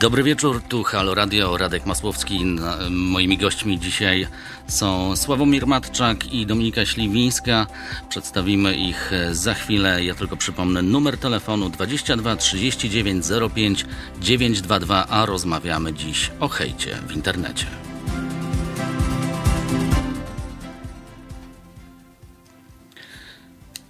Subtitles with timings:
[0.00, 2.44] Dobry wieczór, tu Halo Radio, Radek Masłowski.
[2.90, 4.26] Moimi gośćmi dzisiaj
[4.68, 7.66] są Sławomir Matczak i Dominika Śliwińska.
[8.08, 10.04] Przedstawimy ich za chwilę.
[10.04, 13.86] Ja tylko przypomnę numer telefonu 22 39 05
[14.20, 17.66] 922, a rozmawiamy dziś o hejcie w internecie.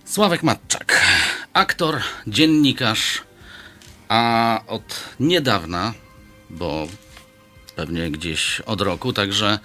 [0.04, 1.00] Sławek Matczak,
[1.52, 3.29] aktor, dziennikarz,
[4.10, 5.94] a od niedawna,
[6.50, 6.88] bo
[7.76, 9.58] pewnie gdzieś od roku, także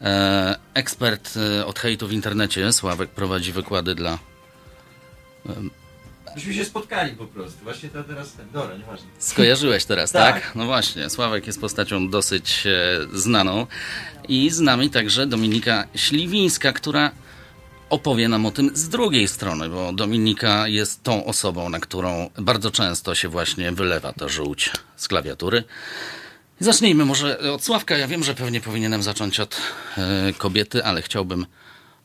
[0.00, 4.18] e, ekspert e, od hejtu w internecie, Sławek, prowadzi wykłady dla...
[5.48, 5.82] E,
[6.34, 7.64] Myśmy się spotkali po prostu.
[7.64, 8.50] Właśnie to teraz ten.
[8.52, 9.06] Dobra, nieważne.
[9.18, 10.34] Skojarzyłeś teraz, tak.
[10.34, 10.54] tak?
[10.54, 13.66] No właśnie, Sławek jest postacią dosyć e, znaną.
[14.28, 17.10] I z nami także Dominika Śliwińska, która
[17.92, 22.70] opowie nam o tym z drugiej strony, bo Dominika jest tą osobą, na którą bardzo
[22.70, 25.64] często się właśnie wylewa ta żółć z klawiatury.
[26.60, 27.96] Zacznijmy może od Sławka.
[27.96, 29.60] Ja wiem, że pewnie powinienem zacząć od
[29.98, 31.46] e, kobiety, ale chciałbym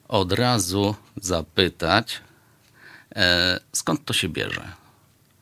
[0.07, 2.21] od razu zapytać,
[3.15, 4.71] e, skąd to się bierze?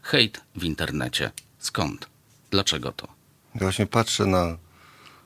[0.02, 1.32] Hejt w internecie.
[1.60, 2.08] Skąd?
[2.52, 3.08] Dlaczego to?
[3.56, 4.58] Ja właśnie patrzę na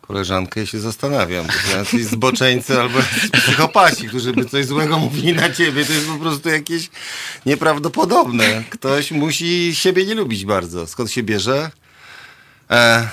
[0.10, 1.46] koleżankę i się zastanawiam.
[1.48, 3.00] To jacyś zboczeńcy albo
[3.32, 5.86] psychopaci, którzy by coś złego mówili na ciebie.
[5.86, 6.90] To jest po prostu jakieś
[7.46, 8.64] nieprawdopodobne.
[8.70, 10.88] Ktoś musi siebie nie lubić bardzo.
[10.88, 11.72] Skąd się bierze?
[12.70, 13.08] E,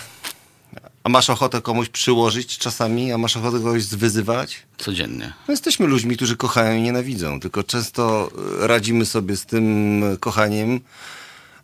[1.04, 3.12] a masz ochotę komuś przyłożyć czasami?
[3.12, 4.62] A masz ochotę kogoś zwyzywać?
[4.78, 5.32] Codziennie.
[5.48, 7.40] No jesteśmy ludźmi, którzy kochają i nienawidzą.
[7.40, 10.80] Tylko często radzimy sobie z tym kochaniem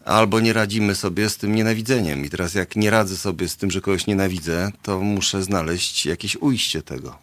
[0.05, 2.25] albo nie radzimy sobie z tym nienawidzeniem.
[2.25, 6.37] I teraz jak nie radzę sobie z tym, że kogoś nienawidzę, to muszę znaleźć jakieś
[6.37, 7.19] ujście tego.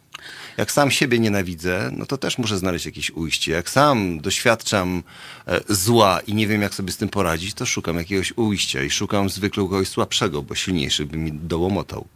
[0.58, 3.52] Jak sam siebie nienawidzę, no to też muszę znaleźć jakieś ujście.
[3.52, 5.03] Jak sam doświadczam
[5.47, 8.89] e, zła i nie wiem, jak sobie z tym poradzić, to szukam jakiegoś ujścia i
[8.89, 12.07] szukam zwykle kogoś słabszego, bo silniejszy by mi dołomotał.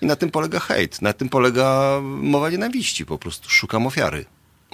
[0.00, 3.06] I na tym polega hejt, na tym polega mowa nienawiści.
[3.06, 4.24] Po prostu szukam ofiary,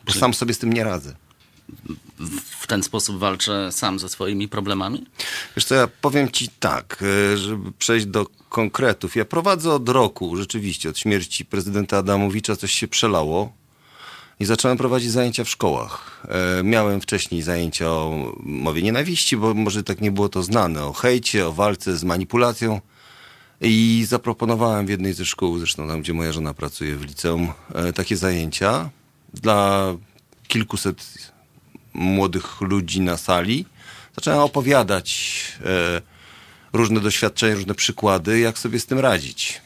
[0.06, 1.27] bo sam sobie z tym nie radzę
[2.60, 5.06] w ten sposób walczę sam ze swoimi problemami?
[5.56, 9.16] Wiesz co, ja powiem ci tak, e, żeby przejść do konkretów.
[9.16, 13.52] Ja prowadzę od roku, rzeczywiście, od śmierci prezydenta Adamowicza coś się przelało
[14.40, 16.22] i zacząłem prowadzić zajęcia w szkołach.
[16.28, 20.92] E, miałem wcześniej zajęcia o mowie nienawiści, bo może tak nie było to znane, o
[20.92, 22.80] hejcie, o walce z manipulacją.
[23.60, 27.92] I zaproponowałem w jednej ze szkół, zresztą tam, gdzie moja żona pracuje w liceum, e,
[27.92, 28.90] takie zajęcia
[29.34, 29.94] dla
[30.48, 31.27] kilkuset
[31.98, 33.64] młodych ludzi na sali,
[34.16, 36.02] zacząłem opowiadać e,
[36.72, 39.60] różne doświadczenia, różne przykłady, jak sobie z tym radzić.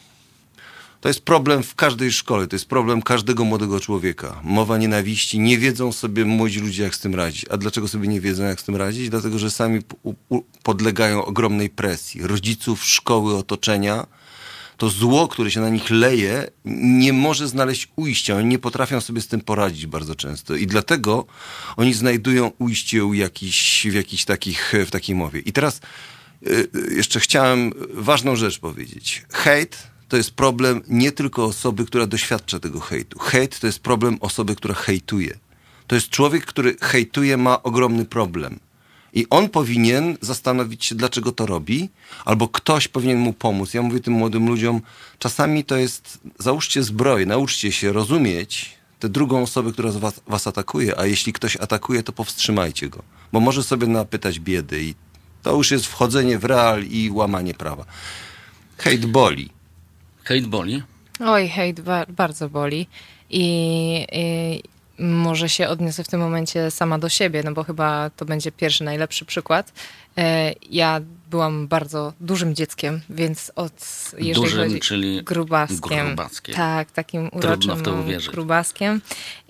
[1.01, 4.41] To jest problem w każdej szkole, to jest problem każdego młodego człowieka.
[4.43, 7.47] Mowa nienawiści, nie wiedzą sobie młodzi ludzie, jak z tym radzić.
[7.51, 9.11] A dlaczego sobie nie wiedzą, jak z tym radzić?
[9.11, 9.81] Dlatego, że sami
[10.63, 14.07] podlegają ogromnej presji rodziców, szkoły, otoczenia
[14.83, 18.37] to zło, które się na nich leje, nie może znaleźć ujścia.
[18.37, 20.55] Oni nie potrafią sobie z tym poradzić bardzo często.
[20.55, 21.27] I dlatego
[21.77, 23.87] oni znajdują ujście u jakiś,
[24.23, 25.41] w takich, w takiej mowie.
[25.41, 25.81] I teraz
[26.47, 29.25] y, jeszcze chciałem ważną rzecz powiedzieć.
[29.33, 33.19] Hejt to jest problem nie tylko osoby, która doświadcza tego hejtu.
[33.19, 35.39] Hejt to jest problem osoby, która hejtuje.
[35.87, 38.59] To jest człowiek, który hejtuje, ma ogromny problem.
[39.13, 41.89] I on powinien zastanowić się, dlaczego to robi,
[42.25, 43.75] albo ktoś powinien mu pomóc.
[43.75, 44.81] Ja mówię tym młodym ludziom,
[45.19, 48.71] czasami to jest, załóżcie zbroję, nauczcie się rozumieć
[49.01, 53.03] tę drugą osobę, która was, was atakuje, a jeśli ktoś atakuje, to powstrzymajcie go,
[53.33, 54.95] bo może sobie napytać biedy i
[55.43, 57.85] to już jest wchodzenie w real i łamanie prawa.
[58.79, 59.51] Hejt boli.
[60.25, 60.83] Hejt boli?
[61.21, 62.87] Oj, hejt ba bardzo boli.
[63.31, 64.63] I, I,
[65.03, 68.85] może się odniosę w tym momencie sama do siebie, no bo chyba to będzie pierwszy
[68.85, 69.73] najlepszy przykład.
[70.19, 71.01] E, ja
[71.33, 73.73] byłam bardzo dużym dzieckiem, więc od
[74.19, 76.55] jeżeli dużym, chodzi czyli grubaskiem, grubaskiem.
[76.55, 77.83] Tak, takim uroczym
[78.33, 79.01] grubaskiem.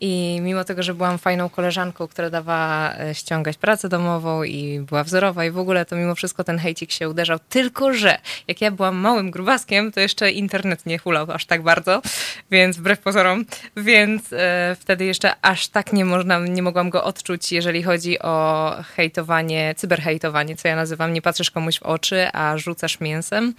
[0.01, 5.05] I mimo tego, że byłam fajną koleżanką, która dawała e, ściągać pracę domową i była
[5.05, 7.39] wzorowa i w ogóle, to mimo wszystko ten hejcik się uderzał.
[7.49, 8.19] Tylko, że
[8.49, 12.03] jak ja byłam małym grubaskiem, to jeszcze internet nie hulał aż tak bardzo,
[12.51, 13.45] więc wbrew pozorom,
[13.77, 18.77] więc e, wtedy jeszcze aż tak nie można, nie mogłam go odczuć, jeżeli chodzi o
[18.97, 23.54] hejtowanie, cyberhejtowanie, co ja nazywam, nie patrzysz komuś w oczy, a rzucasz mięsem.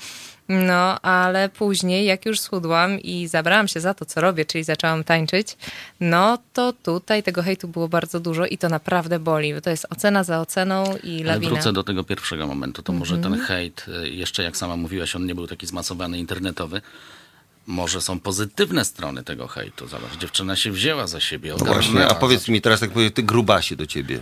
[0.50, 5.04] No, ale później, jak już schudłam i zabrałam się za to, co robię, czyli zaczęłam
[5.04, 5.57] tańczyć,
[6.00, 9.86] no to tutaj tego hejtu było bardzo dużo i to naprawdę boli, bo to jest
[9.90, 11.31] ocena za oceną i lawina.
[11.31, 12.81] Ale wrócę do tego pierwszego momentu.
[12.81, 13.46] To może ten mhm.
[13.46, 16.81] hejt, y, jeszcze jak sama mówiłaś, on nie był taki zmasowany internetowy.
[17.68, 19.88] Może są pozytywne strony tego hejtu.
[19.88, 21.56] Zobacz, dziewczyna się wzięła za siebie.
[21.60, 24.19] No właśnie, a powiedz mi teraz, jak powie, ty grubasie do ciebie.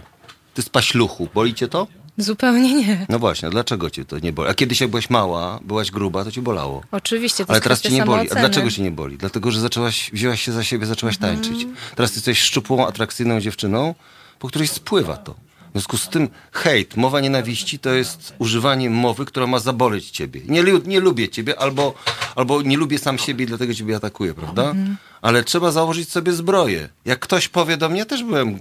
[0.54, 1.88] Ty z paśluchu, boli cię to?
[2.18, 3.06] Zupełnie nie.
[3.10, 4.50] No właśnie, dlaczego cię to nie boli?
[4.50, 6.84] A kiedyś jak byłaś mała, byłaś gruba, to cię bolało.
[6.92, 8.32] Oczywiście, to Ale teraz cię nie boli.
[8.32, 9.18] A dlaczego cię nie boli?
[9.18, 11.68] Dlatego, że zaczęłaś, wzięłaś się za siebie, zaczęłaś tańczyć.
[11.96, 13.96] Teraz ty jesteś szczupłą, atrakcyjną dziewczyną,
[14.40, 15.36] po której spływa to.
[15.70, 20.42] W związku z tym hejt, mowa nienawiści to jest używanie mowy, która ma zaboleć ciebie.
[20.48, 21.94] Nie, nie lubię ciebie albo,
[22.36, 24.64] albo nie lubię sam siebie i dlatego ciebie atakuję, prawda?
[24.64, 24.98] Mhm.
[25.22, 26.90] Ale trzeba założyć sobie zbroję.
[27.06, 28.60] Jak ktoś powie do mnie, ja też byłem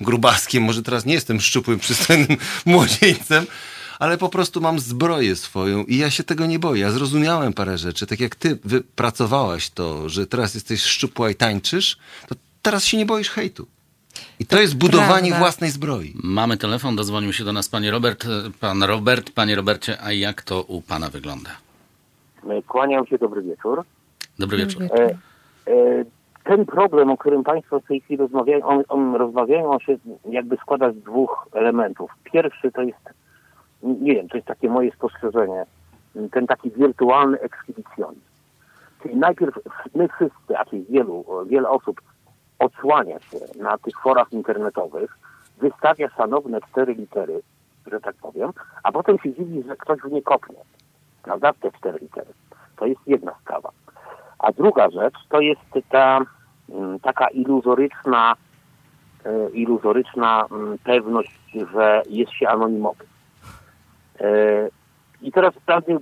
[0.00, 3.46] grubaskiem, może teraz nie jestem szczupłym, przystojnym młodzieńcem,
[3.98, 6.82] ale po prostu mam zbroję swoją i ja się tego nie boję.
[6.82, 8.06] Ja zrozumiałem parę rzeczy.
[8.06, 13.06] Tak jak ty wypracowałaś to, że teraz jesteś szczupła i tańczysz, to teraz się nie
[13.06, 13.66] boisz hejtu.
[14.40, 15.38] I to, to jest budowanie prawda.
[15.38, 16.14] własnej zbroi.
[16.22, 18.26] Mamy telefon, dozwonił się do nas panie Robert.
[18.60, 21.50] Pan Robert, panie Robercie, a jak to u pana wygląda?
[22.66, 23.84] Kłaniam się, dobry wieczór.
[24.38, 24.82] Dobry wieczór.
[24.82, 25.18] E, e,
[26.44, 30.56] ten problem, o którym Państwo w tej chwili rozmawiają, on, on rozmawiają, on się jakby
[30.56, 32.10] składa z dwóch elementów.
[32.24, 32.98] Pierwszy to jest,
[33.82, 35.66] nie wiem, to jest takie moje spostrzeżenie,
[36.32, 38.20] ten taki wirtualny ekshibicjonizm.
[39.02, 39.54] Czyli najpierw
[39.94, 42.00] my wszyscy, a czyli wielu, wiele osób
[42.58, 45.18] odsłania się na tych forach internetowych,
[45.58, 47.40] wystawia szanowne cztery litery,
[47.86, 50.58] że tak powiem, a potem się dziwi, że ktoś w nie kopnie.
[51.22, 51.52] Prawda?
[51.52, 52.30] Te cztery litery.
[52.76, 53.70] To jest jedna sprawa.
[54.38, 56.20] A druga rzecz to jest ta
[56.68, 58.34] mm, taka iluzoryczna,
[59.24, 61.40] e, iluzoryczna mm, pewność,
[61.72, 63.04] że jest się anonimowy.
[64.20, 64.68] E,
[65.22, 65.54] I teraz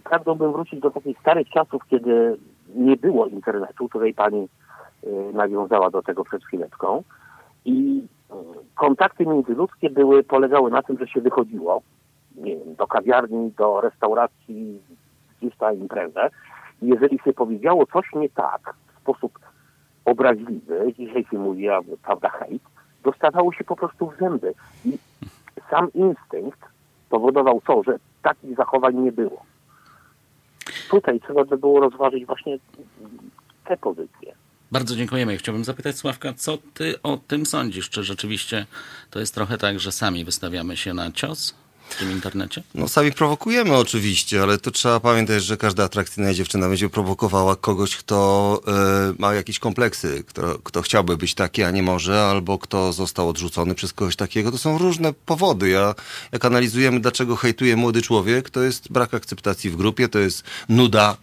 [0.05, 2.37] pragnąłbym wrócić do takich starych czasów, kiedy
[2.75, 3.89] nie było internetu.
[3.89, 4.49] Tutaj pani
[5.07, 7.03] Y, nawiązała do tego przed chwileczką.
[7.65, 8.03] I
[8.75, 11.83] kontakty międzyludzkie były, polegały na tym, że się wychodziło
[12.37, 14.81] nie wiem, do kawiarni, do restauracji,
[15.41, 16.31] gdzieś na imprezę.
[16.83, 19.39] Jeżeli się powiedziało coś nie tak w sposób
[20.05, 21.67] obraźliwy, dzisiaj się mówi,
[22.03, 22.63] prawda, hejt,
[23.05, 24.55] dostawało się po prostu w zęby.
[24.85, 24.99] I
[25.71, 26.61] sam instynkt
[27.11, 29.43] powodował to, że takich zachowań nie było.
[30.91, 32.59] Tutaj trzeba by było rozważyć właśnie
[33.65, 34.35] te pozycje.
[34.73, 35.37] Bardzo dziękujemy.
[35.37, 37.91] Chciałbym zapytać Sławka, co ty o tym sądzisz?
[37.91, 38.67] Czy rzeczywiście
[39.11, 41.55] to jest trochę tak, że sami wystawiamy się na cios?
[41.89, 42.63] W tym internecie?
[42.75, 47.97] No sami prowokujemy oczywiście, ale to trzeba pamiętać, że każda atrakcyjna dziewczyna będzie prowokowała kogoś,
[47.97, 48.61] kto
[49.11, 53.29] y, ma jakieś kompleksy, kto, kto chciałby być taki, a nie może, albo kto został
[53.29, 54.51] odrzucony przez kogoś takiego.
[54.53, 55.69] To są różne powody.
[55.69, 55.95] Ja,
[56.33, 61.17] jak analizujemy, dlaczego hejtuje młody człowiek, to jest brak akceptacji w grupie, to jest nuda,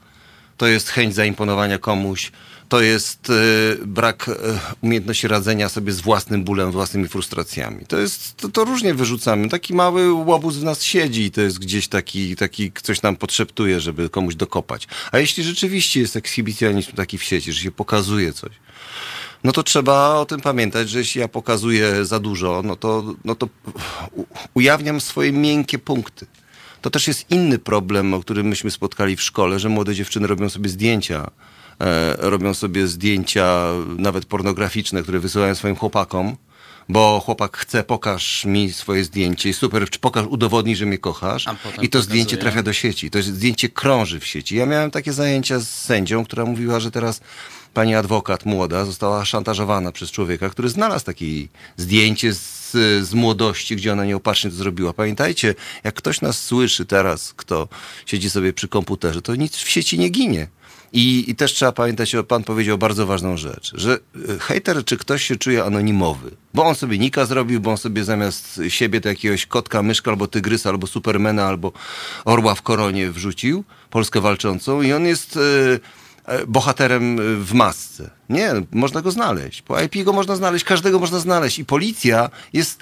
[0.58, 2.32] to jest chęć zaimponowania komuś,
[2.74, 4.34] to jest y, brak y,
[4.82, 7.86] umiejętności radzenia sobie z własnym bólem, własnymi frustracjami.
[7.86, 9.50] To jest, to, to, różnie wyrzucamy.
[9.50, 13.80] Taki mały łobuz w nas siedzi i to jest gdzieś taki, taki, coś nam podszeptuje,
[13.80, 14.88] żeby komuś dokopać.
[15.12, 18.52] A jeśli rzeczywiście jest ekshibicjonizm taki w sieci, że się pokazuje coś,
[19.44, 23.36] no to trzeba o tym pamiętać, że jeśli ja pokazuję za dużo, no to, no
[23.36, 23.50] to
[24.54, 26.26] ujawniam swoje miękkie punkty.
[26.82, 30.50] To też jest inny problem, o którym myśmy spotkali w szkole, że młode dziewczyny robią
[30.50, 31.63] sobie zdjęcia E,
[32.18, 36.36] robią sobie zdjęcia nawet pornograficzne, które wysyłają swoim chłopakom,
[36.90, 41.46] bo chłopak chce, pokaż mi swoje zdjęcie i super, pokaż, udowodnij, że mnie kochasz.
[41.82, 43.10] I to zdjęcie trafia do sieci.
[43.10, 44.56] To zdjęcie krąży w sieci.
[44.56, 47.22] Ja miałem takie zajęcia z sędzią, która mówiła, że teraz
[47.74, 51.26] pani adwokat młoda została szantażowana przez człowieka, który znalazł takie
[51.78, 52.72] zdjęcie z,
[53.08, 54.94] z młodości, gdzie ona nieopatrznie to zrobiła.
[54.94, 57.68] Pamiętajcie, jak ktoś nas słyszy teraz, kto
[58.06, 60.48] siedzi sobie przy komputerze, to nic w sieci nie ginie.
[60.94, 65.24] I, I, też trzeba pamiętać, pan powiedział bardzo ważną rzecz, że e, hejter, czy ktoś
[65.24, 69.46] się czuje anonimowy, bo on sobie nika zrobił, bo on sobie zamiast siebie to jakiegoś
[69.46, 71.72] kotka, myszka, albo tygrysa, albo supermena, albo
[72.26, 75.36] orła w koronie wrzucił, Polskę walczącą i on jest...
[75.36, 75.80] Yy,
[76.48, 78.10] bohaterem w masce.
[78.30, 79.62] Nie, można go znaleźć.
[79.62, 81.60] Po IP go można znaleźć, każdego można znaleźć.
[81.60, 82.80] I policja jest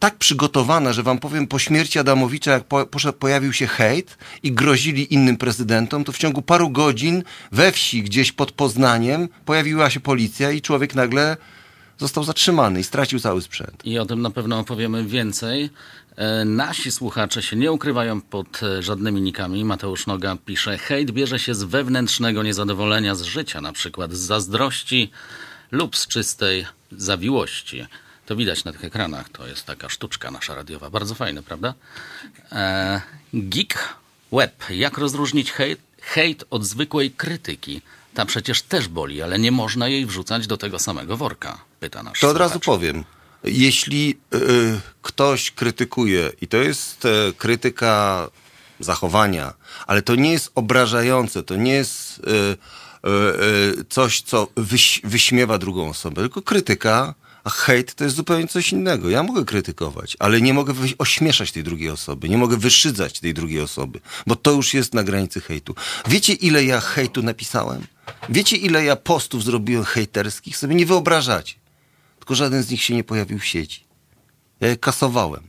[0.00, 2.86] tak przygotowana, że wam powiem, po śmierci Adamowicza, jak po,
[3.18, 8.32] pojawił się hejt i grozili innym prezydentom, to w ciągu paru godzin we wsi, gdzieś
[8.32, 11.36] pod Poznaniem, pojawiła się policja i człowiek nagle
[11.98, 13.82] został zatrzymany i stracił cały sprzęt.
[13.84, 15.70] I o tym na pewno opowiemy więcej.
[16.16, 19.64] E, nasi słuchacze się nie ukrywają pod e, żadnymi nikami.
[19.64, 25.10] Mateusz Noga pisze, hejt bierze się z wewnętrznego niezadowolenia z życia, na przykład z zazdrości
[25.70, 27.86] lub z czystej zawiłości.
[28.30, 29.28] To widać na tych ekranach.
[29.28, 30.90] To jest taka sztuczka nasza radiowa.
[30.90, 31.74] Bardzo fajne, prawda?
[32.52, 33.00] E,
[33.34, 33.94] geek
[34.32, 34.64] Web.
[34.70, 37.82] Jak rozróżnić hejt, hejt od zwykłej krytyki?
[38.14, 42.20] Ta przecież też boli, ale nie można jej wrzucać do tego samego worka, pyta nasz
[42.20, 43.04] To od razu powiem.
[43.44, 47.08] Jeśli y, ktoś krytykuje, i to jest y,
[47.38, 48.28] krytyka
[48.80, 49.54] zachowania,
[49.86, 56.22] ale to nie jest obrażające, to nie jest y, coś, co wyś, wyśmiewa drugą osobę,
[56.22, 59.10] tylko krytyka A hejt to jest zupełnie coś innego.
[59.10, 63.60] Ja mogę krytykować, ale nie mogę ośmieszać tej drugiej osoby, nie mogę wyszydzać tej drugiej
[63.60, 65.74] osoby, bo to już jest na granicy hejtu.
[66.08, 67.86] Wiecie, ile ja hejtu napisałem?
[68.28, 70.56] Wiecie, ile ja postów zrobiłem hejterskich?
[70.56, 71.54] Sobie nie wyobrażacie.
[72.18, 73.84] Tylko żaden z nich się nie pojawił w sieci.
[74.60, 75.42] Ja je kasowałem,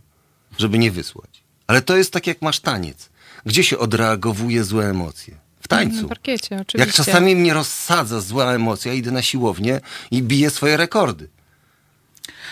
[0.57, 1.43] żeby nie wysłać.
[1.67, 3.09] Ale to jest tak, jak masz taniec.
[3.45, 5.37] Gdzie się odreagowuje złe emocje?
[5.61, 6.01] W tańcu.
[6.01, 6.77] Na parkiecie, oczywiście.
[6.77, 9.81] Jak czasami mnie rozsadza zła emocja, idę na siłownię
[10.11, 11.29] i biję swoje rekordy.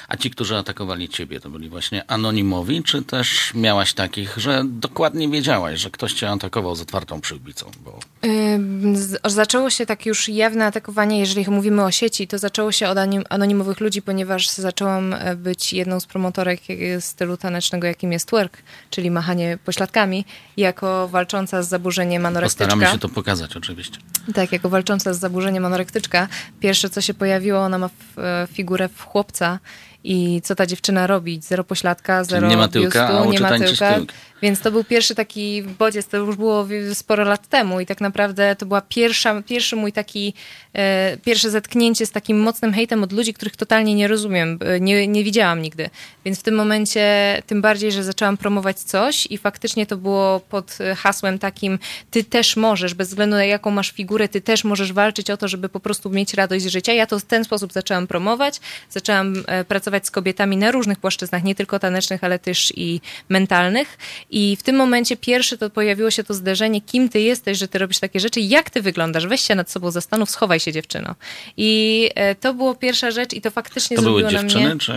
[0.10, 5.30] A ci, którzy atakowali ciebie, to byli właśnie anonimowi, czy też miałaś takich, że dokładnie
[5.30, 7.72] wiedziałaś, że ktoś cię atakował z otwartą przyłbicą?
[7.84, 8.00] Bo...
[8.24, 12.98] Yy, zaczęło się tak już jawne atakowanie, jeżeli mówimy o sieci, to zaczęło się od
[13.30, 16.62] anonimowych ludzi, ponieważ zaczęłam e, być jedną z promotorek
[17.00, 18.58] stylu tanecznego, jakim jest twerk,
[18.90, 20.26] czyli machanie pośladkami,
[20.58, 22.66] jako walcząca z zaburzeniem anorektyczka.
[22.66, 23.98] Postaramy się to pokazać oczywiście.
[24.34, 26.28] Tak, jako walcząca z zaburzeniem anorektyczka.
[26.60, 29.60] Pierwsze, co się pojawiło, ona ma e, figurę w chłopca,
[30.04, 31.40] i co ta dziewczyna robi.
[31.42, 33.94] Zero pośladka, zero nie ma tyłka, biustu, nie ma tyłka.
[33.94, 34.14] Tyłk.
[34.42, 38.56] Więc to był pierwszy taki bodziec, to już było sporo lat temu i tak naprawdę
[38.56, 40.34] to była pierwsza, pierwszy mój taki,
[40.74, 45.08] e, pierwsze zetknięcie z takim mocnym hejtem od ludzi, których totalnie nie rozumiem, e, nie,
[45.08, 45.90] nie widziałam nigdy.
[46.26, 47.04] Więc w tym momencie,
[47.48, 51.80] tym bardziej, że zaczęłam promować coś i faktycznie to było pod hasłem takim,
[52.12, 55.48] ty też możesz, bez względu na jaką masz figurę, ty też możesz walczyć o to,
[55.48, 56.94] żeby po prostu mieć radość z życia.
[56.94, 61.44] Ja to w ten sposób zaczęłam promować, zaczęłam e, pracować z kobietami na różnych płaszczyznach,
[61.44, 63.98] nie tylko tanecznych, ale też i mentalnych
[64.30, 67.80] i w tym momencie pierwsze to pojawiło się to zderzenie, kim ty jesteś, że ty
[67.80, 71.16] robisz takie rzeczy, jak ty wyglądasz, weź się nad sobą zastanów, schowaj się dziewczyno.
[71.58, 74.80] I e, to było pierwsza rzecz i to faktycznie to zrobiło były dziewczyny, na mnie...
[74.80, 74.94] Czy...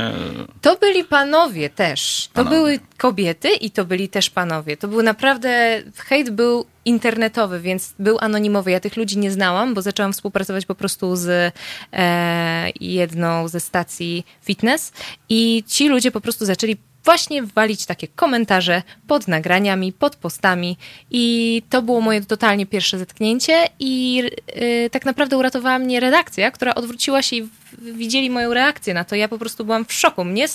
[0.60, 2.28] To byli panowie też.
[2.32, 2.56] To panowie.
[2.56, 4.76] były kobiety i to byli też panowie.
[4.76, 8.70] To był naprawdę, hejt był internetowy, więc był anonimowy.
[8.70, 11.54] Ja tych ludzi nie znałam, bo zaczęłam współpracować po prostu z
[11.92, 14.92] e, jedną ze stacji fitness
[15.28, 20.76] i ci ludzie po prostu zaczęli właśnie walić takie komentarze pod nagraniami, pod postami
[21.10, 26.74] i to było moje totalnie pierwsze zetknięcie i yy, tak naprawdę uratowała mnie redakcja, która
[26.74, 29.14] odwróciła się i widzieli moją reakcję na to.
[29.16, 30.24] Ja po prostu byłam w szoku.
[30.24, 30.48] Mnie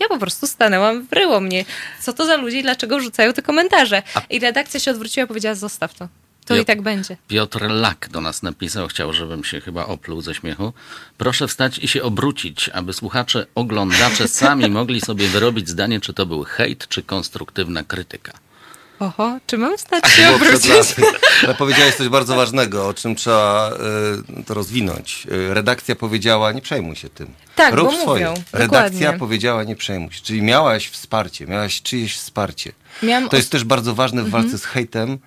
[0.00, 1.64] ja po prostu stanęłam, wryło mnie.
[2.00, 4.02] Co to za ludzie, dlaczego rzucają te komentarze?
[4.30, 6.08] I redakcja się odwróciła i powiedziała, zostaw to.
[6.48, 7.16] To Piotr, i tak będzie.
[7.28, 10.72] Piotr Lak do nas napisał, chciał, żebym się chyba opluł ze śmiechu.
[11.18, 16.26] Proszę wstać i się obrócić, aby słuchacze, oglądacze sami mogli sobie wyrobić zdanie, czy to
[16.26, 18.32] był hejt, czy konstruktywna krytyka.
[18.98, 20.94] Oho, czy mam stać się obrócić?
[21.44, 23.72] Ale powiedziałeś coś bardzo ważnego, o czym trzeba
[24.38, 25.26] y, to rozwinąć.
[25.32, 27.28] Y, redakcja powiedziała, nie przejmuj się tym.
[27.56, 28.28] Tak, Rób bo swoje.
[28.28, 29.18] Mówią, redakcja dokładnie.
[29.18, 30.20] powiedziała, nie przejmuj się.
[30.22, 32.72] Czyli miałaś wsparcie, miałaś czyjeś wsparcie.
[33.02, 34.42] Miałam to jest też bardzo ważne w mhm.
[34.42, 35.18] walce z hejtem,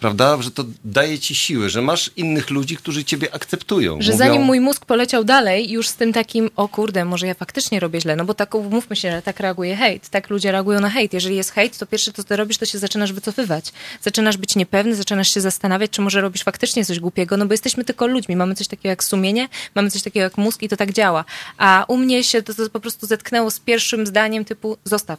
[0.00, 0.42] prawda?
[0.42, 4.02] Że to daje ci siłę, że masz innych ludzi, którzy ciebie akceptują.
[4.02, 4.24] Że Mówią...
[4.26, 8.00] zanim mój mózg poleciał dalej, już z tym takim, o kurde, może ja faktycznie robię
[8.00, 11.12] źle, no bo tak, mówmy się, że tak reaguje hejt, tak ludzie reagują na hejt.
[11.12, 13.72] Jeżeli jest hejt, to pierwsze, co ty robisz, to się zaczynasz wycofywać.
[14.02, 17.84] Zaczynasz być niepewny, zaczynasz się zastanawiać, czy może robisz faktycznie coś głupiego, no bo jesteśmy
[17.84, 20.92] tylko ludźmi, mamy coś takiego jak sumienie, mamy coś takiego jak mózg i to tak
[20.92, 21.24] działa.
[21.58, 25.18] A u mnie się to, to po prostu zetknęło z pierwszym zdaniem typu, zostaw,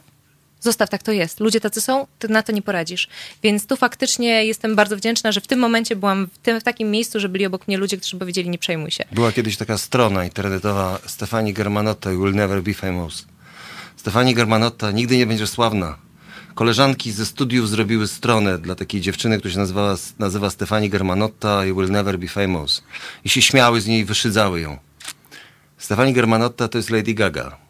[0.66, 1.40] Zostaw, tak to jest.
[1.40, 3.08] Ludzie tacy są, ty na to nie poradzisz.
[3.42, 6.90] Więc tu faktycznie jestem bardzo wdzięczna, że w tym momencie byłam w, tym, w takim
[6.90, 9.04] miejscu, że byli obok mnie ludzie, którzy powiedzieli, nie przejmuj się.
[9.12, 13.26] Była kiedyś taka strona internetowa Stefani Germanotta, You Will Never Be Famous.
[13.96, 15.98] Stefani Germanotta, nigdy nie będziesz sławna.
[16.54, 21.76] Koleżanki ze studiów zrobiły stronę dla takiej dziewczyny, która się nazywa, nazywa Stefani Germanotta, You
[21.76, 22.82] Will Never Be Famous.
[23.24, 24.78] I się śmiały z niej wyszydzały ją.
[25.78, 27.65] Stefani Germanotta to jest Lady Gaga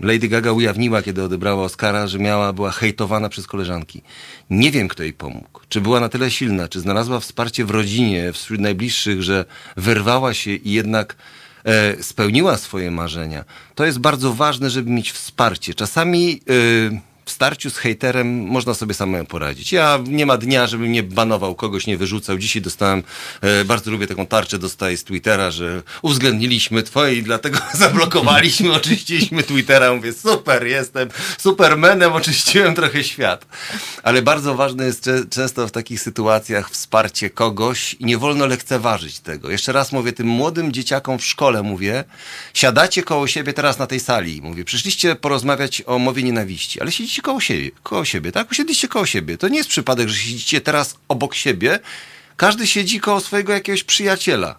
[0.00, 4.02] Lady Gaga ujawniła, kiedy odebrała Oscara, że miała, była hejtowana przez koleżanki.
[4.50, 5.60] Nie wiem, kto jej pomógł.
[5.68, 9.44] Czy była na tyle silna, czy znalazła wsparcie w rodzinie, wśród najbliższych, że
[9.76, 11.16] wyrwała się i jednak
[11.64, 13.44] e, spełniła swoje marzenia.
[13.74, 15.74] To jest bardzo ważne, żeby mieć wsparcie.
[15.74, 16.40] Czasami...
[17.00, 19.72] E, w starciu z hejterem można sobie samemu poradzić.
[19.72, 22.38] Ja nie ma dnia, żebym nie banował, kogoś nie wyrzucał.
[22.38, 23.02] Dzisiaj dostałem,
[23.40, 29.42] e, bardzo lubię taką tarczę, dostaję z Twittera, że uwzględniliśmy twoje i dlatego zablokowaliśmy, oczyściliśmy
[29.42, 29.94] Twittera.
[29.94, 33.46] Mówię, super, jestem supermenem, oczyściłem trochę świat.
[34.02, 39.50] Ale bardzo ważne jest często w takich sytuacjach wsparcie kogoś i nie wolno lekceważyć tego.
[39.50, 42.04] Jeszcze raz mówię tym młodym dzieciakom w szkole, mówię,
[42.54, 44.42] siadacie koło siebie teraz na tej sali.
[44.42, 48.50] Mówię, przyszliście porozmawiać o mowie nienawiści, ale siedzicie siedzicie koło siebie, koło siebie, tak?
[48.50, 49.38] Usiedliście koło siebie.
[49.38, 51.78] To nie jest przypadek, że siedzicie teraz obok siebie.
[52.36, 54.56] Każdy siedzi koło swojego jakiegoś przyjaciela.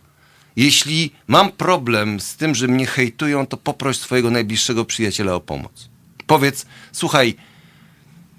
[0.55, 5.89] Jeśli mam problem z tym, że mnie hejtują, to poproś swojego najbliższego przyjaciela o pomoc.
[6.27, 7.35] Powiedz, słuchaj,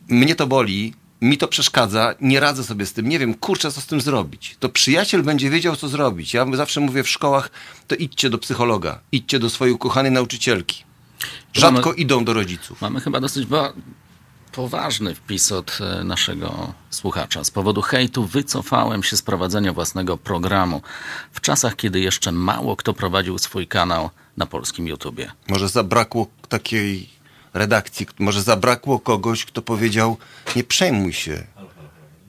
[0.09, 3.81] mnie to boli, mi to przeszkadza, nie radzę sobie z tym, nie wiem, kurczę, co
[3.81, 4.57] z tym zrobić.
[4.61, 6.35] To przyjaciel będzie wiedział, co zrobić.
[6.35, 7.51] Ja zawsze mówię w szkołach,
[7.87, 10.87] to idźcie do psychologa, idźcie do swojej ukochanej nauczycielki
[11.55, 12.81] Rzadko mamy, idą do rodziców.
[12.81, 13.47] Mamy chyba dosyć
[14.57, 17.45] poważny wpis od e, naszego słuchacza.
[17.45, 20.83] Z powodu hejtu wycofałem się z prowadzenia własnego programu
[21.33, 25.33] w czasach, kiedy jeszcze mało kto prowadził swój kanał na polskim YouTubie.
[25.49, 27.09] Może zabrakło takiej
[27.55, 30.17] redakcji, może zabrakło kogoś, kto powiedział:
[30.57, 31.47] Nie przejmuj się,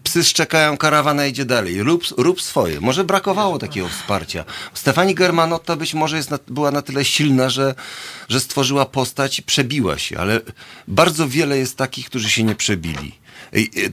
[0.07, 1.83] psy szczekają, karawana idzie dalej.
[1.83, 2.81] Rób, rób swoje.
[2.81, 4.45] Może brakowało takiego wsparcia.
[4.73, 7.75] Stefani Germanotta być może jest na, była na tyle silna, że,
[8.29, 10.41] że stworzyła postać i przebiła się, ale
[10.87, 13.11] bardzo wiele jest takich, którzy się nie przebili.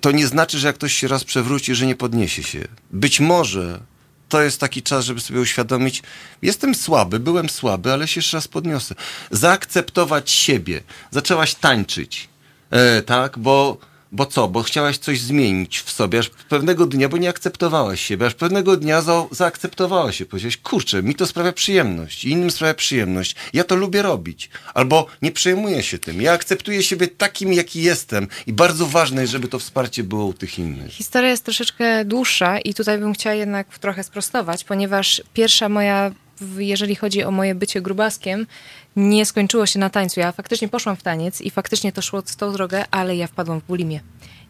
[0.00, 2.64] To nie znaczy, że jak ktoś się raz przewróci, że nie podniesie się.
[2.90, 3.80] Być może
[4.28, 6.02] to jest taki czas, żeby sobie uświadomić,
[6.42, 8.94] jestem słaby, byłem słaby, ale się jeszcze raz podniosę.
[9.30, 10.80] Zaakceptować siebie.
[11.11, 12.28] Zaczęłaś tańczyć,
[12.71, 13.78] e, tak, bo
[14.14, 14.49] bo co?
[14.49, 18.76] Bo chciałaś coś zmienić w sobie, aż pewnego dnia, bo nie akceptowałaś siebie, aż pewnego
[18.76, 20.26] dnia za, zaakceptowałaś się.
[20.26, 23.37] Powiedziałeś, kurczę, mi to sprawia przyjemność, innym sprawia przyjemność.
[23.52, 24.50] Ja to lubię robić.
[24.75, 26.23] Albo nie przejmuję się tym.
[26.23, 28.28] Ja akceptuję siebie takim, jaki jestem.
[28.47, 30.92] I bardzo ważne jest, żeby to wsparcie było u tych innych.
[30.92, 36.12] Historia jest troszeczkę dłuższa i tutaj bym chciała jednak trochę sprostować, ponieważ pierwsza moja
[36.59, 38.47] jeżeli chodzi o moje bycie grubaskiem,
[38.96, 40.20] nie skończyło się na tańcu.
[40.20, 43.60] Ja faktycznie poszłam w taniec i faktycznie to szło z tą drogę, ale ja wpadłam
[43.60, 44.00] w bulimię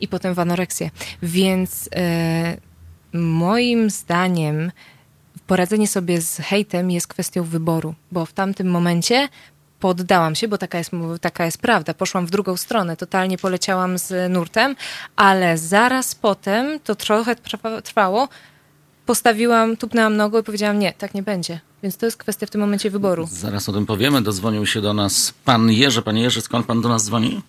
[0.01, 0.91] i potem w anoreksję.
[1.23, 2.57] Więc e,
[3.13, 4.73] moim zdaniem
[5.47, 9.29] poradzenie sobie z hejtem jest kwestią wyboru, bo w tamtym momencie
[9.81, 11.95] poddałam się, bo taka jest, taka jest prawda.
[11.95, 14.77] Poszłam w drugą stronę, totalnie poleciałam z nurtem,
[15.17, 17.37] ale zaraz potem to trochę
[17.85, 18.29] trwało.
[19.07, 21.61] Postawiłam, tupnęłam nogą i powiedziałam nie, tak nie będzie.
[21.85, 23.27] Więc to jest kwestia w tym momencie wyboru.
[23.27, 24.23] Zaraz o tym powiemy.
[24.23, 26.03] Dozwonił się do nas pan Jerzy.
[26.03, 27.41] Panie Jerzy, skąd pan do nas dzwoni?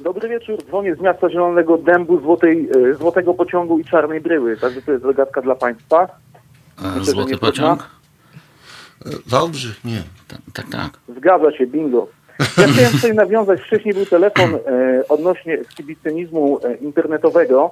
[0.00, 0.64] Dobry wieczór.
[0.66, 4.56] Dzwonię z miasta Zielonego Dębu, Złotej, e, Złotego Pociągu i Czarnej Bryły.
[4.56, 6.08] Także to jest zagadka dla państwa.
[6.82, 7.90] Myślę, Złoty Pociąg?
[9.26, 9.84] Wałbrzych?
[9.84, 10.02] Nie.
[10.28, 11.16] Tak, tak, tak.
[11.16, 12.08] Zgadza się, bingo.
[12.38, 13.60] Ja chciałem tutaj nawiązać.
[13.60, 14.58] Wcześniej był telefon e,
[15.08, 17.70] odnośnie ekshibicjonizmu e, internetowego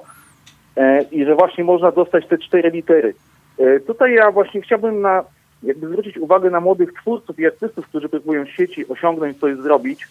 [0.75, 3.13] e, i że właśnie można dostać te cztery litery.
[3.57, 5.23] E, tutaj ja właśnie chciałbym na
[5.63, 10.07] jakby zwrócić uwagę na młodych twórców i artystów, którzy próbują sieci osiągnąć coś zrobić.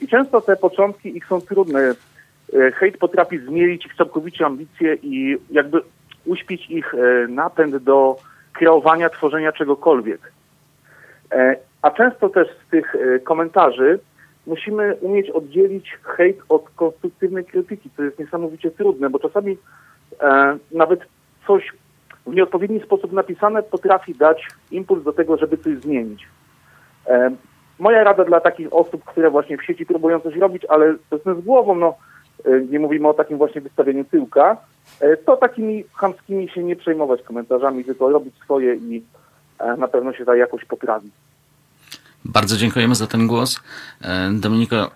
[0.00, 1.94] I często te początki ich są trudne.
[2.54, 5.80] E, hejt potrafi zmielić ich całkowicie ambicje i jakby
[6.26, 8.16] uśpić ich e, napęd do
[8.52, 10.32] kreowania, tworzenia czegokolwiek.
[11.32, 13.98] E, a często też z tych komentarzy
[14.46, 19.56] musimy umieć oddzielić hejt od konstruktywnej krytyki, co jest niesamowicie trudne, bo czasami
[20.72, 21.00] nawet
[21.46, 21.72] coś
[22.26, 26.28] w nieodpowiedni sposób napisane potrafi dać impuls do tego, żeby coś zmienić.
[27.06, 27.30] E,
[27.78, 30.94] moja rada dla takich osób, które właśnie w sieci próbują coś robić, ale
[31.36, 31.94] z głową, no
[32.44, 34.56] e, nie mówimy o takim właśnie wystawieniu tyłka,
[35.00, 39.04] e, to takimi chamskimi się nie przejmować komentarzami, tylko robić swoje i
[39.78, 41.10] na pewno się ta jakość poprawi.
[42.24, 43.60] Bardzo dziękujemy za ten głos.
[44.32, 44.90] Dominiko,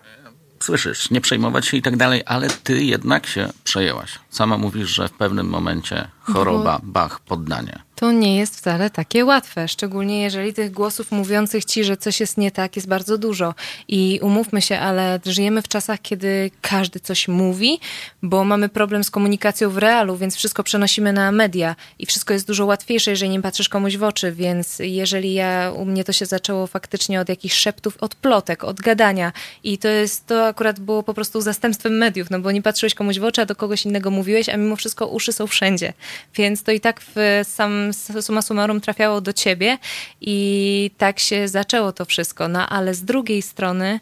[0.59, 4.19] słyszysz, nie przejmować się i tak dalej, ale ty jednak się przejęłaś.
[4.29, 9.67] Sama mówisz, że w pewnym momencie choroba, bach, poddanie to nie jest wcale takie łatwe,
[9.67, 13.53] szczególnie jeżeli tych głosów mówiących ci, że coś jest nie tak, jest bardzo dużo.
[13.87, 17.79] I umówmy się, ale żyjemy w czasach, kiedy każdy coś mówi,
[18.21, 22.47] bo mamy problem z komunikacją w realu, więc wszystko przenosimy na media i wszystko jest
[22.47, 24.31] dużo łatwiejsze, jeżeli nie patrzysz komuś w oczy.
[24.31, 28.81] Więc jeżeli ja, u mnie to się zaczęło faktycznie od jakichś szeptów, od plotek, od
[28.81, 29.31] gadania
[29.63, 33.19] i to jest, to akurat było po prostu zastępstwem mediów, no bo nie patrzyłeś komuś
[33.19, 35.93] w oczy, a do kogoś innego mówiłeś, a mimo wszystko uszy są wszędzie.
[36.35, 39.77] Więc to i tak w sam suma summarum trafiało do ciebie
[40.21, 42.47] i tak się zaczęło to wszystko.
[42.47, 43.99] No ale z drugiej strony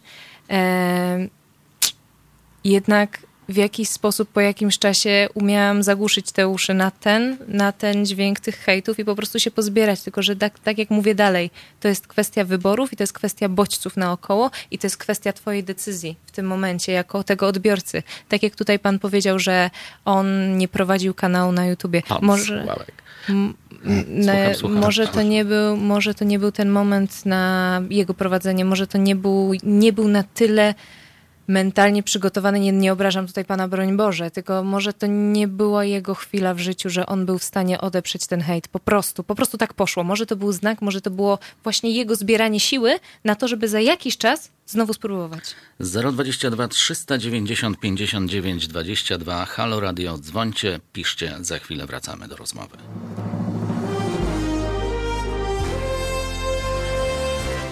[0.50, 1.28] e,
[2.64, 3.18] jednak
[3.48, 8.40] w jakiś sposób po jakimś czasie umiałam zagłuszyć te uszy na ten, na ten dźwięk
[8.40, 10.02] tych hejtów i po prostu się pozbierać.
[10.02, 13.48] Tylko, że tak, tak jak mówię dalej, to jest kwestia wyborów i to jest kwestia
[13.48, 18.02] bodźców naokoło i to jest kwestia twojej decyzji w tym momencie jako tego odbiorcy.
[18.28, 19.70] Tak jak tutaj pan powiedział, że
[20.04, 22.02] on nie prowadził kanału na YouTubie.
[22.02, 22.66] Pan może,
[23.84, 24.78] Słucham, słucham.
[24.78, 28.98] Może to nie był, może to nie był ten moment na jego prowadzenie, może to
[28.98, 30.74] nie był, nie był na tyle
[31.48, 36.14] mentalnie przygotowany, nie, nie obrażam tutaj Pana broń Boże, tylko może to nie była jego
[36.14, 38.68] chwila w życiu, że on był w stanie odeprzeć ten hejt.
[38.68, 40.04] Po prostu, po prostu tak poszło.
[40.04, 43.80] Może to był znak, może to było właśnie jego zbieranie siły na to, żeby za
[43.80, 45.44] jakiś czas znowu spróbować.
[45.80, 52.76] 022 390 59 22 Halo Radio, dzwońcie, piszcie, za chwilę wracamy do rozmowy.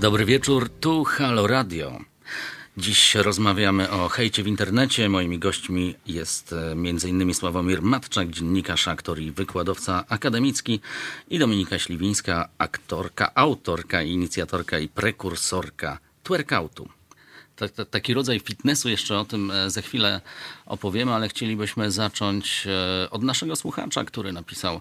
[0.00, 1.98] Dobry wieczór, tu Halo Radio.
[2.76, 5.08] Dziś rozmawiamy o hejcie w internecie.
[5.08, 7.34] Moimi gośćmi jest e, m.in.
[7.34, 10.80] Sławomir Matczak, dziennikarz, aktor i wykładowca akademicki
[11.28, 16.88] i Dominika Śliwińska, aktorka, autorka, inicjatorka i prekursorka twerkoutu.
[17.90, 20.20] Taki rodzaj fitnessu, jeszcze o tym e, za chwilę
[20.66, 24.80] opowiemy, ale chcielibyśmy zacząć e, od naszego słuchacza, który napisał,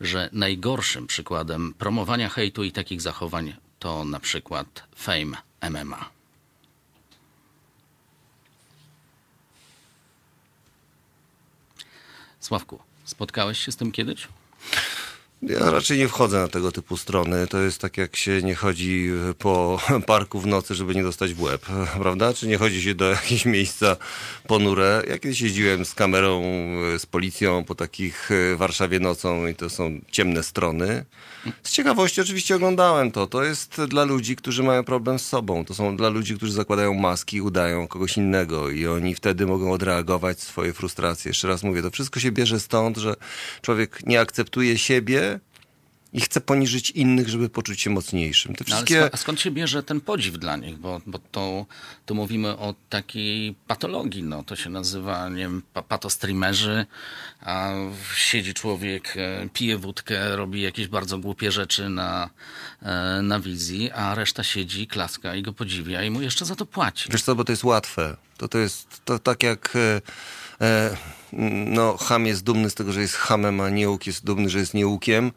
[0.00, 5.36] że najgorszym przykładem promowania hejtu i takich zachowań to na przykład Fame
[5.70, 6.10] MMA.
[12.40, 14.28] Sławku, spotkałeś się z tym kiedyś?
[15.48, 17.46] Ja raczej nie wchodzę na tego typu strony.
[17.46, 21.42] To jest tak, jak się nie chodzi po parku w nocy, żeby nie dostać w
[21.42, 21.66] łeb,
[22.02, 22.34] prawda?
[22.34, 23.96] Czy nie chodzi się do jakiegoś miejsca
[24.46, 25.02] ponure.
[25.08, 26.42] Ja kiedyś jeździłem z kamerą,
[26.98, 31.04] z policją po takich e, Warszawie nocą i to są ciemne strony.
[31.62, 33.26] Z ciekawości oczywiście oglądałem to.
[33.26, 35.64] To jest dla ludzi, którzy mają problem z sobą.
[35.64, 40.40] To są dla ludzi, którzy zakładają maski, udają kogoś innego i oni wtedy mogą odreagować
[40.40, 41.28] swoje frustracje.
[41.28, 43.14] Jeszcze raz mówię, to wszystko się bierze stąd, że
[43.62, 45.33] człowiek nie akceptuje siebie,
[46.14, 48.54] i chce poniżyć innych, żeby poczuć się mocniejszym.
[48.54, 48.94] Te wszystkie...
[48.94, 50.78] No, ale skąd się bierze ten podziw dla nich?
[50.78, 51.66] Bo, bo to,
[52.06, 54.22] tu mówimy o takiej patologii.
[54.22, 56.86] No, to się nazywa, nie wiem, patostreamerzy,
[57.40, 57.72] a
[58.16, 62.30] siedzi człowiek, e, pije wódkę, robi jakieś bardzo głupie rzeczy na,
[62.82, 66.66] e, na wizji, a reszta siedzi, klaska i go podziwia i mu jeszcze za to
[66.66, 67.08] płaci.
[67.12, 68.16] Wiesz co, bo to jest łatwe.
[68.36, 69.76] To, to jest to tak jak...
[69.76, 70.00] E,
[70.60, 70.96] e
[71.66, 74.74] no, ham jest dumny z tego, że jest hamem, a nieuk jest dumny, że jest
[74.74, 75.32] nieukiem,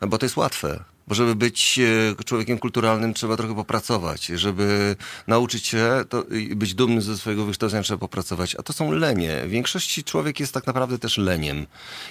[0.00, 0.84] bo to jest łatwe.
[1.10, 1.80] Bo żeby być
[2.18, 4.26] e, człowiekiem kulturalnym, trzeba trochę popracować.
[4.26, 4.96] Żeby
[5.26, 8.54] nauczyć się i być dumnym ze swojego wykształcenia, trzeba popracować.
[8.54, 9.42] A to są lenie.
[9.46, 11.66] W większości człowiek jest tak naprawdę też leniem.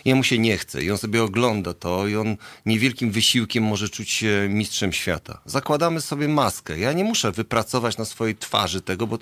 [0.05, 0.83] I mu się nie chce.
[0.83, 5.41] I on sobie ogląda to i on niewielkim wysiłkiem może czuć się mistrzem świata.
[5.45, 6.79] Zakładamy sobie maskę.
[6.79, 9.17] Ja nie muszę wypracować na swojej twarzy tego, bo,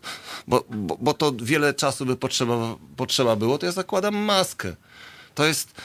[0.48, 4.76] bo, bo, bo to wiele czasu by potrzeba, potrzeba było, to ja zakładam maskę.
[5.36, 5.82] To jest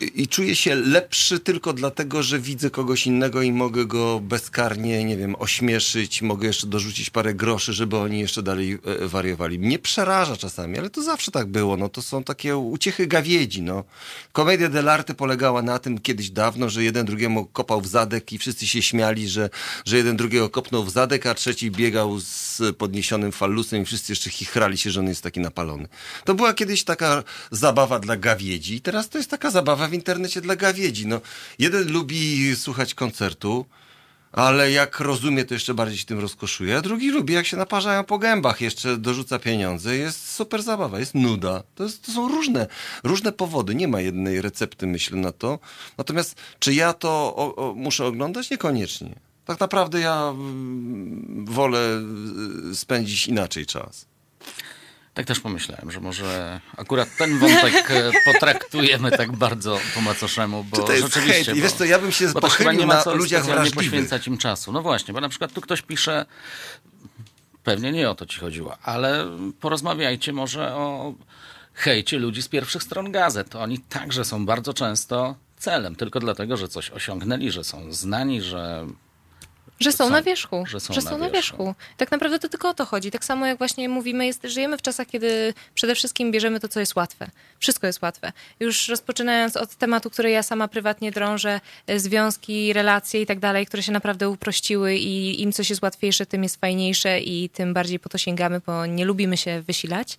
[0.00, 5.16] i czuję się lepszy tylko dlatego, że widzę kogoś innego i mogę go bezkarnie, nie
[5.16, 9.58] wiem, ośmieszyć, mogę jeszcze dorzucić parę groszy, żeby oni jeszcze dalej e, wariowali.
[9.58, 11.76] Mnie przeraża czasami, ale to zawsze tak było.
[11.76, 13.62] No, to są takie uciechy gawiedzi.
[13.62, 13.84] No.
[14.32, 18.66] Komedia dell'arte polegała na tym kiedyś dawno, że jeden drugiemu kopał w zadek i wszyscy
[18.66, 19.50] się śmiali, że,
[19.84, 24.30] że jeden drugiego kopnął w zadek, a trzeci biegał z podniesionym fallusem i wszyscy jeszcze
[24.30, 25.88] chichrali się, że on jest taki napalony.
[26.24, 30.40] To była kiedyś taka zabawa dla gawiedzi i teraz to jest taka zabawa w internecie
[30.40, 31.06] dla gawiedzi.
[31.06, 31.20] No,
[31.58, 33.66] jeden lubi słuchać koncertu,
[34.32, 38.04] ale jak rozumie, to jeszcze bardziej się tym rozkoszuje, a drugi lubi, jak się naparzają
[38.04, 39.96] po gębach, jeszcze dorzuca pieniądze.
[39.96, 41.62] Jest super zabawa, jest nuda.
[41.74, 42.66] To, jest, to są różne,
[43.04, 43.74] różne powody.
[43.74, 45.58] Nie ma jednej recepty, myślę, na to.
[45.98, 48.50] Natomiast czy ja to o, o, muszę oglądać?
[48.50, 49.14] Niekoniecznie.
[49.44, 52.00] Tak naprawdę ja mm, wolę
[52.70, 54.06] y, spędzić inaczej czas.
[55.14, 60.76] Tak też pomyślałem, że może akurat ten wątek e, potraktujemy tak bardzo po macoszemu, bo
[60.76, 61.44] to jest rzeczywiście...
[61.44, 61.58] Hejt.
[61.58, 63.74] I wiesz co, ja bym się pochylił na ludziach wrażliwych.
[63.74, 64.72] poświęcać im czasu.
[64.72, 66.26] No właśnie, bo na przykład tu ktoś pisze,
[67.64, 69.26] pewnie nie o to ci chodziło, ale
[69.60, 71.14] porozmawiajcie może o
[71.74, 73.56] hejcie ludzi z pierwszych stron gazet.
[73.56, 78.86] Oni także są bardzo często celem, tylko dlatego, że coś osiągnęli, że są znani, że
[79.80, 80.64] że są, są, na wierzchu.
[80.66, 81.58] Że są, że są na, wierzchu.
[81.58, 81.74] na, wierzchu.
[81.96, 83.10] Tak naprawdę to tylko o to chodzi.
[83.10, 86.80] Tak samo jak właśnie mówimy, jest, żyjemy w czasach, kiedy przede wszystkim bierzemy to, co
[86.80, 87.30] jest łatwe.
[87.58, 88.32] Wszystko jest łatwe.
[88.60, 93.66] Już rozpoczynając od tematu, który ja sama prywatnie drążę, e, związki, relacje i tak dalej,
[93.66, 97.98] które się naprawdę uprościły i im coś jest łatwiejsze, tym jest fajniejsze i tym bardziej
[97.98, 100.18] po to sięgamy, bo nie lubimy się wysilać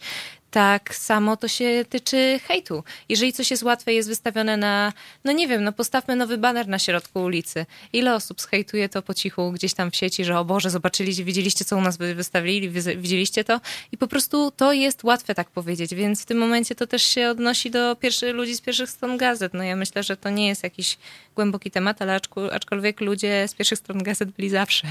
[0.55, 2.83] tak samo to się tyczy hejtu.
[3.09, 6.79] Jeżeli coś jest łatwe, jest wystawione na, no nie wiem, no postawmy nowy baner na
[6.79, 7.65] środku ulicy.
[7.93, 11.65] Ile osób zhejtuje to po cichu gdzieś tam w sieci, że o Boże, zobaczyliście, widzieliście,
[11.65, 13.61] co u nas wystawili, widzieliście to?
[13.91, 17.29] I po prostu to jest łatwe tak powiedzieć, więc w tym momencie to też się
[17.29, 19.53] odnosi do pierwszych ludzi z pierwszych stron gazet.
[19.53, 20.97] No ja myślę, że to nie jest jakiś
[21.35, 22.19] głęboki temat, ale
[22.51, 24.87] aczkolwiek ludzie z pierwszych stron gazet byli zawsze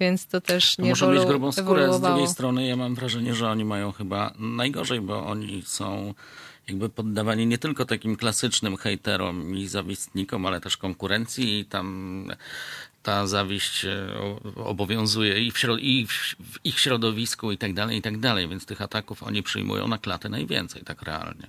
[0.00, 1.92] więc to też nie Muszą mieć grubą skórę.
[1.92, 6.14] Z drugiej strony ja mam wrażenie, że oni mają chyba najgorzej, bo oni są
[6.68, 12.26] jakby poddawani nie tylko takim klasycznym hejterom i zawistnikom, ale też konkurencji i tam
[13.02, 14.08] ta zawiść e,
[14.64, 16.34] obowiązuje i w, i w
[16.64, 20.28] ich środowisku i tak dalej, i tak dalej, więc tych ataków oni przyjmują na klatę
[20.28, 21.46] najwięcej, tak realnie.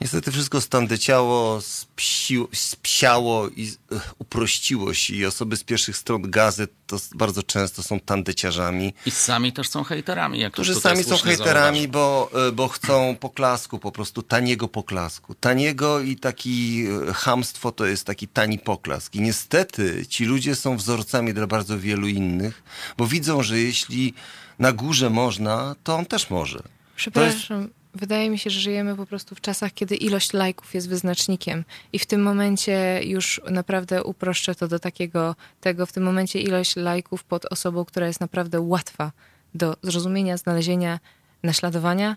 [0.00, 6.70] Niestety wszystko standeciało, spsi, spsiało i uh, uprościło się i osoby z pierwszych stron gazet
[6.86, 8.94] to bardzo często są tandeciarzami.
[9.06, 10.38] I sami też są hejterami.
[10.38, 15.34] Jak którzy sami są hejterami, bo, e, bo chcą poklasku, po prostu taniego poklasku.
[15.34, 19.14] Taniego i taki e, hamstwo to jest taki tani poklask.
[19.14, 22.62] I niestety ci ludzie są wzorcami dla bardzo wielu innych,
[22.96, 24.14] bo widzą, że jeśli
[24.58, 26.62] na górze można, to on też może.
[26.96, 27.68] Przepraszam.
[27.94, 31.98] Wydaje mi się, że żyjemy po prostu w czasach, kiedy ilość lajków jest wyznacznikiem i
[31.98, 37.24] w tym momencie już naprawdę uproszczę to do takiego tego, w tym momencie ilość lajków
[37.24, 39.12] pod osobą, która jest naprawdę łatwa
[39.54, 41.00] do zrozumienia, znalezienia,
[41.42, 42.16] naśladowania,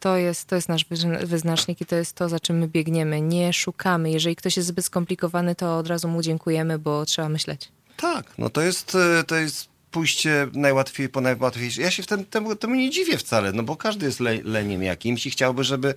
[0.00, 0.86] to jest, to jest nasz
[1.24, 3.20] wyznacznik i to jest to, za czym my biegniemy.
[3.20, 4.10] Nie szukamy.
[4.10, 7.68] Jeżeli ktoś jest zbyt skomplikowany, to od razu mu dziękujemy, bo trzeba myśleć.
[7.96, 11.82] Tak, no to jest, e, to jest pójście najłatwiej po najłatwiejsze.
[11.82, 14.82] Ja się w tym, temu, temu nie dziwię wcale, no bo każdy jest le, leniem
[14.82, 15.94] jakimś i chciałby, żeby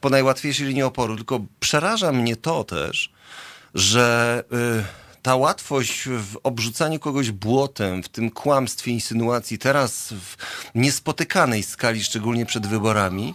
[0.00, 1.16] po najłatwiejszej linii oporu.
[1.16, 3.12] Tylko przeraża mnie to też,
[3.74, 10.36] że y, ta łatwość w obrzucaniu kogoś błotem, w tym kłamstwie, insynuacji, teraz w
[10.74, 13.34] niespotykanej skali, szczególnie przed wyborami,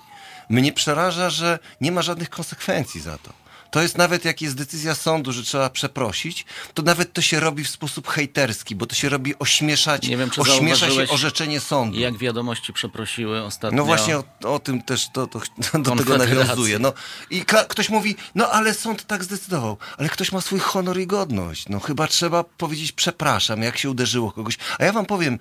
[0.50, 3.40] mnie przeraża, że nie ma żadnych konsekwencji za to.
[3.72, 7.64] To jest nawet jak jest decyzja sądu, że trzeba przeprosić, to nawet to się robi
[7.64, 12.00] w sposób hejterski, bo to się robi ośmieszać, Nie wiem, czy ośmiesza się orzeczenie sądu.
[12.00, 13.78] Jak wiadomości przeprosiły ostatnio?
[13.78, 16.80] No właśnie o, o tym też to, to, to do tego nawiązuje.
[16.80, 16.94] No,
[17.30, 21.70] I ktoś mówi, no ale sąd tak zdecydował, ale ktoś ma swój honor i godność.
[21.70, 24.58] No chyba trzeba powiedzieć przepraszam, jak się uderzyło kogoś.
[24.80, 25.40] A ja wam powiem,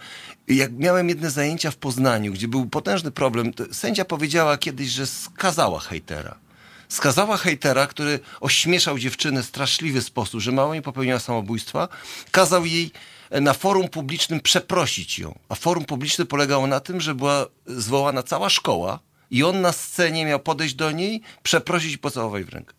[0.48, 5.80] jak miałem jedne zajęcia w Poznaniu, gdzie był potężny problem, sędzia powiedziała kiedyś, że skazała
[5.80, 6.49] hejtera
[6.90, 11.88] skazała hejtera, który ośmieszał dziewczynę w straszliwy sposób, że mała nie popełniła samobójstwa,
[12.30, 12.90] kazał jej
[13.30, 15.38] e, na forum publicznym przeprosić ją.
[15.48, 18.98] A forum publiczne polegało na tym, że była zwołana cała szkoła
[19.30, 22.74] i on na scenie miał podejść do niej, przeprosić i pocałować w rękę.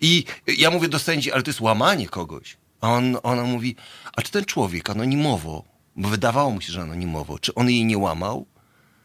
[0.00, 2.56] I ja mówię do sędzi, ale to jest łamanie kogoś.
[2.80, 3.76] A on, ona mówi,
[4.16, 5.64] a czy ten człowiek anonimowo,
[5.96, 8.46] bo wydawało mu się, że anonimowo, czy on jej nie łamał?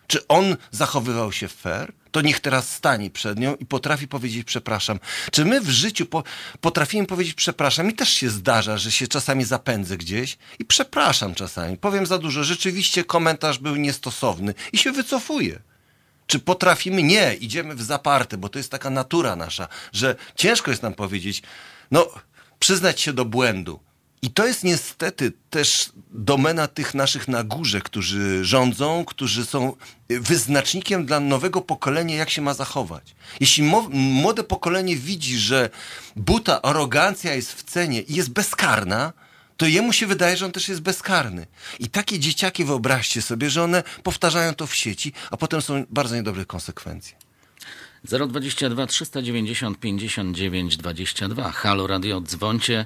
[0.07, 1.93] Czy on zachowywał się fair?
[2.11, 4.99] To niech teraz stanie przed nią i potrafi powiedzieć przepraszam.
[5.31, 6.23] Czy my w życiu po,
[6.61, 7.87] potrafimy powiedzieć przepraszam?
[7.87, 11.77] Mi też się zdarza, że się czasami zapędzę gdzieś i przepraszam czasami.
[11.77, 12.43] Powiem za dużo.
[12.43, 15.59] Rzeczywiście komentarz był niestosowny i się wycofuję.
[16.27, 17.03] Czy potrafimy?
[17.03, 21.41] Nie, idziemy w zaparte, bo to jest taka natura nasza, że ciężko jest nam powiedzieć,
[21.91, 22.07] no,
[22.59, 23.79] przyznać się do błędu.
[24.21, 29.73] I to jest niestety też domena tych naszych na górze, którzy rządzą, którzy są
[30.09, 33.15] wyznacznikiem dla nowego pokolenia, jak się ma zachować.
[33.39, 35.69] Jeśli młode pokolenie widzi, że
[36.15, 39.13] buta, arogancja jest w cenie i jest bezkarna,
[39.57, 41.47] to jemu się wydaje, że on też jest bezkarny.
[41.79, 46.15] I takie dzieciaki, wyobraźcie sobie, że one powtarzają to w sieci, a potem są bardzo
[46.15, 47.17] niedobre konsekwencje.
[48.03, 51.51] 022 390 59 22.
[51.51, 52.85] Halo Radio, dzwoncie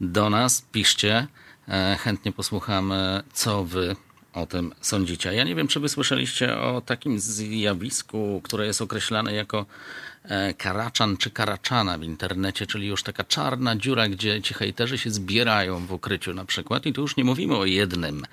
[0.00, 1.26] do nas, piszcie.
[1.68, 3.96] E, chętnie posłuchamy, co wy
[4.32, 5.34] o tym sądzicie.
[5.34, 9.66] Ja nie wiem, czy wy słyszeliście o takim zjawisku, które jest określane jako
[10.24, 15.10] e, karaczan czy karaczana w internecie, czyli już taka czarna dziura, gdzie ci hejterzy się
[15.10, 16.86] zbierają w ukryciu na przykład.
[16.86, 18.24] I tu już nie mówimy o jednym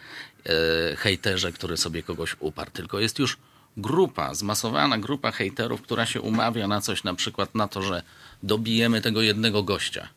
[0.46, 3.38] e, hejterze, który sobie kogoś uparł, tylko jest już
[3.78, 8.04] grupa, zmasowana grupa hejterów, która się umawia na coś, na przykład na to, że
[8.44, 10.10] dobijemy tego jednego gościa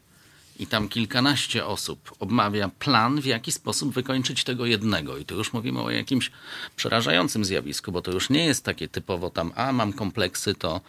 [0.61, 5.16] i tam kilkanaście osób obmawia plan, w jaki sposób wykończyć tego jednego.
[5.16, 6.31] I tu już mówimy o jakimś
[6.77, 10.81] przerażającym zjawisku, bo to już nie jest takie typowo tam, a mam kompleksy, to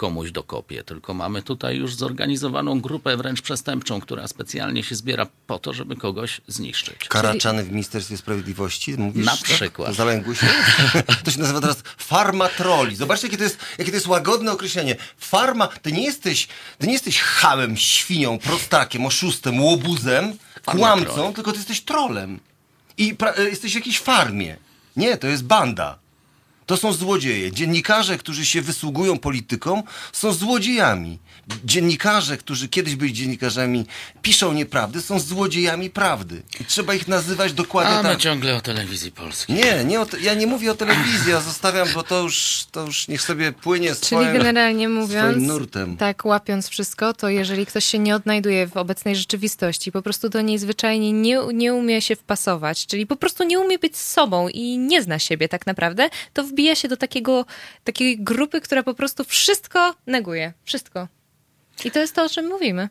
[0.00, 5.58] komuś dokopię, tylko mamy tutaj już zorganizowaną grupę wręcz przestępczą, która specjalnie się zbiera po
[5.58, 7.08] to, żeby kogoś zniszczyć.
[7.08, 9.26] Karaczany w Ministerstwie Sprawiedliwości, mówisz?
[9.26, 9.88] Na przykład.
[9.88, 9.96] Tak?
[9.96, 10.46] Zalęgły się?
[11.24, 12.96] To się nazywa teraz farmatroli.
[12.96, 14.96] Zobaczcie, jakie to jest, jakie to jest łagodne określenie.
[15.18, 21.58] Farma, ty nie jesteś, ty nie jesteś chałem, świnią, prostakiem, oszustem, łobuzem, kłamcą, tylko ty
[21.58, 22.40] jesteś trolem.
[22.98, 24.56] I jesteś w jakiejś farmie.
[24.96, 25.98] Nie, to jest banda.
[26.70, 27.52] To są złodzieje.
[27.52, 31.18] Dziennikarze, którzy się wysługują polityką, są złodziejami.
[31.64, 33.86] Dziennikarze, którzy kiedyś byli dziennikarzami,
[34.22, 36.42] piszą nieprawdy, są złodziejami prawdy.
[36.60, 38.12] I trzeba ich nazywać dokładnie A tak.
[38.12, 39.56] my ciągle o telewizji polskiej.
[39.56, 43.08] Nie, nie te, ja nie mówię o telewizji, ja zostawiam, bo to już, to już
[43.08, 45.96] niech sobie płynie swoim Czyli generalnie mówiąc, nurtem.
[45.96, 50.40] tak łapiąc wszystko, to jeżeli ktoś się nie odnajduje w obecnej rzeczywistości, po prostu do
[50.40, 54.78] niej zwyczajnie nie, nie umie się wpasować, czyli po prostu nie umie być sobą i
[54.78, 57.46] nie zna siebie tak naprawdę, to wbija wbija się do takiego,
[57.84, 60.52] takiej grupy, która po prostu wszystko neguje.
[60.64, 61.08] Wszystko.
[61.84, 62.88] I to jest to, o czym mówimy.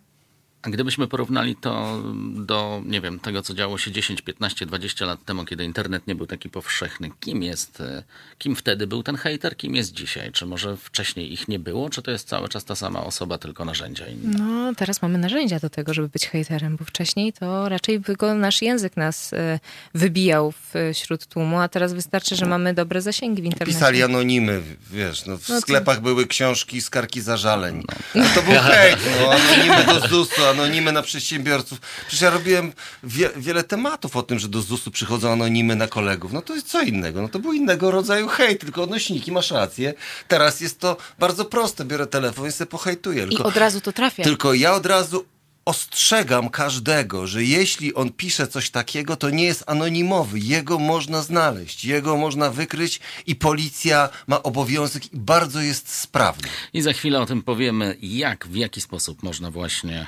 [0.62, 2.04] A gdybyśmy porównali to
[2.36, 6.15] do, nie wiem, tego, co działo się 10, 15, 20 lat temu, kiedy internet nie
[6.15, 8.04] był taki powszechny, kim jest, e,
[8.38, 10.32] kim wtedy był ten hater, kim jest dzisiaj?
[10.32, 13.65] Czy może wcześniej ich nie było, czy to jest cały czas ta sama osoba, tylko
[13.65, 14.39] narzędzia inne?
[14.39, 18.62] No, teraz mamy narzędzia do tego, żeby być haterem, bo wcześniej to raczej tylko nasz
[18.62, 19.60] język nas e,
[19.93, 20.54] wybijał
[20.93, 23.74] wśród tłumu, a teraz wystarczy, że mamy dobre zasięgi w internecie.
[23.74, 26.02] Pisali anonimy, wiesz, no w no sklepach to...
[26.02, 27.84] były książki, skarki zażaleń.
[28.15, 28.22] No.
[28.24, 31.79] no to był hejt, no, anonimy do ZUS-u, anonimy na przedsiębiorców.
[31.79, 36.33] Przecież ja robiłem wie, wiele tematów o tym, że do ZUS-u przychodzą anonimy na kolegów.
[36.33, 37.21] No to jest co innego.
[37.21, 39.93] No to był innego rodzaju hejt, tylko odnośniki, masz rację.
[40.27, 41.85] Teraz jest to bardzo proste.
[41.85, 43.27] Biorę telefon i sobie pohejtuję.
[43.27, 44.23] Tylko, I od razu to trafia.
[44.23, 45.25] Tylko ja od razu
[45.65, 50.39] ostrzegam każdego, że jeśli on pisze coś takiego, to nie jest anonimowy.
[50.39, 56.47] Jego można znaleźć, jego można wykryć i policja ma obowiązek i bardzo jest sprawny.
[56.73, 60.07] I za chwilę o tym powiemy, jak, w jaki sposób można właśnie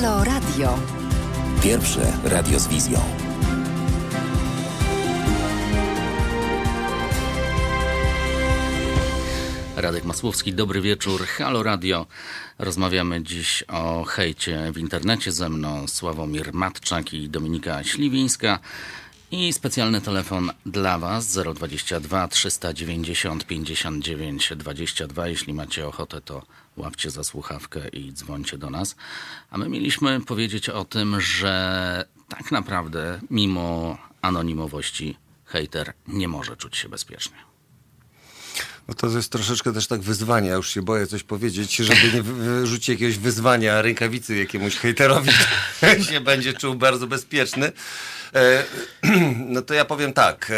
[0.00, 0.78] Halo Radio.
[1.62, 3.00] Pierwsze radio z wizją.
[9.76, 11.26] Radek Masłowski, dobry wieczór.
[11.26, 12.06] Halo Radio.
[12.58, 18.58] Rozmawiamy dziś o hejcie w internecie ze mną Sławomir Matczak i Dominika Śliwińska.
[19.30, 25.28] I specjalny telefon dla Was 022 390 59 22.
[25.28, 26.42] Jeśli macie ochotę, to
[26.76, 28.96] łapcie za słuchawkę i dzwońcie do nas.
[29.50, 36.76] A my mieliśmy powiedzieć o tym, że tak naprawdę, mimo anonimowości, hejter nie może czuć
[36.76, 37.36] się bezpiecznie.
[38.88, 40.48] No to jest troszeczkę też tak wyzwanie.
[40.48, 45.30] Ja już się boję coś powiedzieć, żeby nie wyrzucić jakiegoś wyzwania, rękawicy jakiemuś hejterowi,
[46.10, 47.72] się będzie czuł bardzo bezpieczny.
[48.34, 48.64] E,
[49.54, 50.52] no to ja powiem tak.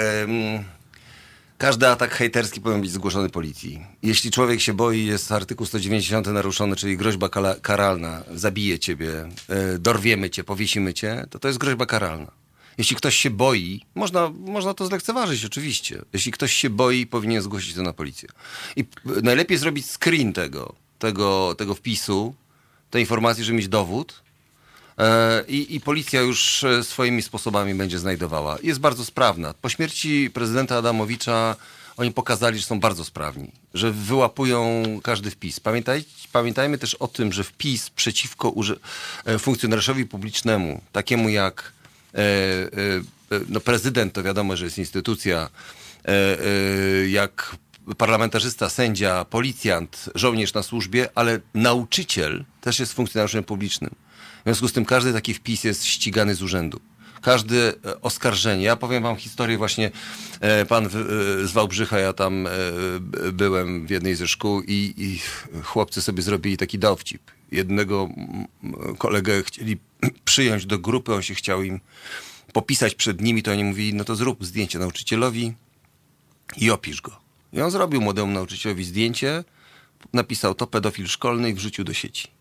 [1.59, 3.87] Każdy atak hejterski powinien być zgłoszony policji.
[4.03, 7.29] Jeśli człowiek się boi, jest artykuł 190 naruszony, czyli groźba
[7.63, 12.31] karalna, zabije ciebie, e, dorwiemy cię, powiesimy cię, to to jest groźba karalna.
[12.79, 16.03] Jeśli ktoś się boi, można, można to zlekceważyć oczywiście.
[16.13, 18.29] Jeśli ktoś się boi, powinien zgłosić to na policję.
[18.77, 22.35] I najlepiej zrobić screen tego, tego, tego wpisu,
[22.91, 24.23] tej informacji, żeby mieć dowód,
[25.49, 28.59] i, I, policja już e, swoimi sposobami będzie znajdowała.
[28.63, 29.55] Jest bardzo sprawna.
[29.55, 31.57] Po śmierci prezydenta Adamowicza
[31.97, 35.61] oni pokazali, że są bardzo sprawni, że wyłapują każdy wpis.
[35.61, 38.55] Pamiętaj, pamiętajmy też o tym, że wpis przeciwko
[39.25, 41.73] e, funkcjonariuszowi publicznemu, takiemu jak
[42.15, 42.21] E,
[43.37, 45.51] e, no prezydent to wiadomo, że jest instytucja,
[46.05, 47.57] e, jak
[47.99, 53.91] parlamentarzysta, sędzia, policjant, żołnierz na służbie, ale nauczyciel też jest funkcjonariuszem publicznym.
[54.49, 56.81] Związku z tym każdy taki wpis jest ścigany z urzędu.
[57.23, 58.65] Każde oskarżenie.
[58.65, 59.91] Ja powiem wam historię właśnie,
[60.69, 60.89] pan
[61.45, 62.49] z Wałbrzycha, ja tam
[63.33, 65.21] byłem w jednej ze szkół i, i
[65.63, 67.23] chłopcy sobie zrobili taki dowcip.
[67.53, 68.09] Jednego
[68.99, 69.77] kolegę chcieli
[70.25, 71.81] przyjąć do grupy, on się chciał im
[72.53, 75.53] popisać przed nimi, to oni mówili, no to zrób zdjęcie nauczycielowi
[76.57, 77.21] i opisz go.
[77.53, 79.45] I on zrobił młodemu nauczycielowi zdjęcie,
[80.13, 82.38] napisał to pedofil szkolny i wrzucił do sieci.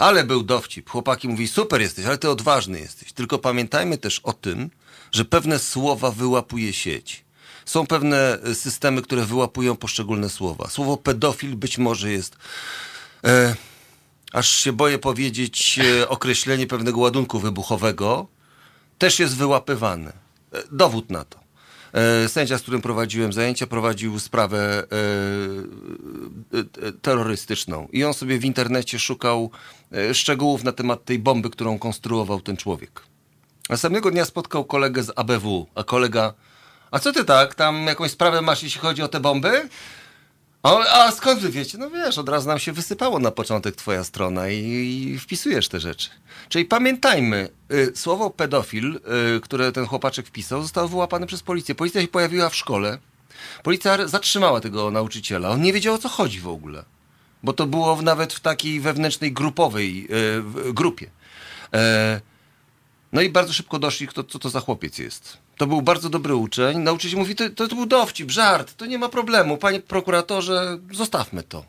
[0.00, 0.90] Ale był dowcip.
[0.90, 3.12] Chłopaki mówi, super jesteś, ale ty odważny jesteś.
[3.12, 4.70] Tylko pamiętajmy też o tym,
[5.12, 7.24] że pewne słowa wyłapuje sieć.
[7.64, 10.68] Są pewne systemy, które wyłapują poszczególne słowa.
[10.68, 12.36] Słowo pedofil być może jest...
[13.24, 13.54] E,
[14.32, 18.26] aż się boję powiedzieć, e, określenie pewnego ładunku wybuchowego
[18.98, 20.12] też jest wyłapywane.
[20.52, 21.40] E, dowód na to.
[21.92, 24.82] E, sędzia, z którym prowadziłem zajęcia, prowadził sprawę
[27.02, 29.50] terrorystyczną i on sobie w internecie szukał
[30.12, 33.02] szczegółów na temat tej bomby, którą konstruował ten człowiek.
[33.68, 36.34] Następnego dnia spotkał kolegę z ABW, a kolega,
[36.90, 39.68] a co ty tak, tam jakąś sprawę masz, jeśli chodzi o te bomby?
[40.62, 41.78] A, a skąd wy wiecie?
[41.78, 44.56] No wiesz, od razu nam się wysypało na początek twoja strona i,
[45.14, 46.10] i wpisujesz te rzeczy.
[46.48, 49.00] Czyli pamiętajmy, y, słowo pedofil,
[49.36, 51.74] y, które ten chłopaczek wpisał, zostało wyłapane przez policję.
[51.74, 52.98] Policja się pojawiła w szkole.
[53.62, 55.50] Policja zatrzymała tego nauczyciela.
[55.50, 56.84] On nie wiedział o co chodzi w ogóle.
[57.42, 60.08] Bo to było nawet w takiej wewnętrznej grupowej
[60.68, 61.10] y, grupie.
[61.74, 62.20] E,
[63.12, 65.38] no i bardzo szybko doszli, kto, co to za chłopiec jest.
[65.56, 66.78] To był bardzo dobry uczeń.
[66.78, 69.56] Nauczyciel mówi, to, to, to był dowcip, żart, to nie ma problemu.
[69.56, 71.64] Panie prokuratorze, zostawmy to.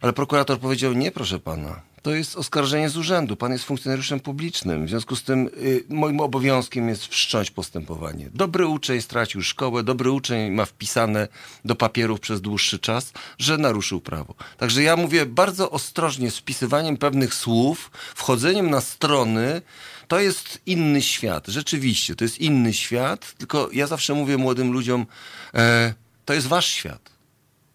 [0.00, 3.36] Ale prokurator powiedział, nie proszę pana, to jest oskarżenie z urzędu.
[3.36, 4.86] Pan jest funkcjonariuszem publicznym.
[4.86, 8.30] W związku z tym y, moim obowiązkiem jest wszcząć postępowanie.
[8.34, 11.28] Dobry uczeń stracił szkołę, dobry uczeń ma wpisane
[11.64, 14.34] do papierów przez dłuższy czas, że naruszył prawo.
[14.56, 19.62] Także ja mówię bardzo ostrożnie z wpisywaniem pewnych słów, wchodzeniem na strony.
[20.08, 21.46] To jest inny świat.
[21.46, 23.34] Rzeczywiście, to jest inny świat.
[23.38, 25.06] Tylko ja zawsze mówię młodym ludziom,
[25.54, 25.94] e,
[26.24, 27.18] to jest wasz świat.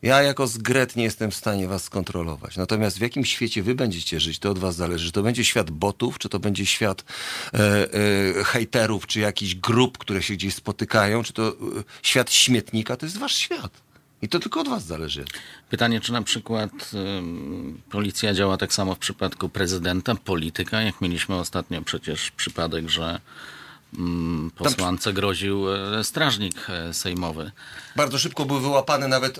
[0.01, 2.57] Ja jako zgret nie jestem w stanie was skontrolować.
[2.57, 5.05] Natomiast w jakim świecie wy będziecie żyć, to od was zależy.
[5.05, 7.03] Czy to będzie świat botów, czy to będzie świat
[7.53, 11.53] e, e, hejterów, czy jakichś grup, które się gdzieś spotykają, czy to e,
[12.03, 13.92] świat śmietnika, to jest wasz świat.
[14.23, 15.25] I to tylko od was zależy.
[15.69, 21.35] Pytanie, czy na przykład y, policja działa tak samo w przypadku prezydenta, polityka, jak mieliśmy
[21.35, 23.19] ostatnio przecież przypadek, że
[23.97, 27.51] Mm, posłance groził e, strażnik e, sejmowy.
[27.95, 29.39] Bardzo szybko był wyłapany, nawet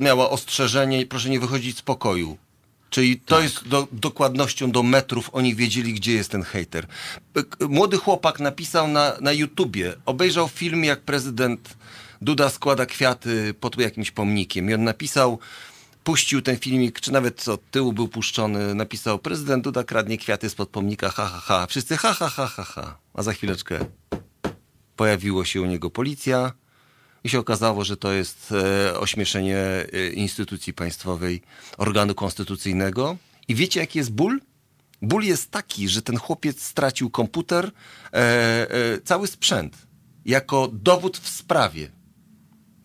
[0.00, 2.38] miała ostrzeżenie i proszę nie wychodzić z pokoju.
[2.90, 3.44] Czyli to tak.
[3.44, 6.86] jest do, dokładnością do metrów, oni wiedzieli, gdzie jest ten hater.
[7.68, 11.76] Młody chłopak napisał na, na YouTubie, obejrzał film, jak prezydent
[12.20, 15.38] Duda składa kwiaty pod jakimś pomnikiem i on napisał,
[16.04, 20.68] puścił ten filmik, czy nawet od tyłu był puszczony, napisał prezydent Duda kradnie kwiaty spod
[20.68, 21.66] pomnika, ha, ha, ha.
[21.66, 22.98] Wszyscy ha, ha, ha, ha, ha.
[23.14, 23.78] A za chwileczkę
[24.96, 26.52] pojawiło się u niego policja
[27.24, 31.42] i się okazało, że to jest e, ośmieszenie e, instytucji państwowej,
[31.78, 33.16] organu konstytucyjnego.
[33.48, 34.40] I wiecie, jaki jest ból?
[35.02, 37.70] Ból jest taki, że ten chłopiec stracił komputer,
[38.12, 39.86] e, e, cały sprzęt,
[40.24, 41.97] jako dowód w sprawie.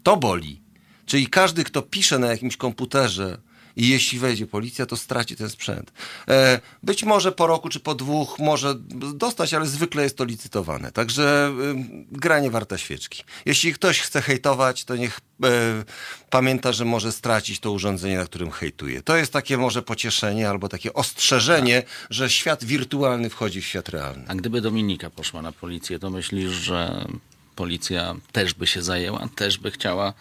[0.04, 0.62] To boli.
[1.06, 3.38] Czyli każdy, kto pisze na jakimś komputerze
[3.76, 5.92] i jeśli wejdzie policja, to straci ten sprzęt.
[6.28, 8.76] E, być może po roku czy po dwóch może
[9.16, 10.92] dostać, ale zwykle jest to licytowane.
[10.92, 11.76] Także y,
[12.12, 13.24] gra nie warta świeczki.
[13.46, 15.50] Jeśli ktoś chce hejtować, to niech e,
[16.30, 19.02] pamięta, że może stracić to urządzenie, na którym hejtuje.
[19.02, 24.26] To jest takie może pocieszenie albo takie ostrzeżenie, że świat wirtualny wchodzi w świat realny.
[24.28, 27.08] A gdyby Dominika poszła na policję, to myślisz, że
[27.56, 30.14] policja też by się zajęła, też by chciała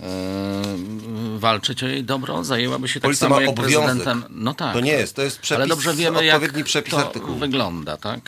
[0.00, 3.80] Yy, walczyć o jej dobro, zajęłaby się tak Policja samo ma jak obowiązek.
[3.84, 4.24] prezydentem.
[4.30, 4.72] No tak.
[4.72, 7.38] To nie jest, to jest przepis, Ale dobrze wiemy, jak odpowiedni przepis to artykułu.
[7.38, 8.20] wygląda, tak?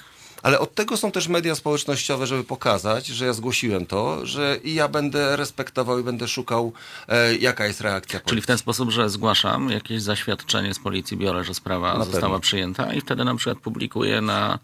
[0.42, 4.74] Ale od tego są też media społecznościowe, żeby pokazać, że ja zgłosiłem to, że i
[4.74, 6.72] ja będę respektował i będę szukał,
[7.09, 8.28] e, jaka jest reakcja policji.
[8.30, 12.22] Czyli w ten sposób, że zgłaszam jakieś zaświadczenie z policji, biorę, że sprawa na została
[12.22, 12.40] pewno.
[12.40, 14.59] przyjęta i wtedy na przykład publikuję na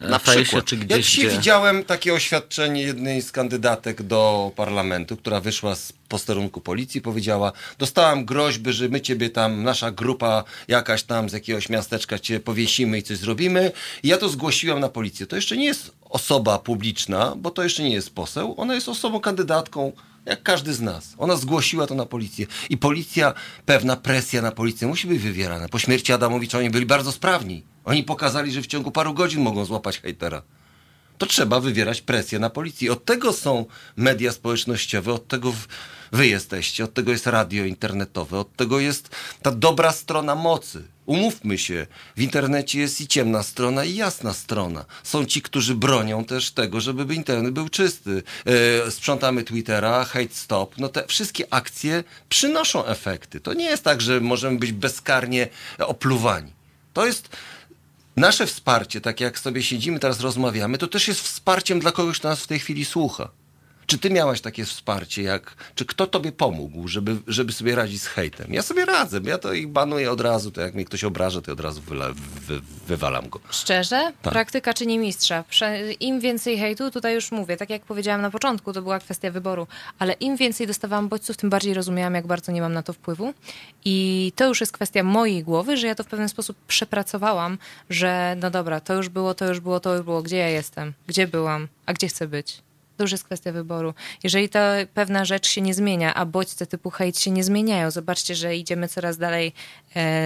[0.00, 0.64] na fejsie, przykład.
[0.64, 1.36] czy gdzieś, Ja dzisiaj gdzie...
[1.36, 8.24] widziałem takie oświadczenie jednej z kandydatek do parlamentu, która wyszła z posterunku policji, powiedziała, dostałam
[8.24, 13.02] groźby, że my ciebie tam, nasza grupa jakaś tam z jakiegoś miasteczka cię powiesimy i
[13.02, 13.72] coś zrobimy.
[14.02, 15.26] I ja to zgłosiłam na policję.
[15.26, 18.54] To jeszcze nie jest osoba publiczna, bo to jeszcze nie jest poseł.
[18.56, 19.92] Ona jest osobą kandydatką
[20.26, 21.14] jak każdy z nas.
[21.18, 22.46] Ona zgłosiła to na policję.
[22.70, 23.34] I policja,
[23.66, 25.68] pewna presja na policję musi być wywierana.
[25.68, 27.62] Po śmierci Adamowicza oni byli bardzo sprawni.
[27.84, 30.42] Oni pokazali, że w ciągu paru godzin mogą złapać hejtera.
[31.18, 32.92] To trzeba wywierać presję na policję.
[32.92, 33.64] Od tego są
[33.96, 35.52] media społecznościowe, od tego
[36.12, 39.08] wy jesteście, od tego jest radio internetowe, od tego jest
[39.42, 40.84] ta dobra strona mocy.
[41.10, 41.86] Umówmy się,
[42.16, 44.84] w internecie jest i ciemna strona, i jasna strona.
[45.02, 48.22] Są ci, którzy bronią też tego, żeby internet był czysty.
[48.86, 50.78] E, sprzątamy Twittera, hate stop.
[50.78, 53.40] No te wszystkie akcje przynoszą efekty.
[53.40, 55.48] To nie jest tak, że możemy być bezkarnie
[55.78, 56.52] opluwani.
[56.92, 57.28] To jest
[58.16, 62.28] nasze wsparcie, tak jak sobie siedzimy teraz rozmawiamy, to też jest wsparciem dla kogoś, kto
[62.28, 63.28] nas w tej chwili słucha.
[63.90, 68.06] Czy ty miałaś takie wsparcie, jak, czy kto tobie pomógł, żeby, żeby sobie radzić z
[68.06, 68.54] hejtem?
[68.54, 71.52] Ja sobie radzę, ja to ich banuję od razu, to jak mnie ktoś obraża, to
[71.52, 72.08] od razu wyla,
[72.46, 73.40] wy, wywalam go.
[73.50, 74.12] Szczerze?
[74.22, 74.32] Tak.
[74.32, 75.44] Praktyka czyni mistrza.
[76.00, 79.66] Im więcej hejtu, tutaj już mówię, tak jak powiedziałam na początku, to była kwestia wyboru,
[79.98, 83.34] ale im więcej dostawałam bodźców, tym bardziej rozumiałam, jak bardzo nie mam na to wpływu.
[83.84, 87.58] I to już jest kwestia mojej głowy, że ja to w pewien sposób przepracowałam,
[87.90, 90.92] że no dobra, to już było, to już było, to już było, gdzie ja jestem,
[91.06, 92.62] gdzie byłam, a gdzie chcę być.
[93.00, 93.94] To już jest kwestia wyboru.
[94.24, 98.34] Jeżeli ta pewna rzecz się nie zmienia, a bodźce typu hejt się nie zmieniają, zobaczcie,
[98.34, 99.52] że idziemy coraz dalej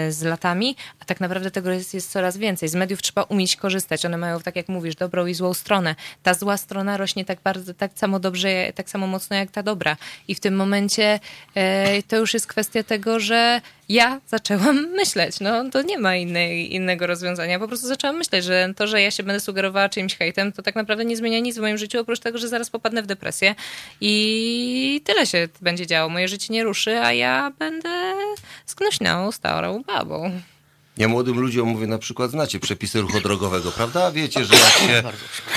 [0.09, 2.69] z latami, a tak naprawdę tego jest, jest coraz więcej.
[2.69, 4.07] Z mediów trzeba umieć korzystać.
[4.07, 5.95] One mają, tak jak mówisz, dobrą i złą stronę.
[6.23, 9.97] Ta zła strona rośnie tak bardzo, tak samo dobrze, tak samo mocno jak ta dobra.
[10.29, 11.21] I w tym momencie
[11.55, 15.41] e, to już jest kwestia tego, że ja zaczęłam myśleć.
[15.41, 17.59] No to nie ma innej, innego rozwiązania.
[17.59, 20.75] Po prostu zaczęłam myśleć, że to, że ja się będę sugerowała czymś hejtem, to tak
[20.75, 23.55] naprawdę nie zmienia nic w moim życiu, oprócz tego, że zaraz popadnę w depresję
[24.01, 26.09] i tyle się będzie działo.
[26.09, 28.15] Moje życie nie ruszy, a ja będę
[28.67, 30.41] sknuśną starą babą.
[30.97, 34.13] Ja młodym ludziom mówię na przykład, znacie przepisy ruchu drogowego, prawda?
[34.13, 35.03] Wiecie, że jak się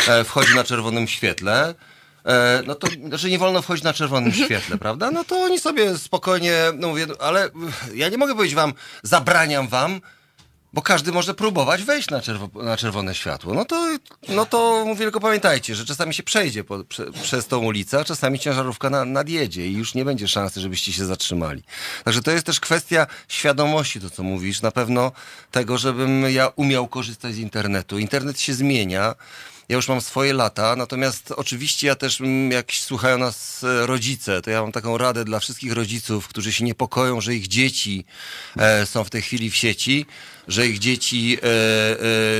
[0.07, 1.75] e, wchodzi na czerwonym świetle,
[2.25, 5.11] e, no to znaczy nie wolno wchodzić na czerwonym świetle, prawda?
[5.11, 7.49] No to oni sobie spokojnie, no mówię, ale
[7.93, 10.01] ja nie mogę powiedzieć wam, zabraniam wam,
[10.73, 13.53] bo każdy może próbować wejść na, czerwo, na czerwone światło.
[13.53, 13.97] No to,
[14.29, 18.03] no to mówię, tylko pamiętajcie, że czasami się przejdzie po, prze, przez tą ulicę, a
[18.03, 21.63] czasami ciężarówka na, nadjedzie i już nie będzie szansy, żebyście się zatrzymali.
[22.03, 25.11] Także to jest też kwestia świadomości, to co mówisz, na pewno
[25.51, 27.99] tego, żebym ja umiał korzystać z internetu.
[27.99, 29.15] Internet się zmienia.
[29.69, 34.41] Ja już mam swoje lata, natomiast oczywiście ja też, mm, jak słuchają nas e, rodzice,
[34.41, 38.05] to ja mam taką radę dla wszystkich rodziców, którzy się niepokoją, że ich dzieci
[38.57, 40.05] e, są w tej chwili w sieci,
[40.47, 41.47] że ich dzieci, e,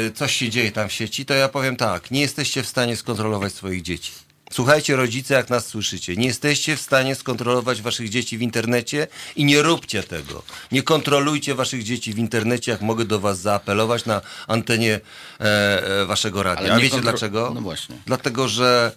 [0.07, 2.95] e, coś się dzieje tam w sieci, to ja powiem tak, nie jesteście w stanie
[2.95, 4.26] skontrolować swoich dzieci.
[4.51, 6.15] Słuchajcie, rodzice, jak nas słyszycie.
[6.15, 10.43] Nie jesteście w stanie skontrolować waszych dzieci w internecie i nie róbcie tego.
[10.71, 14.99] Nie kontrolujcie waszych dzieci w internecie, jak mogę do was zaapelować na antenie
[15.39, 16.73] e, e, waszego radia.
[16.73, 17.51] A wiecie dlaczego?
[17.55, 17.95] No właśnie.
[18.05, 18.91] Dlatego, że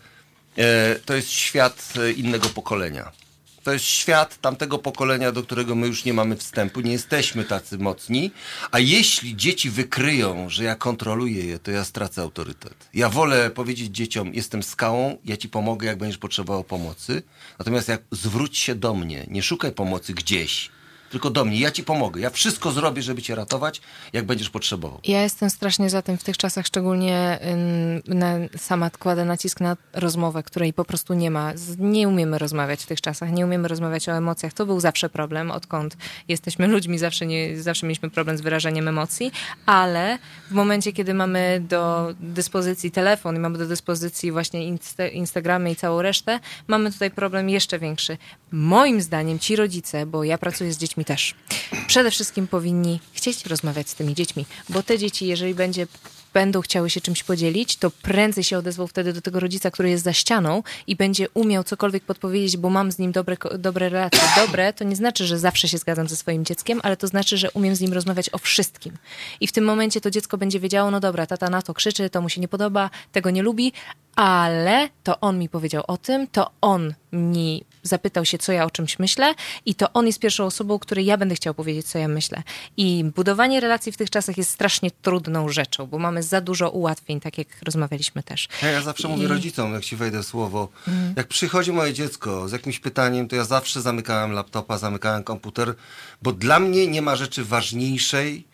[0.59, 3.13] e, to jest świat e, innego pokolenia.
[3.63, 7.79] To jest świat tamtego pokolenia, do którego my już nie mamy wstępu, nie jesteśmy tacy
[7.79, 8.31] mocni.
[8.71, 12.89] A jeśli dzieci wykryją, że ja kontroluję je, to ja stracę autorytet.
[12.95, 17.23] Ja wolę powiedzieć dzieciom: Jestem skałą, ja ci pomogę, jak będziesz potrzebował pomocy.
[17.59, 20.71] Natomiast jak zwróć się do mnie, nie szukaj pomocy gdzieś
[21.11, 21.61] tylko do mnie.
[21.61, 22.21] Ja ci pomogę.
[22.21, 23.81] Ja wszystko zrobię, żeby cię ratować,
[24.13, 25.01] jak będziesz potrzebował.
[25.05, 27.39] Ja jestem strasznie za tym w tych czasach, szczególnie
[28.07, 31.53] na, sama kładę nacisk na rozmowę, której po prostu nie ma.
[31.79, 34.53] Nie umiemy rozmawiać w tych czasach, nie umiemy rozmawiać o emocjach.
[34.53, 35.97] To był zawsze problem, odkąd
[36.29, 39.33] jesteśmy ludźmi, zawsze, nie, zawsze mieliśmy problem z wyrażaniem emocji,
[39.67, 40.19] ale
[40.51, 45.77] w momencie, kiedy mamy do dyspozycji telefon i mamy do dyspozycji właśnie insta Instagramy i
[45.77, 48.19] całą resztę, mamy tutaj problem jeszcze większy.
[48.53, 51.35] Moim zdaniem ci rodzice, bo ja pracuję z dziećmi dziećmi też.
[51.87, 55.87] Przede wszystkim powinni chcieć rozmawiać z tymi dziećmi, bo te dzieci, jeżeli będzie
[56.35, 60.05] będą chciały się czymś podzielić, to prędzej się odezwą wtedy do tego rodzica, który jest
[60.05, 64.21] za ścianą i będzie umiał cokolwiek podpowiedzieć, bo mam z nim dobre, dobre relacje.
[64.37, 67.51] Dobre to nie znaczy, że zawsze się zgadzam ze swoim dzieckiem, ale to znaczy, że
[67.51, 68.95] umiem z nim rozmawiać o wszystkim.
[69.41, 72.23] I w tym momencie to dziecko będzie wiedziało, no dobra, tata na to krzyczy, to
[72.23, 73.73] mu się nie podoba, tego nie lubi,
[74.17, 78.71] ale to on mi powiedział o tym, to on mi zapytał się, co ja o
[78.71, 79.35] czymś myślę,
[79.67, 82.43] i to on jest pierwszą osobą, której ja będę chciał powiedzieć, co ja myślę.
[82.77, 87.21] I budowanie relacji w tych czasach jest strasznie trudną rzeczą, bo mamy za dużo ułatwień,
[87.21, 88.49] tak jak rozmawialiśmy też.
[88.63, 89.11] Ja, ja zawsze I...
[89.11, 91.15] mówię rodzicom, jak ci wejdę słowo, mm.
[91.17, 95.75] jak przychodzi moje dziecko z jakimś pytaniem, to ja zawsze zamykałem laptopa, zamykałem komputer,
[96.23, 98.45] bo dla mnie nie ma rzeczy ważniejszej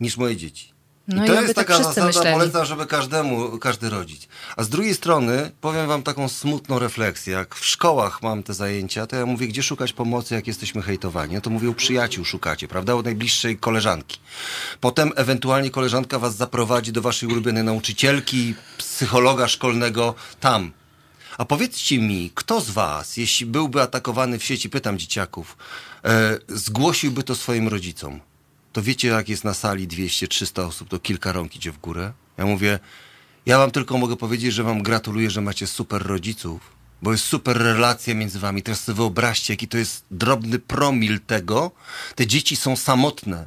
[0.00, 0.73] niż moje dzieci.
[1.08, 2.32] No I to jest taka zasada, myśleli.
[2.32, 4.28] polecam, żeby każdemu, każdy rodzić.
[4.56, 7.32] A z drugiej strony powiem wam taką smutną refleksję.
[7.32, 11.34] Jak w szkołach mam te zajęcia, to ja mówię, gdzie szukać pomocy, jak jesteśmy hejtowani.
[11.34, 12.94] No to mówię, u przyjaciół szukacie, prawda?
[12.94, 14.18] U najbliższej koleżanki.
[14.80, 20.72] Potem ewentualnie koleżanka was zaprowadzi do waszej ulubionej nauczycielki, psychologa szkolnego tam.
[21.38, 25.56] A powiedzcie mi, kto z was, jeśli byłby atakowany w sieci, pytam dzieciaków,
[26.04, 28.20] e, zgłosiłby to swoim rodzicom?
[28.74, 32.12] To wiecie, jak jest na sali 200-300 osób, to kilka rąk idzie w górę.
[32.38, 32.78] Ja mówię,
[33.46, 36.60] ja wam tylko mogę powiedzieć, że wam gratuluję, że macie super rodziców,
[37.02, 38.62] bo jest super relacja między wami.
[38.62, 41.70] Teraz sobie wyobraźcie, jaki to jest drobny promil tego.
[42.14, 43.46] Te dzieci są samotne.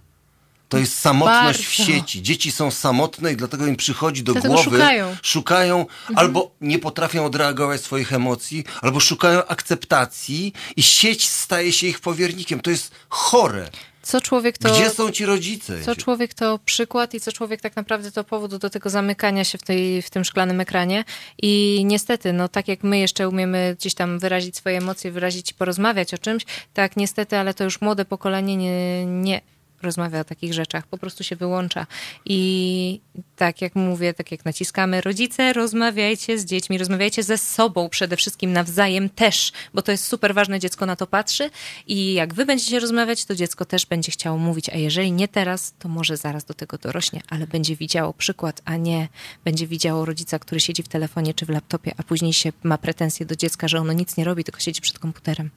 [0.69, 1.83] To jest samotność Bardzo.
[1.83, 2.21] w sieci.
[2.21, 4.69] Dzieci są samotne i dlatego im przychodzi do dlatego głowy.
[4.69, 6.17] Szukają, szukają mhm.
[6.17, 12.59] albo nie potrafią odreagować swoich emocji, albo szukają akceptacji i sieć staje się ich powiernikiem.
[12.59, 13.69] To jest chore
[14.07, 14.73] co człowiek to...
[14.73, 15.81] Gdzie są ci rodzice?
[15.81, 19.57] Co człowiek to przykład i co człowiek tak naprawdę to powód do tego zamykania się
[19.57, 21.03] w, tej, w tym szklanym ekranie.
[21.41, 25.53] I niestety, no tak jak my jeszcze umiemy gdzieś tam wyrazić swoje emocje, wyrazić i
[25.53, 29.41] porozmawiać o czymś, tak niestety, ale to już młode pokolenie nie, nie
[29.81, 31.87] rozmawia o takich rzeczach, po prostu się wyłącza.
[32.25, 33.01] I
[33.35, 38.53] tak jak mówię, tak jak naciskamy, rodzice, rozmawiajcie z dziećmi, rozmawiajcie ze sobą przede wszystkim
[38.53, 41.49] nawzajem też, bo to jest super ważne, dziecko na to patrzy
[41.87, 45.73] i jak wy będziecie rozmawiać, to dziecko też będzie chciało mówić, a jeżeli nie teraz,
[45.79, 49.07] to może zaraz do tego dorośnie, ale będzie widziało przykład, a nie
[49.45, 53.25] będzie widziało rodzica, który siedzi w telefonie czy w laptopie, a później się ma pretensje
[53.25, 55.49] do dziecka, że ono nic nie robi, tylko siedzi przed komputerem.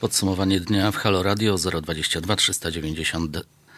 [0.00, 3.61] Podsumowanie dnia w Halo Radio 022 390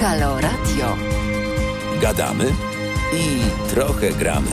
[0.00, 0.96] Halo Radio.
[2.00, 2.54] Gadamy
[3.14, 3.40] i
[3.70, 4.50] trochę gramy.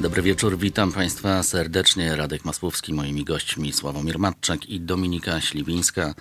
[0.00, 2.16] Dobry wieczór, witam Państwa serdecznie.
[2.16, 6.14] Radek Masłowski, moimi gośćmi Sławomir Matczak i Dominika Śliwińska.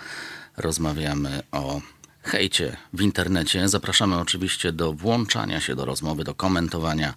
[0.58, 1.82] Rozmawiamy o
[2.24, 3.70] hejcie w internecie.
[3.70, 7.14] Zapraszamy oczywiście do włączania się do rozmowy, do komentowania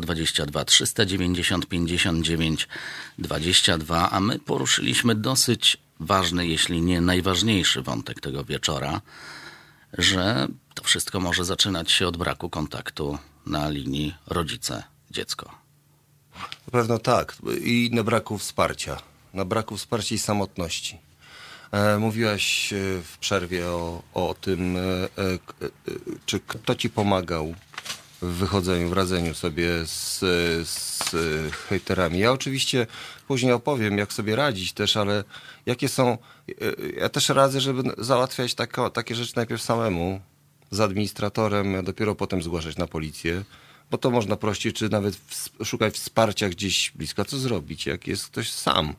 [0.00, 2.68] 022 390 59
[3.18, 9.00] 22, a my poruszyliśmy dosyć ważny, jeśli nie najważniejszy wątek tego wieczora,
[9.98, 15.50] że to wszystko może zaczynać się od braku kontaktu na linii rodzice-dziecko.
[16.66, 17.36] Na pewno tak.
[17.62, 18.96] I na braku wsparcia.
[19.34, 20.98] Na braku wsparcia i samotności.
[21.72, 24.80] E, mówiłaś e, w przerwie o, o tym, e,
[26.26, 27.54] czy kto ci pomagał
[28.22, 30.18] w wychodzeniu, w radzeniu sobie z,
[30.68, 31.10] z
[31.68, 32.18] hejterami.
[32.18, 32.86] Ja oczywiście
[33.28, 35.24] później opowiem, jak sobie radzić też, ale
[35.66, 36.18] jakie są...
[36.96, 38.54] Ja też radzę, żeby załatwiać
[38.92, 40.20] takie rzeczy najpierw samemu,
[40.70, 43.44] z administratorem, a dopiero potem zgłaszać na policję
[43.90, 45.18] bo to można prościej, czy nawet
[45.64, 47.24] szukać wsparcia gdzieś blisko.
[47.24, 48.94] Co zrobić, jak jest ktoś sam?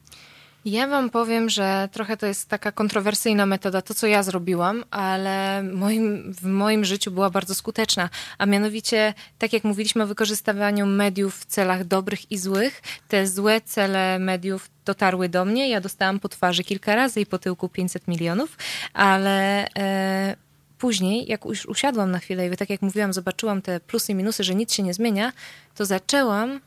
[0.66, 5.64] Ja wam powiem, że trochę to jest taka kontrowersyjna metoda, to co ja zrobiłam, ale
[5.64, 8.10] moim, w moim życiu była bardzo skuteczna.
[8.38, 13.62] A mianowicie, tak jak mówiliśmy o wykorzystywaniu mediów w celach dobrych i złych, te złe
[13.62, 15.70] cele mediów dotarły do mnie.
[15.70, 18.58] Ja dostałam po twarzy kilka razy i po tyłku 500 milionów,
[18.94, 19.68] ale.
[19.78, 24.16] E, później, jak już usiadłam na chwilę i tak jak mówiłam, zobaczyłam te plusy i
[24.16, 25.34] minusy, że nic się nie zmienia,
[25.76, 26.60] to zaczęłam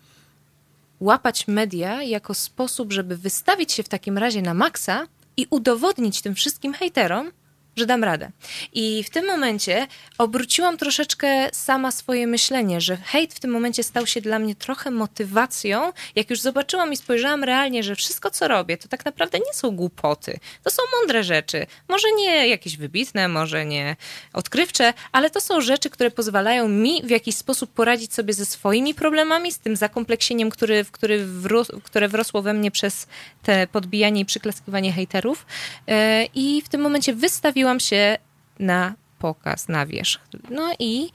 [1.04, 6.34] łapać media jako sposób, żeby wystawić się w takim razie na maksa i udowodnić tym
[6.34, 7.30] wszystkim hejterom,
[7.76, 8.30] że dam radę.
[8.72, 9.86] I w tym momencie
[10.18, 14.90] obróciłam troszeczkę sama swoje myślenie, że hejt w tym momencie stał się dla mnie trochę
[14.90, 15.92] motywacją.
[16.16, 19.70] Jak już zobaczyłam i spojrzałam realnie, że wszystko, co robię, to tak naprawdę nie są
[19.70, 20.38] głupoty.
[20.62, 21.66] To są mądre rzeczy.
[21.88, 23.96] Może nie jakieś wybitne, może nie
[24.32, 28.94] odkrywcze, ale to są rzeczy, które pozwalają mi w jakiś sposób poradzić sobie ze swoimi
[28.94, 33.06] problemami, z tym zakompleksieniem, który, który wró które wrosło we mnie przez
[33.42, 35.46] te podbijanie i przyklaskiwanie hejterów.
[35.86, 35.94] Yy,
[36.34, 38.18] I w tym momencie wystawiłam wystawiłam się
[38.58, 40.20] na pokaz, na wierzch.
[40.50, 41.10] No i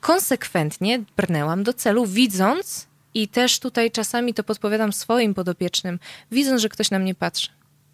[0.00, 5.98] konsekwentnie brnęłam do celu, widząc, i też tutaj czasami to podpowiadam swoim podopiecznym,
[6.30, 7.50] widząc, że ktoś na mnie patrzy.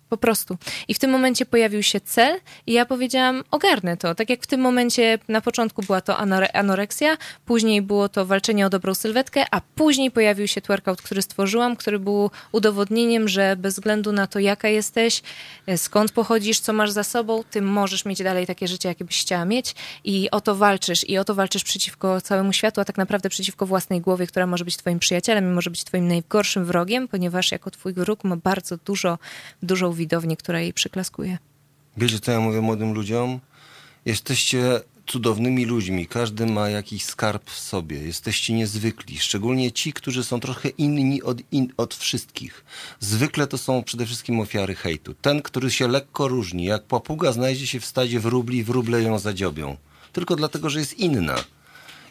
[0.08, 0.56] Po prostu.
[0.88, 4.14] I w tym momencie pojawił się cel i ja powiedziałam, ogarnę to.
[4.14, 8.66] Tak jak w tym momencie na początku była to anore anoreksja, później było to walczenie
[8.66, 13.74] o dobrą sylwetkę, a później pojawił się twerkout, który stworzyłam, który był udowodnieniem, że bez
[13.74, 15.22] względu na to, jaka jesteś,
[15.66, 19.20] e, skąd pochodzisz, co masz za sobą, ty możesz mieć dalej takie życie, jakie byś
[19.20, 21.08] chciała mieć i o to walczysz.
[21.08, 24.64] I o to walczysz przeciwko całemu światu, a tak naprawdę przeciwko własnej głowie, która może
[24.64, 28.76] być twoim przyjacielem i może być twoim najgorszym wrogiem, ponieważ jako twój wróg ma bardzo
[28.76, 29.18] dużo,
[29.62, 31.38] dużą widownię, która jej przyklaskuje.
[31.96, 33.40] Wiecie, co ja mówię młodym ludziom?
[34.04, 36.06] Jesteście cudownymi ludźmi.
[36.06, 38.02] Każdy ma jakiś skarb w sobie.
[38.02, 39.18] Jesteście niezwykli.
[39.18, 42.64] Szczególnie ci, którzy są trochę inni od, in, od wszystkich.
[43.00, 45.14] Zwykle to są przede wszystkim ofiary hejtu.
[45.14, 46.64] Ten, który się lekko różni.
[46.64, 49.76] Jak papuga znajdzie się w stadzie wróbli, wróble ją zadziobią.
[50.12, 51.36] Tylko dlatego, że jest inna.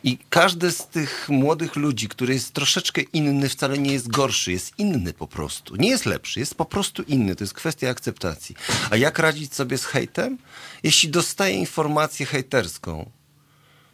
[0.04, 4.74] I każdy z tych młodych ludzi, który jest troszeczkę inny, wcale nie jest gorszy, jest
[4.78, 5.76] inny po prostu.
[5.76, 7.36] Nie jest lepszy, jest po prostu inny.
[7.36, 8.56] To jest kwestia akceptacji.
[8.90, 10.38] A jak radzić sobie z hejtem?
[10.84, 13.12] Jeśli dostaję informację hejterską,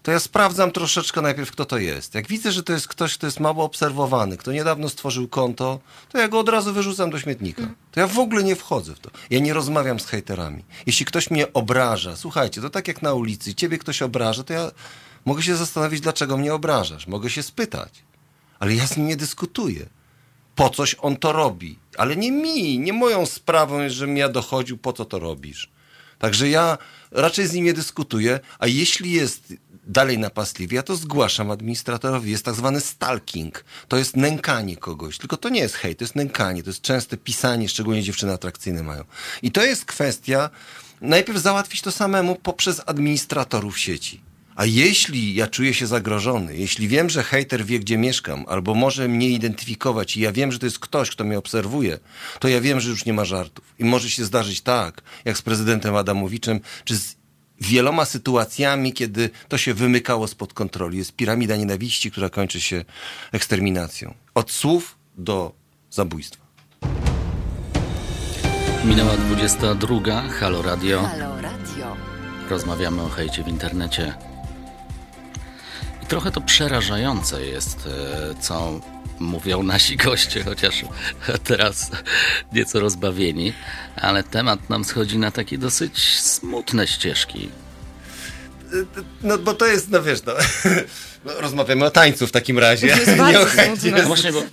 [0.04, 2.16] to ja sprawdzam troszeczkę najpierw, kto to jest.
[2.16, 5.80] Jak widzę, że to jest ktoś, kto jest mało obserwowany, kto niedawno stworzył konto,
[6.12, 7.64] to ja go od razu wyrzucam do śmietnika.
[7.92, 9.10] To ja w ogóle nie wchodzę w to.
[9.30, 10.64] Ja nie rozmawiam z hejterami.
[10.86, 14.72] Jeśli ktoś mnie obraża, słuchajcie, to tak jak na ulicy, ciebie ktoś obraża, to ja
[15.26, 17.08] Mogę się zastanowić, dlaczego mnie obrażasz.
[17.08, 18.04] Mogę się spytać.
[18.60, 19.86] Ale ja z nim nie dyskutuję.
[20.56, 21.80] Po coś on to robi.
[21.98, 25.70] Ale nie mi, nie moją sprawą jest, żebym ja dochodził, po co to robisz.
[26.20, 26.78] Także ja
[27.12, 29.54] raczej z nim nie dyskutuję, a jeśli jest
[29.88, 32.32] dalej napastliwy, ja to zgłaszam administratorowi.
[32.32, 33.66] Jest tak zwany stalking.
[33.88, 35.18] To jest nękanie kogoś.
[35.18, 36.64] Tylko to nie jest hejt, to jest nękanie.
[36.64, 39.04] To jest częste pisanie, szczególnie dziewczyny atrakcyjne mają.
[39.42, 40.50] I to jest kwestia,
[41.02, 44.22] najpierw załatwić to samemu poprzez administratorów sieci.
[44.56, 49.08] A jeśli ja czuję się zagrożony, jeśli wiem, że hejter wie, gdzie mieszkam, albo może
[49.08, 52.00] mnie identyfikować i ja wiem, że to jest ktoś, kto mnie obserwuje,
[52.40, 53.66] to ja wiem, że już nie ma żartów.
[53.80, 57.16] I może się zdarzyć tak, jak z prezydentem Adamowiczem, czy z
[57.62, 60.98] wieloma sytuacjami, kiedy to się wymykało spod kontroli.
[60.98, 62.86] Jest piramida nienawiści, która kończy się
[63.32, 64.14] eksterminacją.
[64.36, 65.52] Od słów do
[65.92, 66.44] zabójstwa.
[68.86, 70.22] Minęła 22.
[70.22, 71.04] Halo Radio.
[71.04, 71.98] Halo Radio.
[72.50, 74.33] Rozmawiamy o hejcie w internecie.
[76.04, 78.80] I trochę to przerażające jest, e, co
[79.20, 80.86] mówią nasi goście, chociaż
[81.44, 81.92] teraz
[82.54, 83.54] nieco rozbawieni,
[83.96, 87.50] ale temat nam schodzi na takie dosyć smutne ścieżki.
[89.22, 90.40] No bo to jest, no wiesz, no, No,
[91.26, 92.88] rozmawiamy o tańcu w takim razie.
[92.88, 93.46] To jest bardzo
[93.98, 94.44] no właśnie, bo...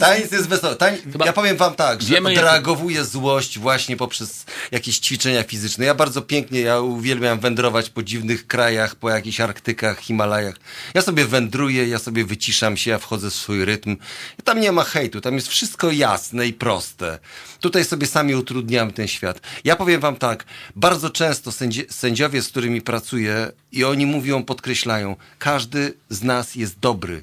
[0.00, 0.76] Tańc jest wesoły.
[0.76, 0.96] Tań...
[1.24, 3.06] Ja powiem wam tak, że odreagowuje jak...
[3.06, 5.84] złość właśnie poprzez jakieś ćwiczenia fizyczne.
[5.84, 10.54] Ja bardzo pięknie, ja uwielbiam wędrować po dziwnych krajach, po jakichś Arktykach, Himalajach.
[10.94, 13.96] Ja sobie wędruję, ja sobie wyciszam się, ja wchodzę w swój rytm.
[14.38, 17.18] I tam nie ma hejtu, tam jest wszystko jasne i proste.
[17.60, 19.40] Tutaj sobie sami utrudniamy ten świat.
[19.64, 20.44] Ja powiem wam tak,
[20.76, 26.78] bardzo często sędzi sędziowie, z którymi pracuję i oni mówią, podkreślają, każdy z nas jest
[26.78, 27.22] dobry.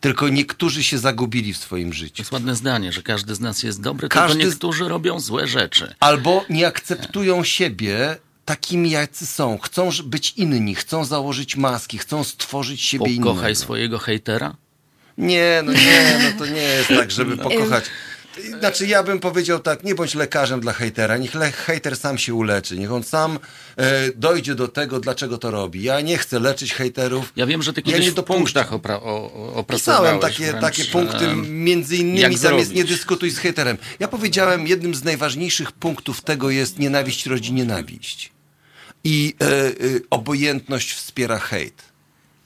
[0.00, 2.16] Tylko niektórzy się zagubili w swoim życiu.
[2.16, 4.34] To jest ładne zdanie, że każdy z nas jest dobry, każdy...
[4.34, 5.94] tylko niektórzy robią złe rzeczy.
[6.00, 9.58] Albo nie akceptują siebie takimi, jacy są.
[9.58, 13.30] Chcą być inni, chcą założyć maski, chcą stworzyć siebie Pokochaj innego.
[13.30, 14.56] Pokochaj swojego hejtera?
[15.18, 17.84] Nie, no nie, no to nie jest tak, żeby pokochać.
[18.58, 22.34] Znaczy ja bym powiedział tak, nie bądź lekarzem dla hejtera, niech le hejter sam się
[22.34, 23.38] uleczy, niech on sam
[23.76, 25.82] e, dojdzie do tego, dlaczego to robi.
[25.82, 27.32] Ja nie chcę leczyć hejterów.
[27.36, 31.34] Ja wiem, że ty kiedyś ja w punktach opra o, Pisałem takie, wręcz, takie punkty,
[31.48, 33.78] między innymi tam jest nie dyskutuj z hejterem.
[33.98, 38.32] Ja powiedziałem, jednym z najważniejszych punktów tego jest nienawiść rodzi nienawiść.
[39.04, 39.70] I e, e,
[40.10, 41.82] obojętność wspiera hejt.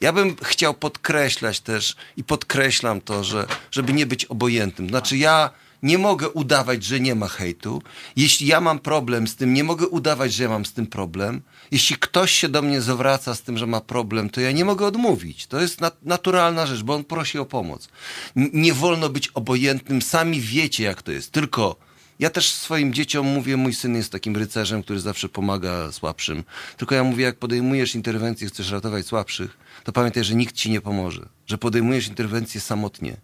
[0.01, 4.89] Ja bym chciał podkreślać też i podkreślam to, że żeby nie być obojętnym.
[4.89, 5.51] Znaczy ja
[5.85, 7.83] nie mogę udawać, że nie ma hejtu.
[8.17, 11.43] Jeśli ja mam problem z tym, nie mogę udawać, że ja mam z tym problem.
[11.71, 14.87] Jeśli ktoś się do mnie zwraca z tym, że ma problem, to ja nie mogę
[14.87, 15.47] odmówić.
[15.47, 17.89] To jest nat naturalna rzecz, bo on prosi o pomoc.
[18.37, 20.03] N nie wolno być obojętnym.
[20.03, 21.31] Sami wiecie, jak to jest.
[21.31, 21.77] Tylko
[22.19, 26.45] ja też swoim dzieciom mówię, mój syn jest takim rycerzem, który zawsze pomaga słabszym.
[26.77, 30.81] Tylko ja mówię, jak podejmujesz interwencję, chcesz ratować słabszych, to pamiętaj, że nikt ci nie
[30.81, 31.29] pomoże.
[31.47, 33.17] Że podejmujesz interwencję samotnie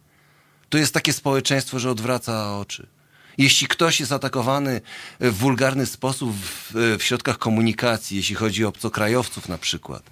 [0.71, 2.87] to jest takie społeczeństwo, że odwraca oczy.
[3.39, 4.81] Jeśli ktoś jest atakowany
[5.21, 10.03] w wulgarny sposób w, w środkach komunikacji, jeśli chodzi o obcokrajowców na przykład,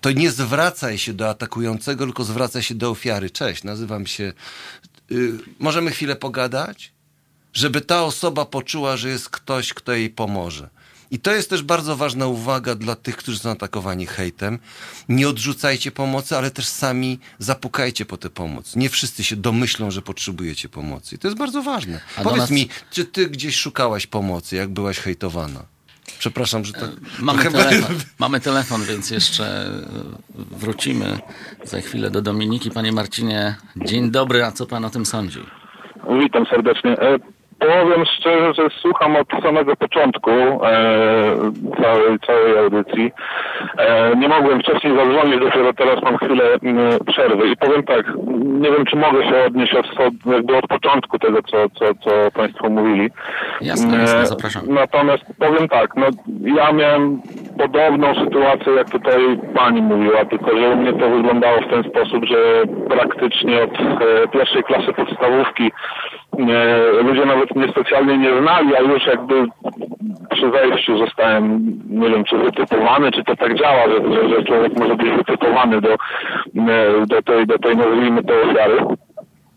[0.00, 3.30] to nie zwracaj się do atakującego, tylko zwracaj się do ofiary.
[3.30, 4.32] Cześć, nazywam się.
[5.12, 6.92] Y, możemy chwilę pogadać?
[7.52, 10.68] Żeby ta osoba poczuła, że jest ktoś, kto jej pomoże.
[11.10, 14.58] I to jest też bardzo ważna uwaga dla tych, którzy są atakowani hejtem.
[15.08, 18.76] Nie odrzucajcie pomocy, ale też sami zapukajcie po tę pomoc.
[18.76, 21.14] Nie wszyscy się domyślą, że potrzebujecie pomocy.
[21.14, 22.00] I to jest bardzo ważne.
[22.16, 22.50] A Powiedz nas...
[22.50, 25.64] mi, czy ty gdzieś szukałaś pomocy, jak byłaś hejtowana?
[26.18, 26.82] Przepraszam, że tak.
[26.82, 29.70] E, mamy telefon, mamy telefon, więc jeszcze e,
[30.34, 31.18] wrócimy
[31.64, 32.70] za chwilę do Dominiki.
[32.70, 35.40] Panie Marcinie, dzień dobry, a co pan o tym sądzi?
[36.20, 36.96] Witam serdecznie.
[37.60, 40.58] E, Powiem szczerze, że słucham od samego początku e,
[41.82, 43.12] całej, całej audycji.
[43.78, 48.06] E, nie mogłem wcześniej zadzwonić, dopiero teraz mam chwilę m, przerwy i powiem tak,
[48.44, 49.86] nie wiem czy mogę się odnieść od,
[50.26, 53.10] jakby od początku tego, co, co, co Państwo mówili.
[53.60, 54.62] Jasne, e, jasne, zapraszam.
[54.68, 56.06] Natomiast powiem tak, no
[56.42, 57.20] ja miałem
[57.58, 62.24] podobną sytuację, jak tutaj Pani mówiła, tylko że u mnie to wyglądało w ten sposób,
[62.24, 65.72] że praktycznie od e, pierwszej klasy podstawówki
[67.02, 69.46] ludzie nawet mnie specjalnie nie znali, a już jakby
[70.30, 74.78] przy wejściu zostałem, nie wiem, czy wytypowany, czy to tak działa, że, że, że człowiek
[74.78, 75.96] może być wytypowany do,
[77.06, 78.76] do, tej, do tej, nazwijmy to, ofiary.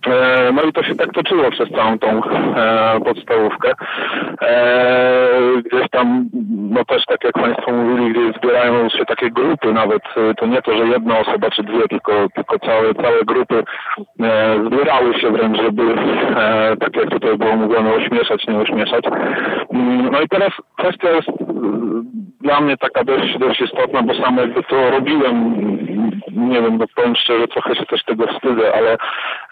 [0.08, 3.72] E, no i to się tak toczyło przez całą tą e, podstawówkę.
[4.42, 5.28] E,
[5.66, 6.30] gdzieś tam,
[6.70, 10.62] no też tak jak Państwo mówili, gdzieś zbierają się takie grupy nawet, e, to nie
[10.62, 13.64] to, że jedna osoba czy dwie, tylko, tylko całe, całe grupy
[14.20, 15.84] e, zbierały się wręcz, żeby,
[16.36, 19.06] e, tak jak tutaj było mówione, ośmieszać, nie ośmieszać.
[19.74, 21.30] Mm, no i teraz kwestia jest
[22.42, 25.56] dla mnie taka dość, dość istotna, bo sam jakby to robiłem,
[26.32, 28.98] nie wiem, no powiem szczerze, trochę się też tego wstydzę, ale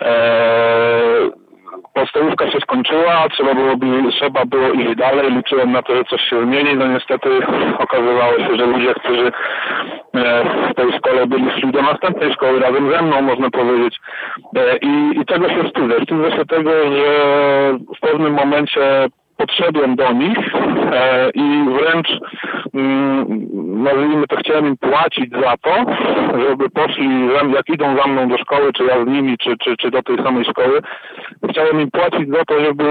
[0.01, 0.38] e,
[1.93, 3.75] podstawówka się skończyła, trzeba było,
[4.11, 7.29] trzeba było iść dalej, liczyłem na to, że coś się zmieni, no niestety
[7.77, 9.31] okazywało się, że ludzie, którzy
[10.15, 13.99] e, w tej szkole byli szli do następnej szkoły razem ze mną, można powiedzieć.
[14.55, 15.99] E, I, i tego się wstydzę.
[16.01, 17.07] Wstydzę się tego, że
[17.97, 19.07] w pewnym momencie
[19.39, 20.37] podszedłem do nich
[20.91, 22.07] e, i wręcz
[22.73, 23.25] mm,
[23.83, 25.73] nazwijmy to chciałem im płacić za to,
[26.39, 29.91] żeby poszli, jak idą za mną do szkoły, czy ja z nimi, czy, czy, czy
[29.91, 30.81] do tej samej szkoły,
[31.49, 32.83] chciałem im płacić za to, żeby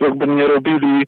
[0.00, 1.06] jakby nie robili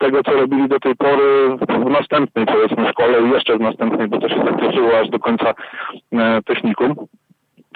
[0.00, 4.18] tego, co robili do tej pory w następnej, powiedzmy, szkole i jeszcze w następnej, bo
[4.18, 5.54] to się tak toczyło aż do końca
[6.12, 6.94] e, technikum.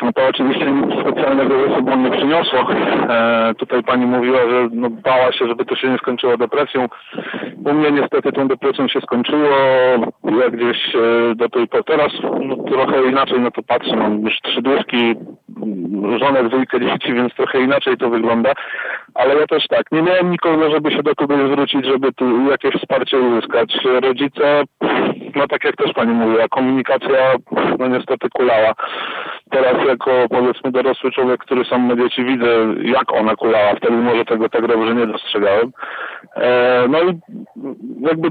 [0.02, 2.66] No to oczywiście nic specjalnego ze sobą nie przyniosło.
[3.08, 6.88] E, tutaj pani mówiła, że no, bała się, żeby to się nie skończyło depresją.
[7.64, 9.48] U mnie niestety tą depresją się skończyło.
[10.24, 12.12] Ja gdzieś e, do tej pory, teraz
[12.44, 13.96] no, trochę inaczej na to patrzę.
[13.96, 15.14] Mam już trzy duszki,
[16.18, 18.52] żonę, dwójkę dzieci, więc trochę inaczej to wygląda.
[19.14, 22.74] Ale ja też tak, nie miałem nikogo, żeby się do kogoś zwrócić, żeby tu jakieś
[22.74, 23.78] wsparcie uzyskać.
[24.02, 24.62] Rodzice,
[25.34, 27.34] no tak jak też pani mówiła, komunikacja
[27.78, 28.74] no niestety kulała.
[29.50, 34.48] Teraz jako powiedzmy dorosły człowiek, który sam dzieci, widzę jak ona kulała, wtedy może tego
[34.48, 35.72] tak dobrze nie dostrzegałem.
[36.36, 37.18] E, no i
[38.00, 38.28] jakby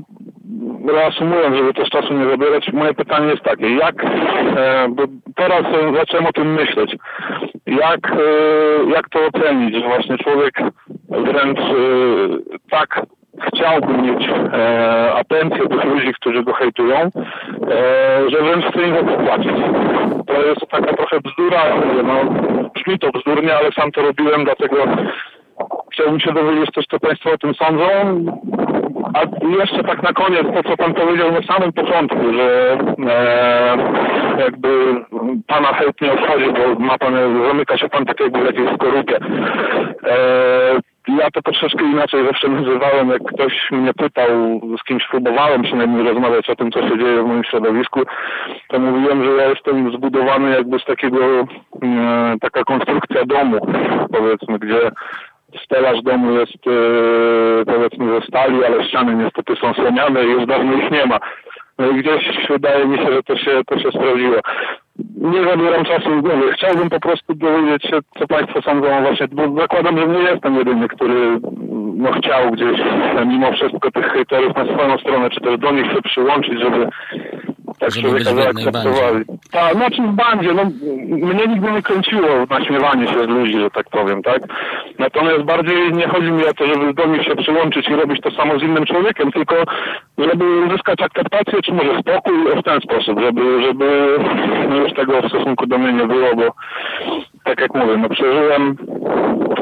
[0.93, 5.03] reasumując, żeby też czasu nie zabierać, moje pytanie jest takie, jak, e, bo
[5.35, 5.63] teraz
[5.95, 6.95] zacząłem o tym myśleć,
[7.65, 10.53] jak, e, jak to ocenić, że właśnie człowiek
[11.09, 11.73] wręcz e,
[12.69, 13.01] tak
[13.41, 17.09] chciałby mieć e, atencję tych ludzi, którzy go hejtują, e,
[18.29, 19.51] że wręcz chce im zapłacić.
[20.27, 22.15] To jest taka trochę bzdura, mówię, no
[22.75, 24.75] brzmi to bzdurnie, ale sam to robiłem, dlatego
[25.91, 27.85] chciałbym się dowiedzieć też, co Państwo o tym sądzą.
[29.13, 32.77] A jeszcze tak na koniec, to co Pan powiedział na samym początku, że
[33.07, 33.77] e,
[34.39, 34.69] jakby
[35.47, 37.13] Pana hejt nie odchodzi, bo ma Pan,
[37.47, 39.17] zamyka się Pan tak jakby w jakiejś skorupie.
[40.03, 46.03] E, ja to troszeczkę inaczej zawsze nazywałem, jak ktoś mnie pytał, z kimś próbowałem przynajmniej
[46.07, 48.01] rozmawiać o tym, co się dzieje w moim środowisku,
[48.67, 51.19] to mówiłem, że ja jestem zbudowany jakby z takiego,
[51.83, 53.57] e, taka konstrukcja domu,
[54.11, 54.91] powiedzmy, gdzie
[55.63, 60.73] stelaż domu jest e, powiedzmy ze stali, ale ściany niestety są słomiane i już dawno
[60.73, 61.19] ich nie ma.
[61.77, 64.35] No i gdzieś wydaje mi się, że to się, to się sprawdziło.
[65.17, 69.97] Nie zabieram czasu, mówię, chciałbym po prostu dowiedzieć się, co Państwo sądzą właśnie, bo zakładam,
[69.97, 71.39] że nie jestem jedyny, który
[71.95, 72.81] no, chciał gdzieś
[73.27, 76.87] mimo wszystko tych hejterów na swoją stronę, czy też do nich się przyłączyć, żeby
[77.79, 79.25] tak żeby jednej bandzie.
[79.51, 80.63] Tak, znaczy w bandzie, no
[81.27, 84.41] mnie nigdy nie kręciło naśmiewanie się z ludzi, że tak powiem, tak?
[84.99, 88.31] Natomiast bardziej nie chodzi mi o to, żeby do nich się przyłączyć i robić to
[88.31, 89.55] samo z innym człowiekiem, tylko
[90.17, 94.17] żeby uzyskać akceptację, czy może spokój w ten sposób, żeby, żeby
[94.83, 96.53] już tego w stosunku do mnie nie było, bo
[97.47, 98.77] tak jak mówię, no przeżyłem,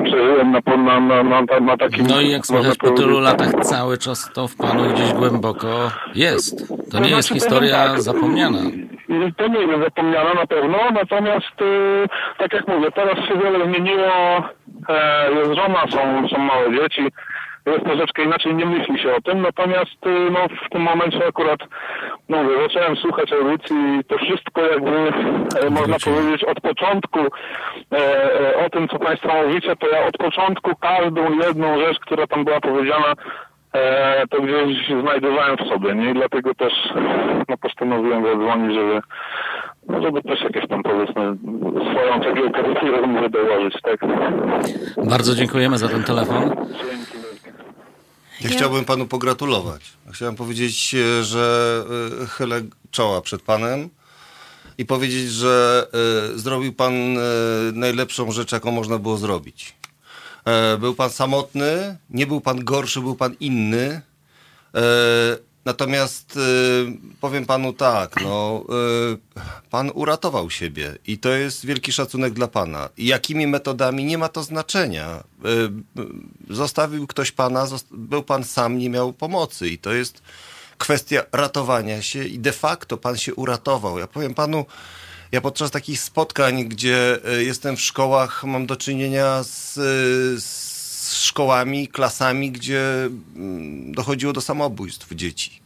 [0.04, 2.08] przeżyłem na, na, na, na, na takim...
[2.08, 5.68] No i jak słychać po tylu latach cały czas to w Panu gdzieś głęboko
[6.16, 6.68] jest.
[6.92, 8.60] To nie jest znaczy, historia tak, zapomniana.
[9.38, 12.08] To nie jest zapomniana na pewno, natomiast y,
[12.38, 14.44] tak jak mówię, teraz się wiele zmieniło,
[14.90, 17.02] e, jest żona, są, są małe dzieci,
[17.72, 21.60] jest troszeczkę inaczej, nie myśli się o tym, natomiast y, no, w tym momencie akurat
[22.30, 24.98] no, zacząłem słuchać audycji i to wszystko jakby
[25.62, 27.28] e, można powiedzieć od początku e,
[27.92, 32.46] e, o tym, co Państwo mówicie, to ja od początku każdą jedną rzecz, która tam
[32.46, 33.14] była powiedziana,
[33.74, 36.12] e, to gdzieś znajdowałem w sobie, nie?
[36.12, 36.74] I dlatego też
[37.50, 39.02] no, postanowiłem zadzwonić, żeby
[39.88, 41.36] no, żeby też jakieś tam powiedzmy
[41.92, 42.64] swoją cegiełkę
[43.22, 44.00] do dołożyć, tak?
[45.10, 46.52] Bardzo dziękujemy za ten telefon.
[48.42, 49.82] Ja chciałbym panu pogratulować.
[50.12, 51.84] Chciałem powiedzieć, e, że
[52.22, 52.62] e, chylę
[52.92, 53.90] czoła przed panem
[54.78, 55.88] i powiedzieć, że
[56.34, 56.94] e, zrobił pan
[57.74, 59.76] najlepszą rzecz, jaką można było zrobić.
[60.80, 64.02] Był pan samotny, nie był pan gorszy, był pan inny.
[65.66, 66.40] Natomiast y,
[67.22, 68.66] powiem panu tak, no,
[69.14, 72.90] y, pan uratował siebie i to jest wielki szacunek dla pana.
[72.98, 75.24] Jakimi metodami nie ma to znaczenia.
[76.50, 80.22] Y, zostawił ktoś pana, był pan sam, nie miał pomocy i to jest
[80.78, 84.00] kwestia ratowania się i de facto pan się uratował.
[84.00, 84.66] Ja powiem panu,
[85.32, 89.74] ja podczas takich spotkań, gdzie jestem w szkołach, mam do czynienia z,
[90.44, 90.75] z
[91.26, 95.62] szkołami, klasami, gdzie mm, dochodziło do samobójstw dzieci.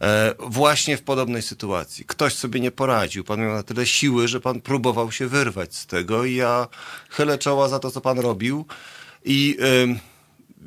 [0.00, 2.04] E, właśnie w podobnej sytuacji.
[2.04, 3.24] Ktoś sobie nie poradził.
[3.24, 6.68] Pan miał na tyle siły, że pan próbował się wyrwać z tego i ja
[7.08, 8.66] chylę czoła za to, co pan robił.
[9.24, 9.56] I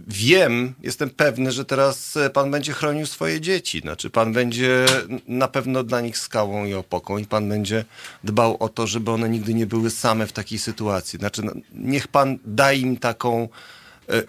[0.07, 3.79] wiem, jestem pewny, że teraz e, pan będzie chronił swoje dzieci.
[3.79, 4.85] Znaczy, pan będzie
[5.27, 7.85] na pewno dla nich skałą i opoką i pan będzie
[8.23, 11.19] dbał o to, żeby one nigdy nie były same w takiej sytuacji.
[11.19, 13.49] Znaczy, no, niech pan da im taką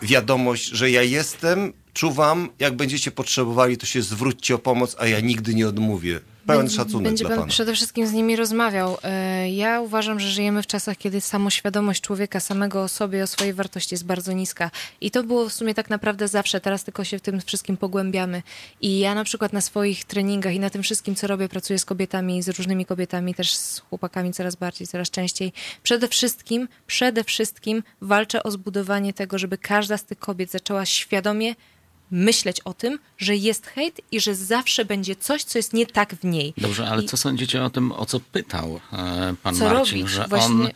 [0.03, 5.21] wiadomość, że ja jestem, czuwam, jak będziecie potrzebowali, to się zwróćcie o pomoc, a ja
[5.21, 6.21] nigdy nie odmówię.
[6.47, 8.99] Pełen szacunek Będzie dla pan przede wszystkim z nimi rozmawiał.
[9.03, 13.55] E, ja uważam, że żyjemy w czasach, kiedy samoświadomość człowieka samego o sobie, o swojej
[13.55, 14.71] wartości jest bardzo niska.
[15.01, 16.61] I to było w sumie tak naprawdę zawsze.
[16.61, 18.43] Teraz tylko się w tym wszystkim pogłębiamy.
[18.81, 21.85] I ja na przykład na swoich treningach i na tym wszystkim, co robię, pracuję z
[21.85, 25.53] kobietami, z różnymi kobietami, też z chłopakami coraz bardziej, coraz częściej.
[25.83, 31.55] Przede wszystkim, przede wszystkim walczę o zbudowanie tego, żeby każda z tych kobiet zaczęła świadomie
[32.11, 36.15] myśleć o tym, że jest hejt i że zawsze będzie coś, co jest nie tak
[36.15, 36.55] w niej.
[36.59, 37.07] Dobrze, ale I...
[37.07, 40.15] co sądzicie o tym, o co pytał e, pan co Marcin, robić?
[40.15, 40.55] że Właśnie...
[40.55, 40.69] on,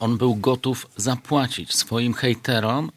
[0.00, 2.90] on był gotów zapłacić swoim hejterom,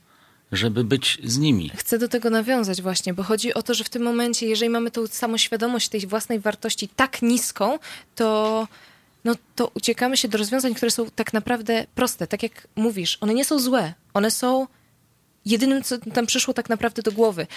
[0.51, 1.71] żeby być z nimi.
[1.75, 4.91] Chcę do tego nawiązać właśnie, bo chodzi o to, że w tym momencie, jeżeli mamy
[4.91, 7.79] tą samoświadomość tej własnej wartości tak niską,
[8.15, 8.67] to
[9.25, 12.27] no to uciekamy się do rozwiązań, które są tak naprawdę proste.
[12.27, 14.67] Tak jak mówisz, one nie są złe, one są
[15.47, 17.47] jedynym, co tam przyszło tak naprawdę do głowy.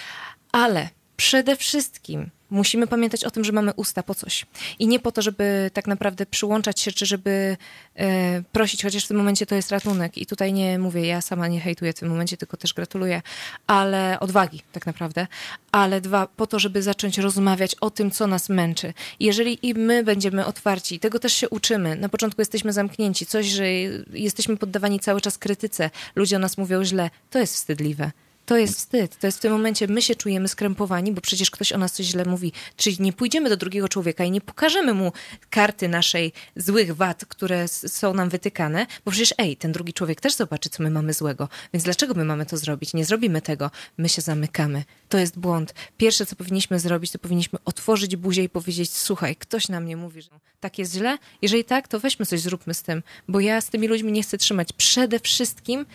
[0.51, 0.89] Ale
[1.21, 4.45] przede wszystkim musimy pamiętać o tym, że mamy usta po coś.
[4.79, 7.57] I nie po to, żeby tak naprawdę przyłączać się, czy żeby
[7.95, 10.17] e, prosić, chociaż w tym momencie to jest ratunek.
[10.17, 13.21] I tutaj nie mówię, ja sama nie hejtuję w tym momencie, tylko też gratuluję,
[13.67, 15.27] ale odwagi tak naprawdę.
[15.71, 18.93] Ale dwa, po to, żeby zacząć rozmawiać o tym, co nas męczy.
[19.19, 21.95] Jeżeli i my będziemy otwarci, tego też się uczymy.
[21.95, 23.71] Na początku jesteśmy zamknięci, coś, że
[24.13, 28.11] jesteśmy poddawani cały czas krytyce, ludzie o nas mówią źle, to jest wstydliwe.
[28.51, 29.17] To jest wstyd.
[29.17, 32.05] To jest w tym momencie, my się czujemy skrępowani, bo przecież ktoś o nas coś
[32.05, 32.51] źle mówi.
[32.77, 35.11] Czyli nie pójdziemy do drugiego człowieka i nie pokażemy mu
[35.49, 40.33] karty naszej złych wad, które są nam wytykane, bo przecież ej, ten drugi człowiek też
[40.33, 41.49] zobaczy, co my mamy złego.
[41.73, 42.93] Więc dlaczego my mamy to zrobić?
[42.93, 43.71] Nie zrobimy tego.
[43.97, 44.83] My się zamykamy.
[45.09, 45.73] To jest błąd.
[45.97, 50.21] Pierwsze, co powinniśmy zrobić, to powinniśmy otworzyć buzię i powiedzieć, słuchaj, ktoś na mnie mówi,
[50.21, 50.29] że
[50.59, 51.17] tak jest źle.
[51.41, 54.37] Jeżeli tak, to weźmy coś, zróbmy z tym, bo ja z tymi ludźmi nie chcę
[54.37, 54.73] trzymać.
[54.73, 55.85] Przede wszystkim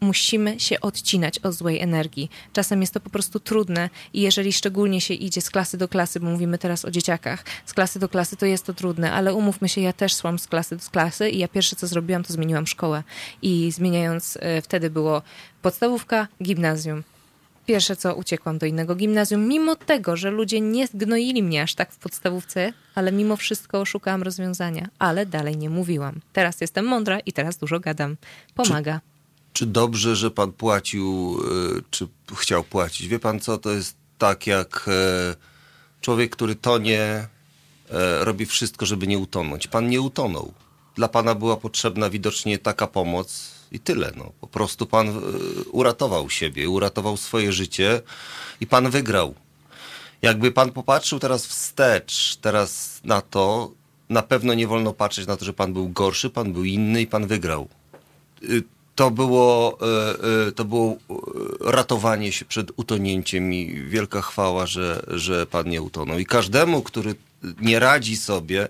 [0.00, 2.30] musimy się odcinać od złej energii.
[2.52, 6.20] Czasem jest to po prostu trudne i jeżeli szczególnie się idzie z klasy do klasy,
[6.20, 9.68] bo mówimy teraz o dzieciakach, z klasy do klasy to jest to trudne, ale umówmy
[9.68, 12.66] się, ja też szłam z klasy do klasy i ja pierwsze co zrobiłam, to zmieniłam
[12.66, 13.02] szkołę.
[13.42, 15.22] I zmieniając, e, wtedy było
[15.62, 17.02] podstawówka, gimnazjum.
[17.66, 21.92] Pierwsze co, uciekłam do innego gimnazjum, mimo tego, że ludzie nie gnoili mnie aż tak
[21.92, 26.20] w podstawówce, ale mimo wszystko szukałam rozwiązania, ale dalej nie mówiłam.
[26.32, 28.16] Teraz jestem mądra i teraz dużo gadam.
[28.54, 29.00] Pomaga.
[29.52, 31.38] Czy dobrze, że pan płacił,
[31.76, 33.08] e, czy chciał płacić?
[33.08, 35.36] Wie pan co, to jest tak jak e,
[36.00, 37.28] człowiek, który tonie,
[37.90, 39.66] e, robi wszystko, żeby nie utonąć.
[39.66, 40.52] Pan nie utonął.
[40.94, 44.12] Dla pana była potrzebna widocznie taka pomoc i tyle.
[44.16, 44.32] No.
[44.40, 45.22] Po prostu pan
[45.72, 48.02] uratował siebie, uratował swoje życie
[48.60, 49.34] i pan wygrał.
[50.22, 53.70] Jakby pan popatrzył teraz wstecz, teraz na to,
[54.08, 57.06] na pewno nie wolno patrzeć na to, że pan był gorszy, pan był inny i
[57.06, 57.68] pan wygrał
[58.42, 58.62] y,
[59.00, 60.96] to było, e, e, to było
[61.60, 66.18] ratowanie się przed utonięciem i wielka chwała, że, że Pan nie utonął.
[66.18, 67.14] I każdemu, który
[67.60, 68.68] nie radzi sobie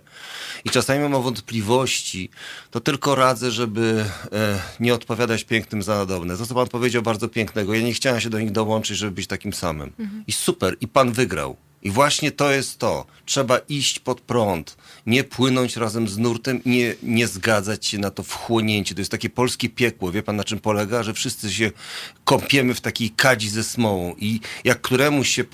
[0.64, 2.30] i czasami ma wątpliwości,
[2.70, 6.36] to tylko radzę, żeby e, nie odpowiadać pięknym za nadobne.
[6.36, 7.74] To, co Pan powiedział, bardzo pięknego.
[7.74, 9.92] Ja nie chciałem się do nich dołączyć, żeby być takim samym.
[9.98, 10.24] Mhm.
[10.26, 11.56] I super, i Pan wygrał.
[11.82, 13.06] I właśnie to jest to.
[13.26, 14.76] Trzeba iść pod prąd,
[15.06, 18.94] nie płynąć razem z nurtem, nie, nie zgadzać się na to wchłonięcie.
[18.94, 20.12] To jest takie polskie piekło.
[20.12, 21.02] Wie pan na czym polega?
[21.02, 21.70] Że wszyscy się
[22.24, 25.44] kąpiemy w takiej kadzi ze smołą i jak któremuś się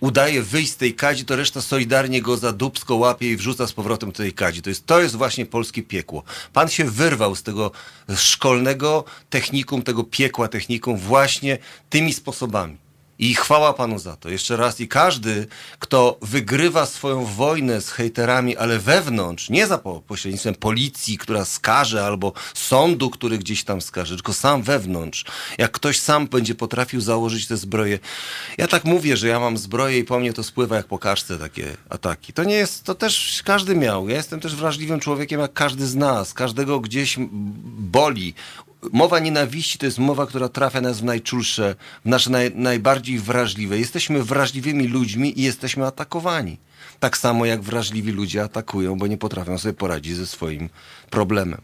[0.00, 3.72] udaje wyjść z tej kadzi, to reszta solidarnie go za dubsko łapie i wrzuca z
[3.72, 4.62] powrotem do tej kadzi.
[4.62, 6.22] To jest, to jest właśnie polskie piekło.
[6.52, 7.70] Pan się wyrwał z tego
[8.16, 11.58] szkolnego technikum, tego piekła technikum właśnie
[11.90, 12.81] tymi sposobami.
[13.22, 14.28] I chwała Panu za to.
[14.28, 14.80] Jeszcze raz.
[14.80, 15.46] I każdy,
[15.78, 22.32] kto wygrywa swoją wojnę z hejterami, ale wewnątrz, nie za pośrednictwem policji, która skaże, albo
[22.54, 25.24] sądu, który gdzieś tam skaże, tylko sam wewnątrz.
[25.58, 27.98] Jak ktoś sam będzie potrafił założyć te zbroje.
[28.58, 31.38] Ja tak mówię, że ja mam zbroję i po mnie to spływa jak po kaszce
[31.38, 32.32] takie ataki.
[32.32, 34.08] To nie jest, to też każdy miał.
[34.08, 36.34] Ja jestem też wrażliwym człowiekiem, jak każdy z nas.
[36.34, 37.16] Każdego gdzieś
[37.78, 38.34] boli
[38.92, 41.74] mowa nienawiści to jest mowa, która trafia nas w najczulsze,
[42.04, 43.78] w nasze naj, najbardziej wrażliwe.
[43.78, 46.58] Jesteśmy wrażliwymi ludźmi i jesteśmy atakowani.
[47.00, 50.68] Tak samo jak wrażliwi ludzie atakują, bo nie potrafią sobie poradzić ze swoim
[51.10, 51.60] problemem.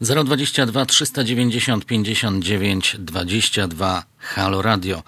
[0.00, 5.02] 022 390 59 22 Halo Radio.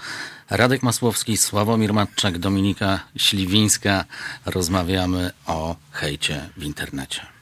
[0.51, 4.05] Radek Masłowski, Sławomir Matczak, Dominika Śliwińska.
[4.45, 7.42] Rozmawiamy o hejcie w internecie.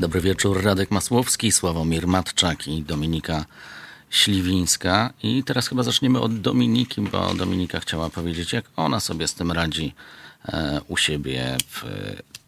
[0.00, 3.44] Dobry wieczór, Radek Masłowski, Sławomir Matczak i Dominika
[4.10, 5.12] Śliwińska.
[5.22, 9.52] I teraz chyba zaczniemy od Dominiki, bo Dominika chciała powiedzieć, jak ona sobie z tym
[9.52, 9.94] radzi
[10.48, 11.84] e, u siebie w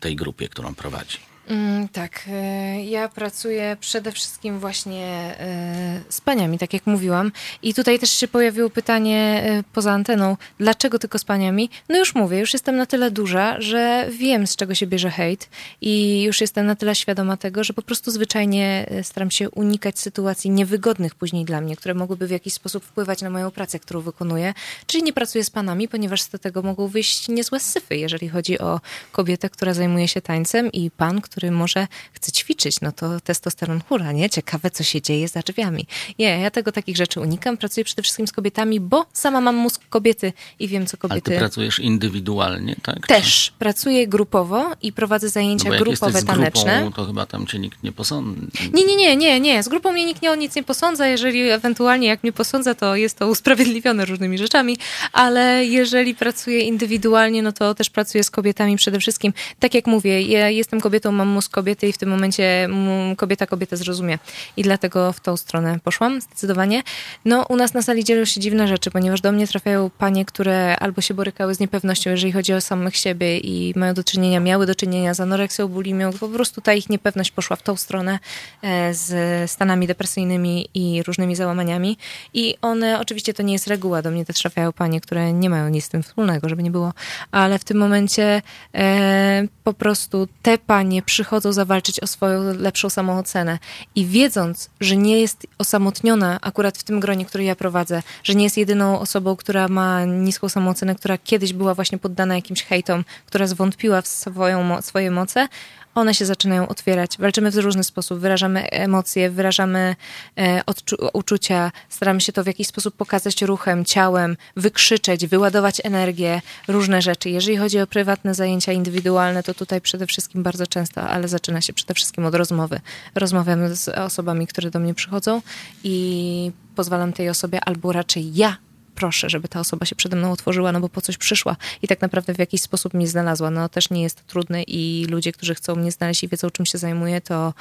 [0.01, 1.32] tej grupie, którą prowadzi.
[1.49, 5.07] Mm, tak, e, ja pracuję przede wszystkim właśnie
[5.41, 7.33] e, z paniami, tak jak mówiłam.
[7.63, 11.71] I tutaj też się pojawiło pytanie e, poza anteną, dlaczego tylko z paniami?
[11.89, 15.49] No już mówię, już jestem na tyle duża, że wiem z czego się bierze hejt
[15.81, 20.51] i już jestem na tyle świadoma tego, że po prostu zwyczajnie staram się unikać sytuacji
[20.51, 24.55] niewygodnych później dla mnie, które mogłyby w jakiś sposób wpływać na moją pracę, którą wykonuję.
[24.87, 28.81] Czyli nie pracuję z panami, ponieważ z tego mogą wyjść niezłe syfy, jeżeli chodzi o
[29.13, 34.13] kobietę, która zajmuje się tańcem i pan, który może chce ćwiczyć, no to testosteron hura,
[34.13, 34.31] nie?
[34.31, 35.87] Ciekawe, co się dzieje za drzwiami.
[36.19, 37.57] Nie, ja tego takich rzeczy unikam.
[37.57, 41.31] Pracuję przede wszystkim z kobietami, bo sama mam mózg kobiety i wiem, co kobiety...
[41.31, 43.07] Ale ty pracujesz indywidualnie, tak?
[43.07, 43.45] Też.
[43.45, 43.53] Czy?
[43.59, 46.81] Pracuję grupowo i prowadzę zajęcia no grupowe z taneczne.
[46.81, 48.41] Grupą, to chyba tam cię nikt nie posądza.
[48.73, 49.63] Nie, nie, nie, nie, nie.
[49.63, 51.07] Z grupą mnie nikt nie, o nic nie posądza.
[51.07, 54.77] Jeżeli ewentualnie jak mnie posądza, to jest to usprawiedliwione różnymi rzeczami,
[55.13, 59.33] ale jeżeli pracuję indywidualnie, no to też pracuję z kobietami przede wszystkim.
[59.59, 62.69] Tak jak mówię, ja jestem kobietą, mam mózg kobiety i w tym momencie
[63.17, 64.19] kobieta kobietę zrozumie.
[64.57, 66.83] I dlatego w tą stronę poszłam zdecydowanie.
[67.25, 70.77] No u nas na sali dzieją się dziwne rzeczy, ponieważ do mnie trafiają panie, które
[70.77, 74.67] albo się borykały z niepewnością, jeżeli chodzi o samych siebie i mają do czynienia, miały
[74.67, 78.19] do czynienia z anoreksją, bulimią, po prostu ta ich niepewność poszła w tą stronę
[78.63, 81.99] e, z stanami depresyjnymi i różnymi załamaniami.
[82.35, 85.69] I one, oczywiście to nie jest reguła, do mnie też trafiają panie, które nie mają
[85.69, 86.93] nic z tym wspólnego, żeby nie było,
[87.31, 88.43] ale w tym momencie
[88.75, 93.59] e, po prostu te panie przychodzą zawalczyć o swoją lepszą samoocenę.
[93.95, 98.45] I wiedząc, że nie jest osamotniona akurat w tym gronie, który ja prowadzę, że nie
[98.45, 103.47] jest jedyną osobą, która ma niską samoocenę, która kiedyś była właśnie poddana jakimś hejtom, która
[103.47, 105.49] zwątpiła w swoją, swoje moce,
[105.95, 107.19] one się zaczynają otwierać.
[107.19, 109.97] Walczymy w różny sposób, wyrażamy emocje, wyrażamy
[110.39, 116.41] e, odczu- uczucia, staramy się to w jakiś sposób pokazać ruchem, ciałem, wykrzyczeć, wyładować energię,
[116.69, 117.31] różne rzeczy.
[117.31, 121.73] Jeżeli chodzi o prywatne zajęcia indywidualne, to tutaj przede wszystkim bardzo często, ale zaczyna się
[121.73, 122.81] przede wszystkim od rozmowy.
[123.15, 125.43] Rozmawiam z osobami, które do mnie przychodzą
[125.85, 128.57] i pozwalam tej osobie, albo raczej ja
[129.03, 132.01] proszę, żeby ta osoba się przede mną otworzyła, no bo po coś przyszła i tak
[132.01, 133.51] naprawdę w jakiś sposób mnie znalazła.
[133.51, 136.67] No też nie jest to trudne i ludzie, którzy chcą mnie znaleźć i wiedzą, czym
[136.67, 137.55] się zajmuję, to,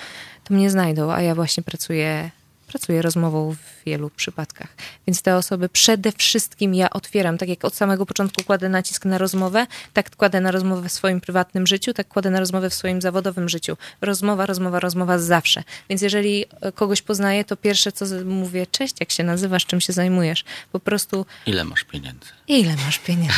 [0.43, 2.31] to mnie znajdą, a ja właśnie pracuję
[2.71, 4.67] pracuję rozmową w wielu przypadkach.
[5.07, 9.17] Więc te osoby przede wszystkim ja otwieram, tak jak od samego początku kładę nacisk na
[9.17, 13.01] rozmowę, tak kładę na rozmowę w swoim prywatnym życiu, tak kładę na rozmowę w swoim
[13.01, 13.77] zawodowym życiu.
[14.01, 15.63] Rozmowa, rozmowa, rozmowa zawsze.
[15.89, 19.93] Więc jeżeli e, kogoś poznaję, to pierwsze co mówię, cześć, jak się nazywasz, czym się
[19.93, 20.43] zajmujesz?
[20.71, 21.25] Po prostu...
[21.45, 22.27] Ile masz pieniędzy?
[22.47, 23.33] Ile masz pieniędzy?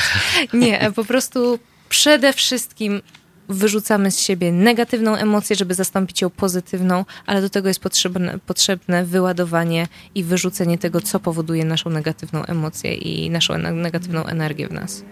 [0.53, 1.59] Nie, e, po prostu
[1.89, 3.01] przede wszystkim
[3.49, 9.05] wyrzucamy z siebie negatywną emocję, żeby zastąpić ją pozytywną, ale do tego jest potrzebne, potrzebne
[9.05, 15.03] wyładowanie i wyrzucenie tego, co powoduje naszą negatywną emocję i naszą negatywną energię w nas.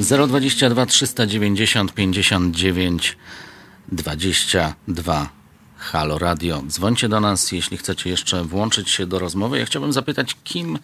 [0.00, 3.16] 022 390 59
[3.92, 5.28] 22
[5.76, 6.62] Halo Radio.
[6.68, 9.58] Dzwońcie do nas, jeśli chcecie jeszcze włączyć się do rozmowy.
[9.58, 10.78] Ja chciałbym zapytać, kim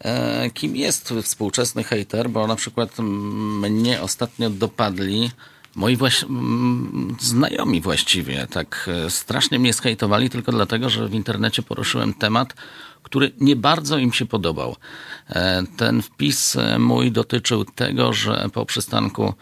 [0.00, 5.30] e, kim jest współczesny hater, bo na przykład mnie ostatnio dopadli
[5.78, 6.24] moi właś...
[7.20, 12.54] znajomi właściwie tak e, strasznie mnie skejtowali tylko dlatego, że w internecie poruszyłem temat,
[13.02, 14.76] który nie bardzo im się podobał.
[15.28, 19.34] E, ten wpis e, mój dotyczył tego, że po przystanku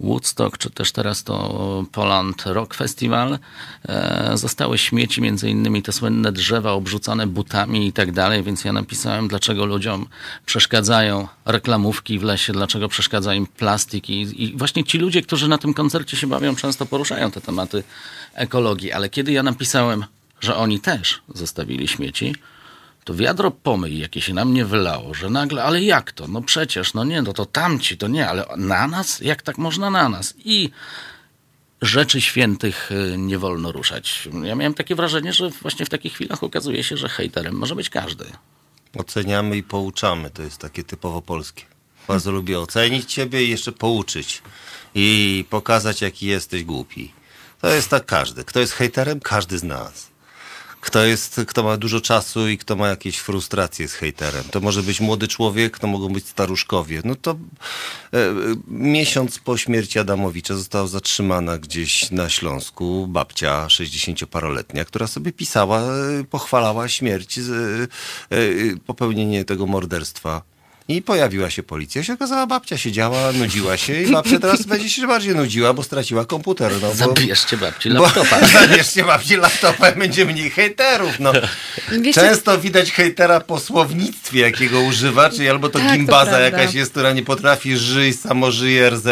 [0.00, 3.38] Woodstock, czy też teraz to Poland Rock Festival.
[3.88, 8.72] E, zostały śmieci, między innymi te słynne drzewa obrzucane butami i tak dalej, więc ja
[8.72, 10.06] napisałem, dlaczego ludziom
[10.46, 15.58] przeszkadzają reklamówki w lesie, dlaczego przeszkadza im plastik i, i właśnie ci ludzie, którzy na
[15.58, 17.82] tym koncercie się bawią, często poruszają te tematy
[18.34, 20.04] ekologii, ale kiedy ja napisałem,
[20.40, 22.34] że oni też zostawili śmieci,
[23.04, 26.28] to wiadro pomyj, jakie się na mnie wylało, że nagle, ale jak to?
[26.28, 29.20] No przecież, no nie, no to tamci, to nie, ale na nas?
[29.20, 30.34] Jak tak można na nas?
[30.44, 30.70] I
[31.82, 34.28] rzeczy świętych y, nie wolno ruszać.
[34.42, 37.90] Ja miałem takie wrażenie, że właśnie w takich chwilach okazuje się, że hejterem może być
[37.90, 38.24] każdy.
[38.98, 41.64] Oceniamy i pouczamy, to jest takie typowo polskie.
[42.08, 44.42] Bardzo lubię ocenić ciebie i jeszcze pouczyć.
[44.94, 47.12] I pokazać, jaki jesteś głupi.
[47.60, 48.44] To jest tak każdy.
[48.44, 49.20] Kto jest hejterem?
[49.20, 50.11] Każdy z nas
[50.82, 54.44] kto, jest, kto ma dużo czasu i kto ma jakieś frustracje z hejterem.
[54.50, 57.02] To może być młody człowiek, to mogą być staruszkowie.
[57.04, 57.36] No to e,
[58.68, 66.24] miesiąc po śmierci Adamowicza została zatrzymana gdzieś na Śląsku babcia 60-paroletnia, która sobie pisała, e,
[66.30, 68.38] pochwalała śmierć, e, e,
[68.86, 70.51] popełnienie tego morderstwa
[70.96, 72.02] i pojawiła się policja.
[72.02, 76.24] Się okazała, babcia siedziała, nudziła się i babcia teraz będzie się bardziej nudziła, bo straciła
[76.24, 76.72] komputer.
[76.82, 78.40] No, bo, zabierzcie babci laptopa.
[78.40, 81.20] Bo, zabierzcie babci laptopa, będzie mniej hejterów.
[81.20, 81.32] No.
[81.92, 86.74] Wiecie, Często widać hejtera po słownictwie, jakiego używa, czyli albo to tak, gimbaza to jakaś
[86.74, 89.06] jest, która nie potrafi żyć, samo żyje RZ,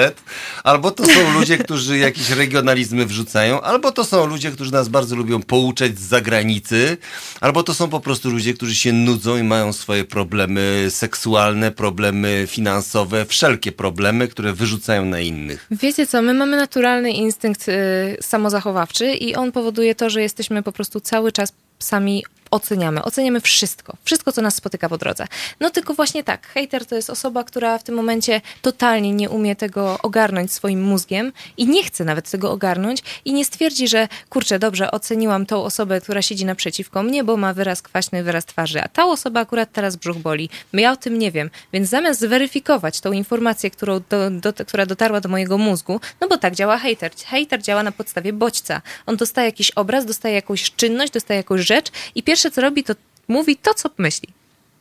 [0.65, 5.16] albo to są ludzie, którzy jakieś regionalizmy wrzucają, albo to są ludzie, którzy nas bardzo
[5.16, 6.97] lubią pouczać z zagranicy,
[7.40, 12.44] albo to są po prostu ludzie, którzy się nudzą i mają swoje problemy seksualne, problemy
[12.48, 15.66] finansowe, wszelkie problemy, które wyrzucają na innych.
[15.70, 17.72] Wiecie co, my mamy naturalny instynkt y,
[18.20, 23.02] samozachowawczy i on powoduje to, że jesteśmy po prostu cały czas sami oceniamy.
[23.02, 23.97] Oceniamy wszystko.
[24.05, 25.27] Wszystko, co nas spotyka po drodze.
[25.60, 29.56] No tylko właśnie tak, hater to jest osoba, która w tym momencie totalnie nie umie
[29.56, 34.59] tego ogarnąć swoim mózgiem i nie chce nawet tego ogarnąć i nie stwierdzi, że kurczę,
[34.59, 38.89] dobrze, oceniłam tą osobę, która siedzi naprzeciwko mnie, bo ma wyraz kwaśny, wyraz twarzy, a
[38.89, 40.51] ta osoba akurat teraz brzuch boli.
[40.72, 41.51] Ja o tym nie wiem.
[41.72, 46.36] Więc zamiast zweryfikować tą informację, którą do, do, która dotarła do mojego mózgu, no bo
[46.36, 47.12] tak działa hater.
[47.27, 48.82] Hater działa na podstawie bodźca.
[49.06, 52.95] On dostaje jakiś obraz, dostaje jakąś czynność, dostaje jakąś rzecz i pierwsze co robi, to
[53.29, 54.29] mówi to, co myśli.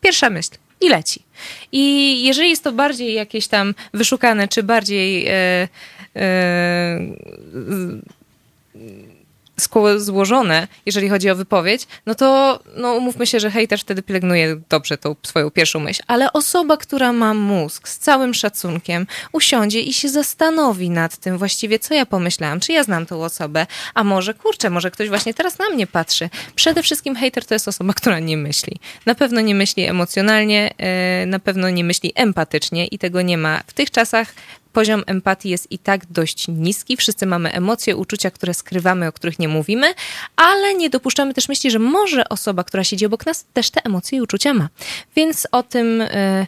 [0.01, 1.23] Pierwsza myśl i leci.
[1.71, 5.67] I jeżeli jest to bardziej jakieś tam wyszukane, czy bardziej e,
[6.15, 6.99] e,
[9.97, 14.97] złożone, jeżeli chodzi o wypowiedź, no to no, umówmy się, że hejter wtedy pielęgnuje dobrze
[14.97, 16.01] tą swoją pierwszą myśl.
[16.07, 21.79] Ale osoba, która ma mózg z całym szacunkiem, usiądzie i się zastanowi nad tym właściwie,
[21.79, 25.59] co ja pomyślałam, czy ja znam tą osobę, a może kurczę, może ktoś właśnie teraz
[25.59, 26.29] na mnie patrzy.
[26.55, 28.79] Przede wszystkim hejter to jest osoba, która nie myśli.
[29.05, 33.63] Na pewno nie myśli emocjonalnie, e, na pewno nie myśli empatycznie i tego nie ma
[33.67, 34.33] w tych czasach
[34.73, 36.97] poziom empatii jest i tak dość niski.
[36.97, 39.93] Wszyscy mamy emocje, uczucia, które skrywamy, o których nie mówimy,
[40.35, 44.17] ale nie dopuszczamy też myśli, że może osoba, która siedzi obok nas, też te emocje
[44.17, 44.69] i uczucia ma.
[45.15, 46.47] Więc o tym, e,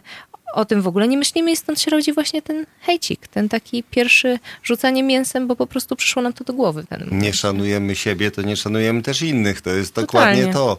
[0.52, 3.82] o tym w ogóle nie myślimy i stąd się rodzi właśnie ten hejcik, ten taki
[3.82, 6.84] pierwszy rzucanie mięsem, bo po prostu przyszło nam to do głowy.
[7.10, 9.60] Nie szanujemy siebie, to nie szanujemy też innych.
[9.60, 10.52] To jest dokładnie Totalnie.
[10.52, 10.78] to.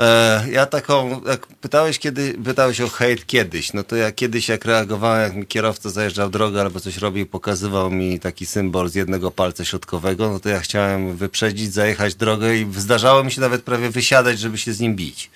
[0.00, 4.64] E, ja taką, jak pytałeś, kiedy, pytałeś o hejt kiedyś, no to ja kiedyś jak
[4.64, 9.30] reagowałem, jak mi kierowca zajeżdżał drogę albo coś robił, pokazywał mi taki symbol z jednego
[9.30, 13.90] palca środkowego, no to ja chciałem wyprzedzić, zajechać drogę i zdarzało mi się nawet prawie
[13.90, 15.30] wysiadać, żeby się z nim bić.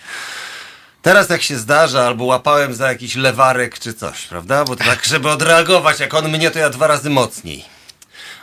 [1.02, 4.64] Teraz jak się zdarza, albo łapałem za jakiś lewarek czy coś, prawda?
[4.64, 7.64] Bo to tak, żeby odreagować, jak on mnie, to ja dwa razy mocniej.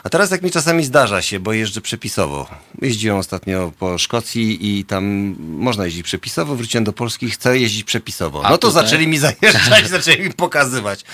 [0.02, 2.46] A teraz jak mi czasami zdarza się, bo jeżdżę przepisowo.
[2.82, 7.84] Jeździłem ostatnio po Szkocji i tam można jeździć przepisowo, wróciłem do Polski i chcę jeździć
[7.84, 8.42] przepisowo.
[8.50, 11.04] No to zaczęli mi zajeżdżać, zaczęli mi pokazywać.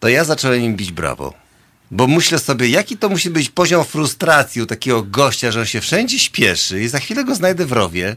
[0.00, 1.34] To ja zacząłem im bić brawo.
[1.90, 5.80] Bo myślę sobie, jaki to musi być poziom frustracji u takiego gościa, że on się
[5.80, 8.16] wszędzie śpieszy i za chwilę go znajdę w rowie,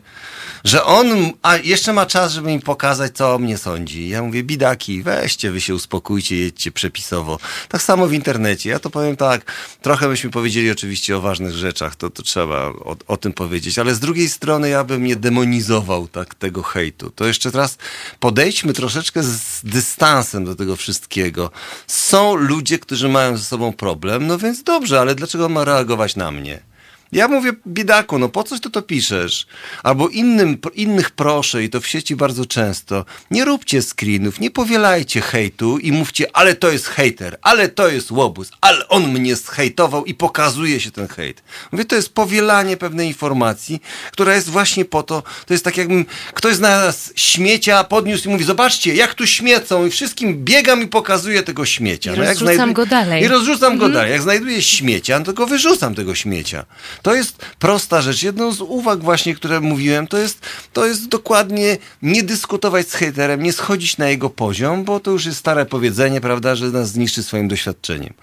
[0.63, 1.07] że on
[1.41, 4.09] a jeszcze ma czas, żeby mi pokazać, co o mnie sądzi.
[4.09, 7.39] Ja mówię, bidaki, weźcie, wy się uspokójcie, jedźcie przepisowo.
[7.69, 8.69] Tak samo w internecie.
[8.69, 9.51] Ja to powiem tak,
[9.81, 13.95] trochę byśmy powiedzieli oczywiście o ważnych rzeczach, to, to trzeba o, o tym powiedzieć, ale
[13.95, 17.09] z drugiej strony ja bym nie demonizował tak tego hejtu.
[17.09, 17.77] To jeszcze teraz
[18.19, 21.51] podejdźmy troszeczkę z dystansem do tego wszystkiego.
[21.87, 26.15] Są ludzie, którzy mają ze sobą problem, no więc dobrze, ale dlaczego on ma reagować
[26.15, 26.59] na mnie?
[27.13, 29.47] Ja mówię, biedaku, no po coś ty to piszesz?
[29.83, 35.21] Albo innym, innych proszę, i to w sieci bardzo często, nie róbcie screenów, nie powielajcie
[35.21, 40.05] hejtu i mówcie, ale to jest hater, ale to jest łobuz, ale on mnie zhejtował
[40.05, 41.43] i pokazuje się ten hejt.
[41.71, 43.81] Mówię, to jest powielanie pewnej informacji,
[44.11, 48.31] która jest właśnie po to, to jest tak jakbym ktoś z nas śmiecia podniósł i
[48.31, 52.13] mówi, zobaczcie, jak tu śmiecą i wszystkim biegam i pokazuję tego śmiecia.
[52.13, 53.23] I no, rozrzucam go dalej.
[53.23, 53.79] I rozrzucam mhm.
[53.79, 54.11] go dalej.
[54.11, 56.65] Jak znajduję śmiecia, no to go wyrzucam tego śmiecia.
[57.03, 58.23] To jest prosta rzecz.
[58.23, 60.39] Jedną z uwag właśnie, które mówiłem, to jest,
[60.73, 65.25] to jest dokładnie nie dyskutować z hejterem, nie schodzić na jego poziom, bo to już
[65.25, 68.13] jest stare powiedzenie, prawda, że nas zniszczy swoim doświadczeniem.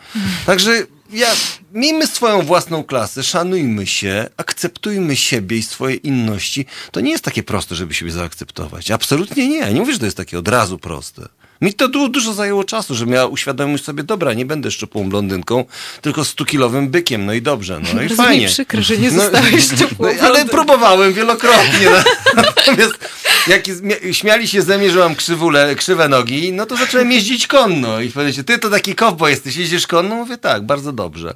[0.46, 1.28] Także ja,
[1.72, 6.66] miejmy swoją własną klasę, szanujmy się, akceptujmy siebie i swoje inności.
[6.92, 8.90] To nie jest takie proste, żeby siebie zaakceptować.
[8.90, 9.58] Absolutnie nie.
[9.58, 11.28] Ja nie mówię, że to jest takie od razu proste.
[11.60, 15.64] Mi to du dużo zajęło czasu, żebym ja uświadomił sobie, dobra, nie będę szczupłą blondynką,
[16.00, 18.46] tylko stukilowym bykiem, no i dobrze, no i Bardzo fajnie.
[18.46, 21.90] Mi przykro, że nie no, zostałeś szczupłą no, Ale próbowałem wielokrotnie.
[21.90, 22.02] No.
[22.42, 22.94] Natomiast
[23.46, 23.64] jak
[24.12, 28.10] śmiali się ze mnie, że mam krzywule, krzywe nogi, no to zacząłem jeździć konno i
[28.10, 30.14] powiedzieli, ty to taki kowbo jesteś, jeździsz konno?
[30.14, 31.34] Mówię, tak, bardzo dobrze.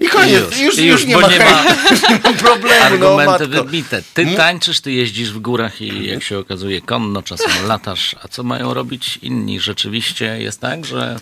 [0.00, 1.64] I koniec, już, już, już, już nie, ma, nie, ma,
[2.10, 2.80] nie ma problemu.
[2.80, 4.02] No, Argumenty no, wybite.
[4.14, 8.16] Ty tańczysz, ty jeździsz w górach i jak się okazuje konno, czasem latasz.
[8.22, 9.60] A co mają robić inni?
[9.60, 11.16] Rzeczywiście jest tak, że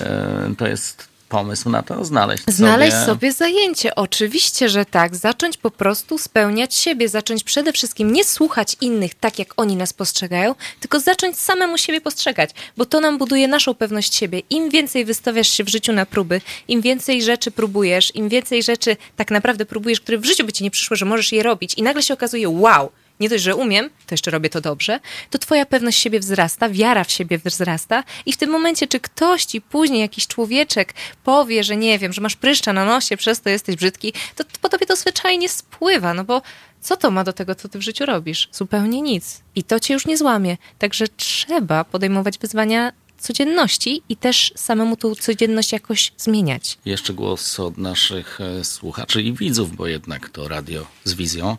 [0.00, 2.04] e, to jest pomysł na to?
[2.04, 3.06] Znaleźć, Znaleźć sobie...
[3.06, 3.94] sobie zajęcie.
[3.94, 5.16] Oczywiście, że tak.
[5.16, 7.08] Zacząć po prostu spełniać siebie.
[7.08, 12.00] Zacząć przede wszystkim nie słuchać innych tak, jak oni nas postrzegają, tylko zacząć samemu siebie
[12.00, 14.42] postrzegać, bo to nam buduje naszą pewność siebie.
[14.50, 18.96] Im więcej wystawiasz się w życiu na próby, im więcej rzeczy próbujesz, im więcej rzeczy
[19.16, 21.82] tak naprawdę próbujesz, które w życiu by ci nie przyszło, że możesz je robić i
[21.82, 22.90] nagle się okazuje, wow,
[23.20, 25.00] nie dość, że umiem, to jeszcze robię to dobrze,
[25.30, 29.44] to twoja pewność siebie wzrasta, wiara w siebie wzrasta i w tym momencie, czy ktoś
[29.44, 33.50] ci później, jakiś człowieczek powie, że nie wiem, że masz pryszcza na nosie, przez to
[33.50, 36.42] jesteś brzydki, to po tobie to zwyczajnie spływa, no bo
[36.80, 38.48] co to ma do tego, co ty w życiu robisz?
[38.52, 39.42] Zupełnie nic.
[39.54, 40.56] I to cię już nie złamie.
[40.78, 46.78] Także trzeba podejmować wyzwania codzienności i też samemu tą codzienność jakoś zmieniać.
[46.84, 51.56] Jeszcze głos od naszych e, słuchaczy i widzów, bo jednak to radio z wizją.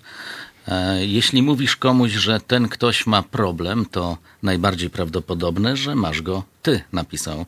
[0.68, 6.44] E, jeśli mówisz komuś, że ten ktoś ma problem, to najbardziej prawdopodobne, że masz go
[6.61, 7.45] ty, napisał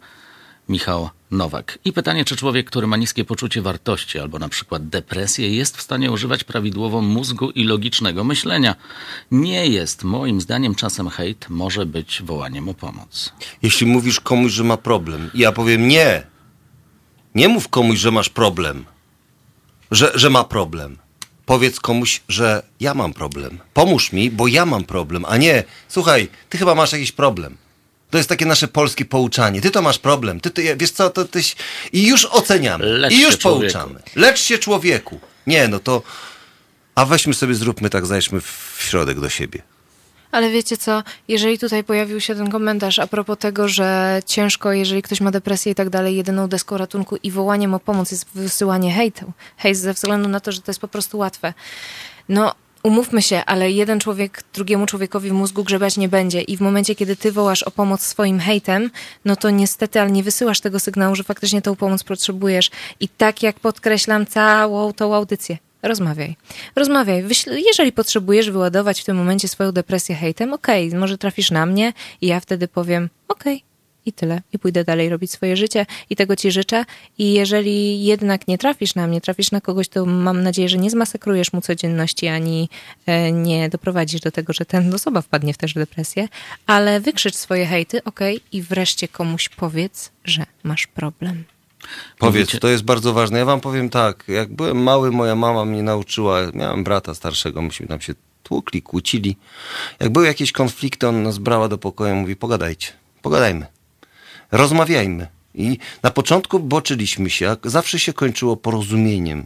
[0.69, 1.79] Michał Nowak.
[1.85, 5.81] I pytanie, czy człowiek, który ma niskie poczucie wartości albo na przykład depresję, jest w
[5.81, 8.75] stanie używać prawidłowo mózgu i logicznego myślenia?
[9.31, 10.03] Nie jest.
[10.03, 13.33] Moim zdaniem czasem hejt może być wołaniem o pomoc.
[13.61, 16.23] Jeśli mówisz komuś, że ma problem, ja powiem nie.
[17.35, 18.85] Nie mów komuś, że masz problem.
[19.91, 20.97] Że, że ma problem.
[21.51, 23.59] Powiedz komuś, że ja mam problem.
[23.73, 27.57] Pomóż mi, bo ja mam problem, a nie, słuchaj, ty chyba masz jakiś problem.
[28.09, 29.61] To jest takie nasze polskie pouczanie.
[29.61, 30.39] Ty to masz problem.
[30.39, 31.55] Ty, ty wiesz co, to tyś...
[31.93, 32.85] I już oceniamy.
[32.85, 34.01] Lecz I już pouczamy.
[34.15, 35.19] Lecz się człowieku.
[35.47, 36.01] Nie, no to...
[36.95, 39.61] A weźmy sobie, zróbmy tak, zajdźmy w środek do siebie.
[40.31, 45.01] Ale wiecie co, jeżeli tutaj pojawił się ten komentarz a propos tego, że ciężko, jeżeli
[45.01, 48.93] ktoś ma depresję i tak dalej, jedyną deską ratunku i wołaniem o pomoc jest wysyłanie
[48.93, 49.31] hejtu.
[49.57, 51.53] Hejt ze względu na to, że to jest po prostu łatwe.
[52.29, 56.61] No, Umówmy się, ale jeden człowiek drugiemu człowiekowi w mózgu grzebać nie będzie i w
[56.61, 58.91] momencie, kiedy ty wołasz o pomoc swoim hejtem,
[59.25, 62.71] no to niestety, ale nie wysyłasz tego sygnału, że faktycznie tą pomoc potrzebujesz.
[62.99, 66.35] I tak jak podkreślam całą tą audycję, rozmawiaj.
[66.75, 67.25] Rozmawiaj.
[67.67, 71.93] Jeżeli potrzebujesz wyładować w tym momencie swoją depresję hejtem, okej, okay, może trafisz na mnie
[72.21, 73.71] i ja wtedy powiem, okej, okay,
[74.05, 74.41] i tyle.
[74.53, 76.85] I pójdę dalej robić swoje życie i tego ci życzę.
[77.17, 80.89] I jeżeli jednak nie trafisz na mnie, trafisz na kogoś, to mam nadzieję, że nie
[80.89, 82.69] zmasakrujesz mu codzienności, ani
[83.05, 86.27] e, nie doprowadzisz do tego, że ten osoba wpadnie w też depresję,
[86.67, 88.19] ale wykrzycz swoje hejty, ok,
[88.51, 91.43] i wreszcie komuś powiedz, że masz problem.
[92.17, 93.39] Powiedz, to jest bardzo ważne.
[93.39, 97.87] Ja wam powiem tak, jak byłem mały, moja mama mnie nauczyła, miałem brata starszego, myśmy
[97.87, 98.13] tam się
[98.43, 99.37] tłukli, kłócili.
[99.99, 102.87] Jak były jakieś konflikty, on nas brała do pokoju, mówi, pogadajcie,
[103.21, 103.65] pogadajmy
[104.51, 105.27] rozmawiajmy.
[105.55, 109.45] I na początku boczyliśmy się, a zawsze się kończyło porozumieniem.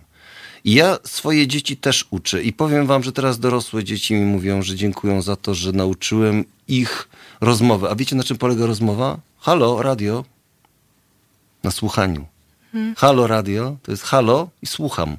[0.64, 4.62] I ja swoje dzieci też uczę i powiem wam, że teraz dorosłe dzieci mi mówią,
[4.62, 7.10] że dziękują za to, że nauczyłem ich
[7.42, 7.90] rozmowy.
[7.90, 9.20] A wiecie na czym polega rozmowa?
[9.40, 10.26] Halo, radio.
[11.66, 12.26] Na słuchaniu.
[12.72, 12.96] Hmm.
[12.96, 15.18] Halo, radio, to jest halo i słucham.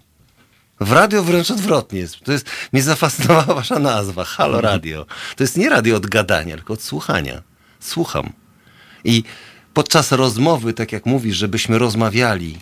[0.81, 2.20] W radio wręcz odwrotnie jest.
[2.20, 5.06] To jest, mnie zafascynowała wasza nazwa, halo radio.
[5.36, 7.43] To jest nie radio od gadania, tylko od słuchania.
[7.81, 8.32] Słucham.
[9.05, 9.24] I
[9.74, 12.59] podczas rozmowy, tak jak mówisz, żebyśmy rozmawiali,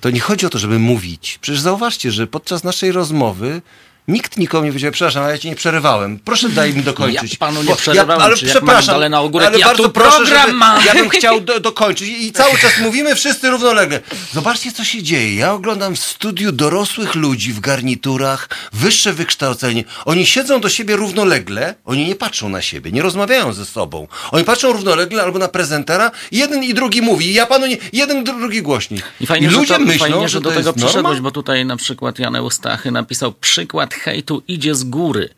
[0.00, 1.38] to nie chodzi o to, żeby mówić.
[1.40, 3.62] Przecież zauważcie, że podczas naszej rozmowy
[4.08, 6.18] Nikt nikomu nie powiedział, przepraszam, ale ja ci nie przerywałem.
[6.18, 7.32] Proszę daj mi dokończyć.
[7.32, 10.52] Ja panu nie przerywałem, ja, ale przepraszam, ale na ogórek, ale ja bardzo proszę, żeby,
[10.86, 14.00] ja bym chciał do, dokończyć i cały czas mówimy wszyscy równolegle.
[14.32, 15.34] Zobaczcie, co się dzieje.
[15.34, 19.84] Ja oglądam w studiu dorosłych ludzi w garniturach, wyższe wykształcenie.
[20.04, 24.08] Oni siedzą do siebie równolegle, oni nie patrzą na siebie, nie rozmawiają ze sobą.
[24.30, 27.34] Oni patrzą równolegle albo na prezentera jeden i drugi mówi.
[27.34, 29.02] Ja panu nie, jeden, drugi głośniej.
[29.20, 31.66] I fajnie, I ludzie że to, myślą, fajnie, że, że do tego przyszedłeś, bo tutaj
[31.66, 35.28] na przykład Jan Eustachy napisał przykład hejtu idzie z góry.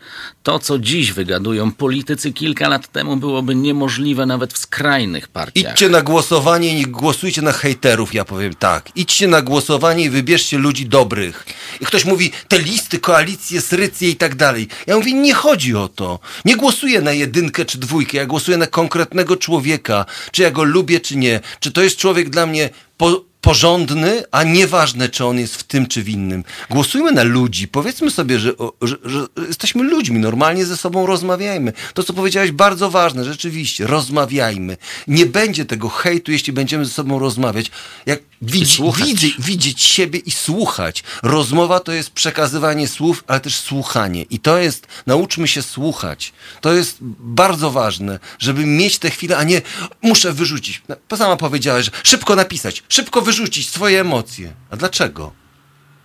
[0.43, 5.73] To, co dziś wygadują politycy kilka lat temu byłoby niemożliwe nawet w skrajnych partiach.
[5.73, 8.89] Idźcie na głosowanie i głosujcie na hejterów, ja powiem tak.
[8.95, 11.47] Idźcie na głosowanie i wybierzcie ludzi dobrych.
[11.81, 14.69] I ktoś mówi, te listy, koalicje, srycje i tak dalej.
[14.87, 16.19] Ja mówię, nie chodzi o to.
[16.45, 20.07] Nie głosuję na jedynkę czy dwójkę, ja głosuję na konkretnego człowieka.
[20.33, 21.41] Czy ja go lubię, czy nie.
[21.61, 25.87] Czy to jest człowiek dla mnie po porządny, a nieważne, czy on jest w tym
[25.87, 26.45] czy w innym.
[26.71, 27.69] Głosujmy na ludzi.
[27.69, 28.53] Powiedzmy sobie, że,
[28.83, 31.73] że, że, jesteśmy ludźmi, normalnie ze sobą rozmawiajmy.
[31.95, 33.87] To, co powiedziałeś, bardzo ważne, rzeczywiście.
[33.87, 34.77] Rozmawiajmy.
[35.09, 37.71] Nie będzie tego hejtu, jeśli będziemy ze sobą rozmawiać.
[38.07, 41.03] Jak widzi, widzi, widzieć siebie i słuchać.
[41.23, 44.23] Rozmowa to jest przekazywanie słów, ale też słuchanie.
[44.23, 46.33] I to jest, nauczmy się słuchać.
[46.61, 49.63] To jest bardzo ważne, żeby mieć te chwile, a nie
[50.03, 50.83] muszę wyrzucić.
[51.17, 53.30] Sama powiedziałeś, że szybko napisać, szybko wyrzucić
[53.63, 54.53] swoje emocje.
[54.71, 55.33] A dlaczego?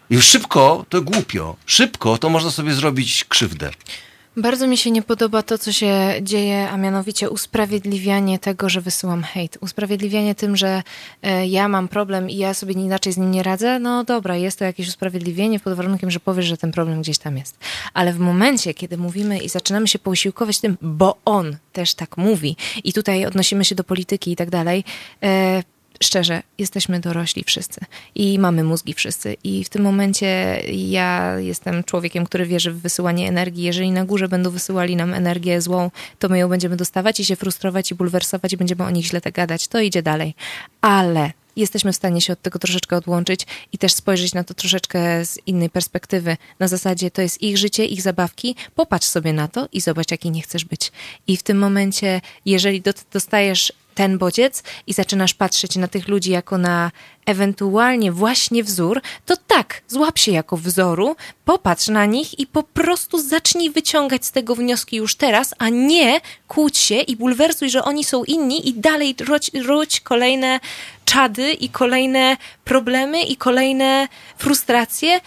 [0.09, 1.55] I szybko to głupio.
[1.65, 3.71] Szybko to można sobie zrobić krzywdę.
[4.37, 9.23] Bardzo mi się nie podoba to, co się dzieje, a mianowicie usprawiedliwianie tego, że wysyłam
[9.23, 9.57] hejt.
[9.61, 10.83] Usprawiedliwianie tym, że
[11.21, 13.79] e, ja mam problem i ja sobie inaczej z nim nie radzę.
[13.79, 17.37] No dobra, jest to jakieś usprawiedliwienie pod warunkiem, że powiesz, że ten problem gdzieś tam
[17.37, 17.57] jest.
[17.93, 22.57] Ale w momencie, kiedy mówimy i zaczynamy się posiłkować tym, bo on też tak mówi
[22.83, 24.83] i tutaj odnosimy się do polityki i tak dalej,
[25.23, 25.63] e,
[26.03, 27.81] szczerze, jesteśmy dorośli wszyscy
[28.15, 29.35] i mamy mózgi wszyscy.
[29.43, 33.63] I w tym momencie ja jestem człowiekiem, który wierzy w wysyłanie energii.
[33.63, 37.35] Jeżeli na górze będą wysyłali nam energię złą, to my ją będziemy dostawać i się
[37.35, 39.67] frustrować i bulwersować i będziemy o nich źle tak gadać.
[39.67, 40.35] To idzie dalej.
[40.81, 45.25] Ale jesteśmy w stanie się od tego troszeczkę odłączyć i też spojrzeć na to troszeczkę
[45.25, 46.37] z innej perspektywy.
[46.59, 48.55] Na zasadzie to jest ich życie, ich zabawki.
[48.75, 50.91] Popatrz sobie na to i zobacz, jaki nie chcesz być.
[51.27, 56.57] I w tym momencie, jeżeli dostajesz ten bodziec i zaczynasz patrzeć na tych ludzi jako
[56.57, 56.91] na
[57.25, 61.15] ewentualnie właśnie wzór, to tak, złap się jako wzoru,
[61.45, 66.21] popatrz na nich i po prostu zacznij wyciągać z tego wnioski już teraz, a nie
[66.47, 69.15] kłóć się i bulwersuj, że oni są inni i dalej
[69.65, 70.59] rodź kolejne
[71.05, 74.07] czady i kolejne problemy i kolejne
[74.37, 75.21] frustracje,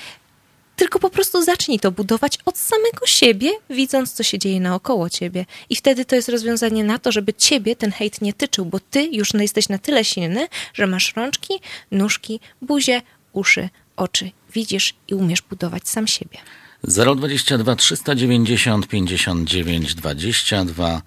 [0.78, 5.46] tylko po prostu zacznij to budować od samego siebie, widząc, co się dzieje naokoło ciebie.
[5.70, 9.08] I wtedy to jest rozwiązanie na to, żeby ciebie ten hejt nie tyczył, bo ty
[9.12, 11.54] już jesteś na tyle silny, że masz rączki,
[11.90, 13.02] nóżki, buzię,
[13.32, 14.30] uszy, oczy.
[14.54, 16.38] Widzisz i umiesz budować sam siebie.
[16.84, 21.02] 022 390 59 22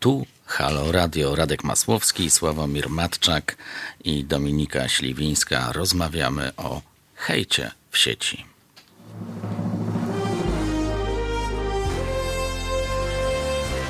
[0.00, 1.36] tu Halo Radio.
[1.36, 3.56] Radek Masłowski, Sławomir Matczak
[4.04, 5.72] i Dominika Śliwińska.
[5.72, 6.82] Rozmawiamy o
[7.14, 8.47] hejcie w sieci.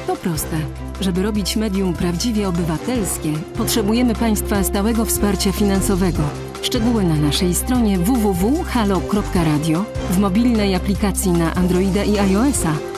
[0.06, 0.56] To proste.
[1.00, 6.22] Żeby robić medium prawdziwie obywatelskie, potrzebujemy Państwa stałego wsparcia finansowego.
[6.62, 12.97] Szczegóły na naszej stronie www.halo.radio, w mobilnej aplikacji na Androida i iOS-a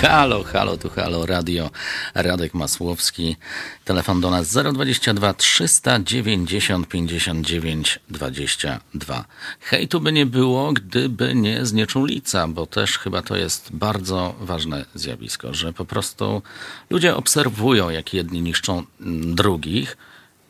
[0.00, 1.70] Halo, halo, tu halo, radio.
[2.14, 3.36] Radek Masłowski.
[3.84, 9.24] Telefon do nas 022 390 59 22.
[9.60, 14.84] Hej, tu by nie było, gdyby nie znieczulica, bo też chyba to jest bardzo ważne
[14.94, 16.42] zjawisko, że po prostu
[16.90, 18.84] ludzie obserwują, jak jedni niszczą
[19.20, 19.96] drugich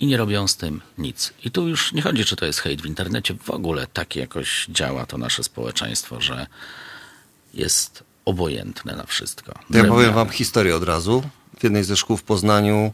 [0.01, 1.33] i nie robią z tym nic.
[1.45, 4.67] I tu już nie chodzi, czy to jest hejt w internecie, w ogóle tak jakoś
[4.69, 6.47] działa to nasze społeczeństwo, że
[7.55, 9.53] jest obojętne na wszystko.
[9.71, 11.23] Ja powiem wam historię od razu.
[11.59, 12.93] W jednej ze szkół w Poznaniu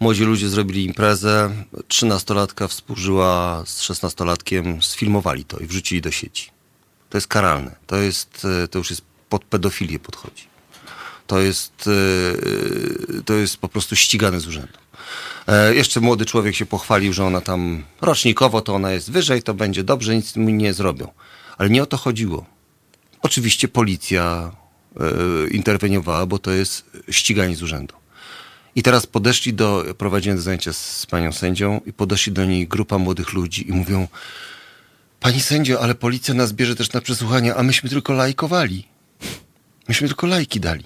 [0.00, 1.50] młodzi ludzie zrobili imprezę,
[1.88, 6.50] trzynastolatka współżyła z szesnastolatkiem, sfilmowali to i wrzucili do sieci.
[7.10, 7.76] To jest karalne.
[7.86, 10.44] To, jest, e, to już jest pod pedofilię podchodzi.
[11.26, 11.88] To jest,
[13.18, 14.78] e, to jest po prostu ścigane z urzędu.
[15.46, 19.54] E, jeszcze młody człowiek się pochwalił, że ona tam rocznikowo to ona jest wyżej, to
[19.54, 21.12] będzie dobrze, nic mu nie zrobią.
[21.58, 22.44] Ale nie o to chodziło.
[23.22, 24.61] Oczywiście policja E,
[25.50, 27.94] interweniowała, bo to jest ściganie z urzędu.
[28.74, 33.32] I teraz podeszli do, prowadziłem zajęcia z panią sędzią i podeszli do niej grupa młodych
[33.32, 34.08] ludzi i mówią
[35.22, 38.84] Pani sędzio, ale policja nas bierze też na przesłuchania, a myśmy tylko lajkowali.
[39.88, 40.84] Myśmy tylko lajki dali.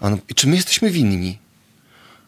[0.00, 1.38] On, czy my jesteśmy winni?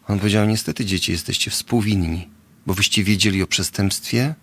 [0.08, 2.28] On powiedział, niestety dzieci, jesteście współwinni,
[2.66, 4.34] bo wyście wiedzieli o przestępstwie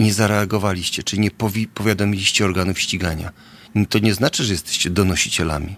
[0.00, 1.30] nie zareagowaliście, czyli nie
[1.74, 3.32] powiadomiliście organów ścigania
[3.88, 5.76] to nie znaczy, że jesteście donosicielami,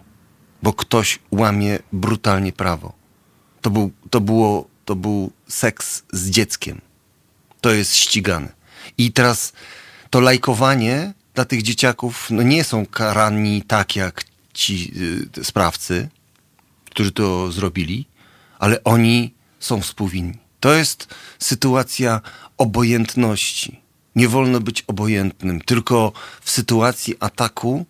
[0.63, 2.93] bo ktoś łamie brutalnie prawo.
[3.61, 6.81] To był, to było, to był seks z dzieckiem.
[7.61, 8.53] To jest ścigane.
[8.99, 9.53] I teraz
[10.11, 14.25] to lajkowanie dla tych dzieciaków no nie są karani tak jak
[14.55, 14.93] ci
[15.39, 16.09] y, sprawcy,
[16.85, 18.07] którzy to zrobili,
[18.59, 20.39] ale oni są współwinni.
[20.61, 22.21] To jest sytuacja
[22.59, 23.82] obojętności.
[24.17, 27.87] Nie wolno być obojętnym, tylko w sytuacji ataku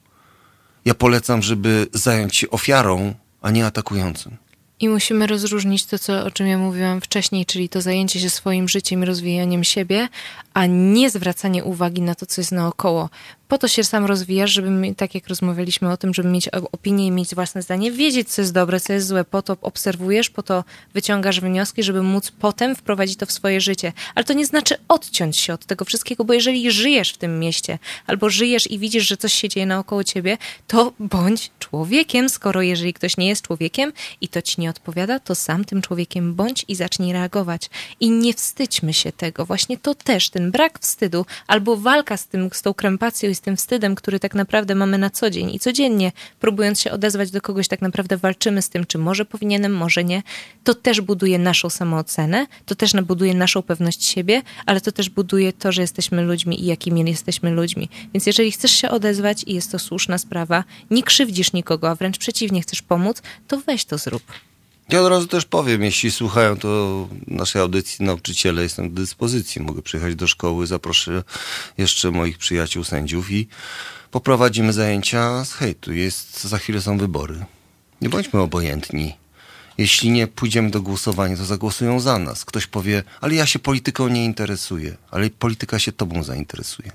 [0.85, 4.37] ja polecam, żeby zająć się ofiarą, a nie atakującym.
[4.81, 8.69] I musimy rozróżnić to, co, o czym ja mówiłam wcześniej, czyli to zajęcie się swoim
[8.69, 10.09] życiem rozwijaniem siebie,
[10.55, 13.11] a nie zwracanie uwagi na to, co jest naokoło
[13.53, 17.11] po to się sam rozwijasz, żeby, tak jak rozmawialiśmy o tym, żeby mieć opinię i
[17.11, 20.65] mieć własne zdanie, wiedzieć, co jest dobre, co jest złe, po to obserwujesz, po to
[20.95, 23.93] wyciągasz wnioski, żeby móc potem wprowadzić to w swoje życie.
[24.15, 27.79] Ale to nie znaczy odciąć się od tego wszystkiego, bo jeżeli żyjesz w tym mieście,
[28.07, 32.93] albo żyjesz i widzisz, że coś się dzieje naokoło ciebie, to bądź człowiekiem, skoro jeżeli
[32.95, 36.75] ktoś nie jest człowiekiem i to ci nie odpowiada, to sam tym człowiekiem bądź i
[36.75, 37.71] zacznij reagować.
[38.01, 39.47] I nie wstydźmy się tego.
[39.47, 43.57] Właśnie to też, ten brak wstydu, albo walka z tym, z tą krępacją i tym
[43.57, 47.69] wstydem, który tak naprawdę mamy na co dzień i codziennie, próbując się odezwać do kogoś,
[47.69, 50.23] tak naprawdę walczymy z tym, czy może powinienem, może nie.
[50.65, 55.53] To też buduje naszą samoocenę, to też buduje naszą pewność siebie, ale to też buduje
[55.53, 57.89] to, że jesteśmy ludźmi i jakimi jesteśmy ludźmi.
[58.15, 62.19] Więc jeżeli chcesz się odezwać i jest to słuszna sprawa, nie krzywdzisz nikogo, a wręcz
[62.19, 64.23] przeciwnie, chcesz pomóc, to weź to zrób.
[64.93, 69.63] Ja od razu też powiem, jeśli słuchają to naszej audycji nauczyciele, jestem do dyspozycji.
[69.63, 71.25] Mogę przyjechać do szkoły, zaproszę
[71.79, 73.49] jeszcze moich przyjaciół sędziów i
[74.11, 75.93] poprowadzimy zajęcia z hejtu.
[75.93, 77.45] Jest, za chwilę są wybory.
[78.01, 79.15] Nie bądźmy obojętni.
[79.79, 82.45] Jeśli nie pójdziemy do głosowania, to zagłosują za nas.
[82.45, 86.93] Ktoś powie, ale ja się polityką nie interesuję, ale polityka się tobą zainteresuje.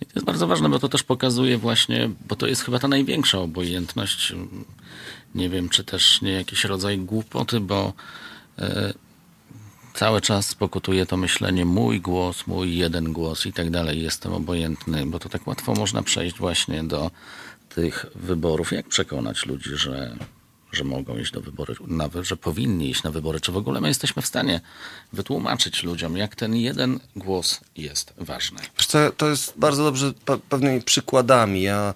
[0.00, 2.88] I to jest bardzo ważne, bo to też pokazuje właśnie, bo to jest chyba ta
[2.88, 4.32] największa obojętność
[5.36, 7.92] Nie wiem, czy też nie jakiś rodzaj głupoty, bo
[8.58, 8.92] e,
[9.94, 14.02] cały czas pokutuje to myślenie mój głos, mój jeden głos i tak dalej.
[14.02, 17.10] Jestem obojętny, bo to tak łatwo można przejść właśnie do
[17.68, 18.72] tych wyborów.
[18.72, 20.16] Jak przekonać ludzi, że
[20.72, 23.40] że mogą iść do wyborów, nawet, że powinni iść na wybory.
[23.40, 24.60] Czy w ogóle my jesteśmy w stanie
[25.12, 28.58] wytłumaczyć ludziom, jak ten jeden głos jest ważny?
[29.16, 30.12] to jest bardzo dobrze
[30.48, 31.62] pewnymi przykładami.
[31.62, 31.94] Ja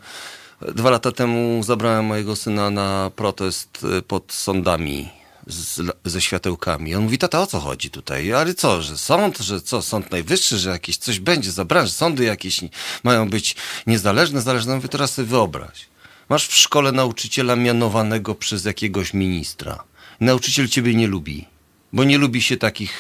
[0.69, 5.09] dwa lata temu zabrałem mojego syna na protest y, pod sądami
[5.47, 6.95] z, ze światełkami.
[6.95, 8.33] On mówi, tata, o co chodzi tutaj?
[8.33, 12.61] Ale co, że sąd, że co, sąd najwyższy, że jakieś coś będzie że sądy jakieś
[13.05, 13.57] mają być
[13.87, 14.75] niezależne, zależne.
[14.75, 15.89] Mówię, teraz sobie wyobraź.
[16.29, 19.85] Masz w szkole nauczyciela mianowanego przez jakiegoś ministra.
[20.21, 21.47] Nauczyciel ciebie nie lubi,
[21.93, 22.93] bo nie lubi się takich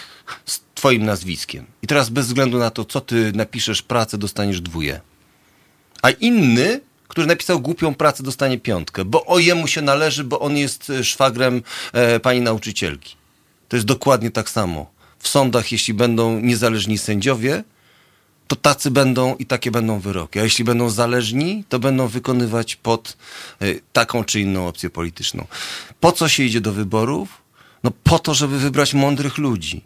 [0.47, 1.67] z twoim nazwiskiem.
[1.83, 5.01] I teraz bez względu na to, co ty napiszesz pracę, dostaniesz dwóje.
[6.03, 6.81] A inny,
[7.11, 11.05] który napisał głupią pracę, dostanie piątkę, bo o jemu się należy, bo on jest e,
[11.05, 11.63] szwagrem
[11.93, 13.17] e, pani nauczycielki.
[13.69, 14.91] To jest dokładnie tak samo.
[15.19, 17.65] W sądach, jeśli będą niezależni sędziowie,
[18.47, 20.41] to tacy będą i takie będą wyroki.
[20.41, 23.17] A jeśli będą zależni, to będą wykonywać pod
[23.63, 25.47] y, taką czy inną opcję polityczną.
[26.01, 27.43] Po co się idzie do wyborów?
[27.85, 29.85] No po to, żeby wybrać mądrych ludzi.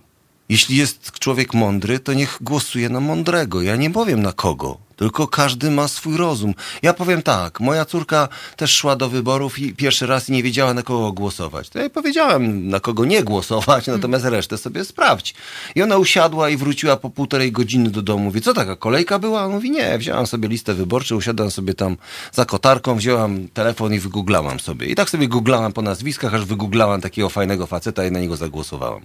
[0.48, 3.62] Jeśli jest człowiek mądry, to niech głosuje na mądrego.
[3.62, 4.78] Ja nie powiem na kogo.
[4.96, 6.54] Tylko każdy ma swój rozum.
[6.82, 10.82] Ja powiem tak, moja córka też szła do wyborów i pierwszy raz nie wiedziała na
[10.82, 11.68] kogo głosować.
[11.68, 15.34] To ja jej powiedziałem na kogo nie głosować, natomiast resztę sobie sprawdź.
[15.74, 18.24] I ona usiadła i wróciła po półtorej godziny do domu.
[18.24, 19.44] Mówi, co taka kolejka była?
[19.44, 21.96] On mówi, nie, wzięłam sobie listę wyborczą, usiadłam sobie tam
[22.32, 24.86] za kotarką, wzięłam telefon i wygooglałam sobie.
[24.86, 29.02] I tak sobie googlałam po nazwiskach, aż wygooglałam takiego fajnego faceta i na niego zagłosowałam.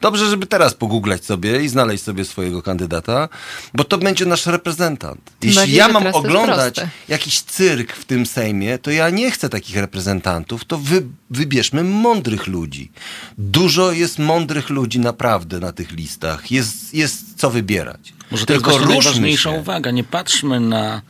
[0.00, 3.28] Dobrze, żeby teraz pogooglać sobie i znaleźć sobie swojego kandydata,
[3.74, 5.31] bo to będzie nasz reprezentant.
[5.42, 6.76] Jeśli ja mam oglądać
[7.08, 12.46] jakiś cyrk w tym Sejmie, to ja nie chcę takich reprezentantów, to wy, wybierzmy mądrych
[12.46, 12.92] ludzi.
[13.38, 16.50] Dużo jest mądrych ludzi naprawdę na tych listach.
[16.50, 18.12] Jest, jest co wybierać.
[18.30, 19.58] Może to Tylko jest najważniejsza się.
[19.60, 19.90] uwaga.
[19.90, 21.02] Nie patrzmy na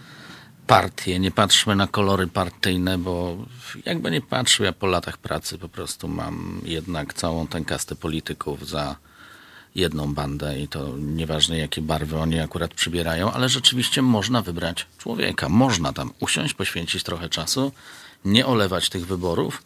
[0.66, 3.36] partie, nie patrzmy na kolory partyjne, bo
[3.86, 8.68] jakby nie patrzył, ja po latach pracy po prostu mam jednak całą tę kastę polityków
[8.68, 8.96] za
[9.74, 15.48] jedną bandę i to nieważne jakie barwy oni akurat przybierają, ale rzeczywiście można wybrać człowieka.
[15.48, 17.72] Można tam usiąść, poświęcić trochę czasu,
[18.24, 19.62] nie olewać tych wyborów,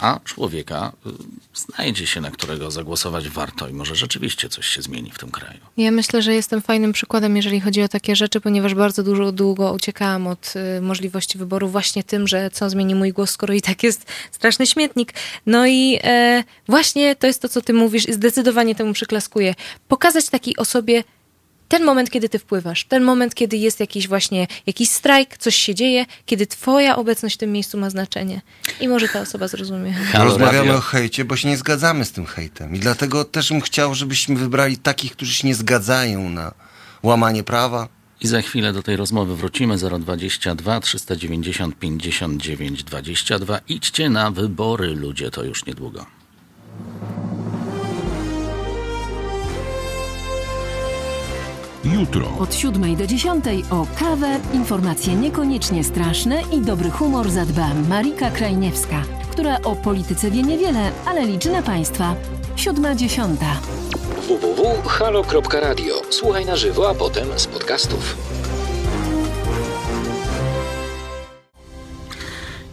[0.00, 1.10] a człowieka y,
[1.54, 5.58] znajdzie się, na którego zagłosować warto i może rzeczywiście coś się zmieni w tym kraju.
[5.76, 9.72] Ja myślę, że jestem fajnym przykładem, jeżeli chodzi o takie rzeczy, ponieważ bardzo dużo, długo
[9.72, 13.82] uciekałam od y, możliwości wyboru właśnie tym, że co zmieni mój głos, skoro i tak
[13.82, 15.14] jest straszny śmietnik.
[15.46, 19.54] No i e, właśnie to jest to, co ty mówisz i zdecydowanie temu przyklaskuję.
[19.88, 21.04] Pokazać takiej osobie,
[21.68, 25.74] ten moment, kiedy ty wpływasz, ten moment, kiedy jest jakiś właśnie jakiś strajk, coś się
[25.74, 28.40] dzieje, kiedy twoja obecność w tym miejscu ma znaczenie.
[28.80, 29.94] I może ta osoba zrozumie.
[30.14, 32.76] Rozmawiamy o hejcie, bo się nie zgadzamy z tym hejtem.
[32.76, 36.54] I dlatego też bym chciał, żebyśmy wybrali takich, którzy się nie zgadzają na
[37.02, 37.88] łamanie prawa.
[38.20, 39.76] I za chwilę do tej rozmowy wrócimy.
[39.76, 43.60] 022 390 59 22.
[43.68, 46.06] Idźcie na wybory, ludzie, to już niedługo.
[51.84, 52.28] Jutro.
[52.38, 59.02] Od 7 do 10 o kawę, informacje niekoniecznie straszne i dobry humor zadba Marika Krajniewska,
[59.30, 62.14] która o polityce wie niewiele, ale liczy na Państwa.
[62.56, 63.36] 7.10.
[64.28, 65.94] www.halo.radio.
[66.10, 68.16] Słuchaj na żywo, a potem z podcastów.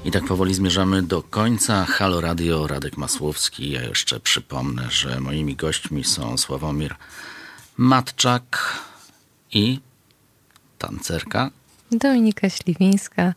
[0.05, 1.85] I tak powoli zmierzamy do końca.
[1.85, 3.71] Halo Radio, Radek Masłowski.
[3.71, 6.95] Ja jeszcze przypomnę, że moimi gośćmi są Sławomir
[7.77, 8.79] Matczak,
[9.55, 9.79] i
[10.77, 11.51] tancerka.
[11.91, 13.33] Dominika Śliwińska.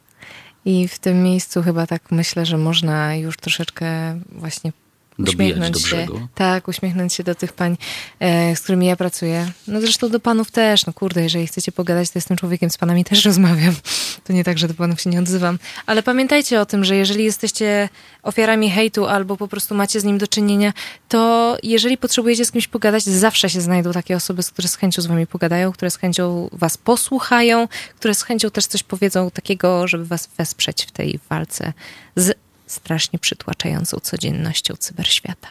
[0.65, 4.73] I w tym miejscu chyba tak myślę, że można już troszeczkę właśnie
[5.19, 6.07] uśmiechnąć się.
[6.35, 7.77] Tak, uśmiechnąć się do tych pań,
[8.21, 9.51] e, z którymi ja pracuję.
[9.67, 10.87] No zresztą do panów też.
[10.87, 13.75] No kurde, jeżeli chcecie pogadać, to jestem człowiekiem, z panami też rozmawiam.
[14.25, 15.59] To nie tak, że do panów się nie odzywam.
[15.87, 17.89] Ale pamiętajcie o tym, że jeżeli jesteście
[18.23, 20.73] ofiarami hejtu albo po prostu macie z nim do czynienia,
[21.09, 25.07] to jeżeli potrzebujecie z kimś pogadać, zawsze się znajdą takie osoby, które z chęcią z
[25.07, 27.69] wami pogadają, które z chęcią was posłuchają,
[27.99, 31.73] które z chęcią też coś powiedzą takiego, żeby was wesprzeć w tej walce
[32.17, 32.39] z
[32.69, 35.49] strasznie przytłaczającą codziennością cyberświata.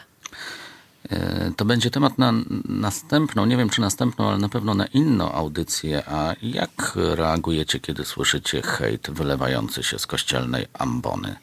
[1.10, 2.32] E, to będzie temat na
[2.68, 6.02] następną, nie wiem czy następną, ale na pewno na inną audycję.
[6.06, 11.36] A jak reagujecie, kiedy słyszycie hejt wylewający się z kościelnej ambony?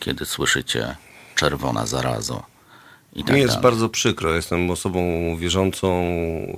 [0.00, 0.96] Kiedy słyszycie
[1.34, 2.42] czerwona zarazo?
[3.12, 3.62] I tak Mi jest dalej.
[3.62, 4.34] bardzo przykro.
[4.34, 5.00] Jestem osobą
[5.36, 6.04] wierzącą.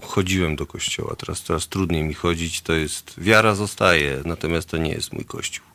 [0.03, 1.17] Chodziłem do kościoła.
[1.17, 2.61] Teraz, teraz trudniej mi chodzić.
[2.61, 5.68] To jest wiara zostaje, natomiast to nie jest mój kościół.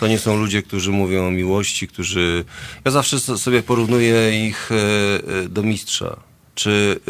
[0.00, 2.44] To nie są ludzie, którzy mówią o miłości, którzy...
[2.84, 6.16] Ja zawsze sobie porównuję ich e, do mistrza.
[6.54, 7.00] Czy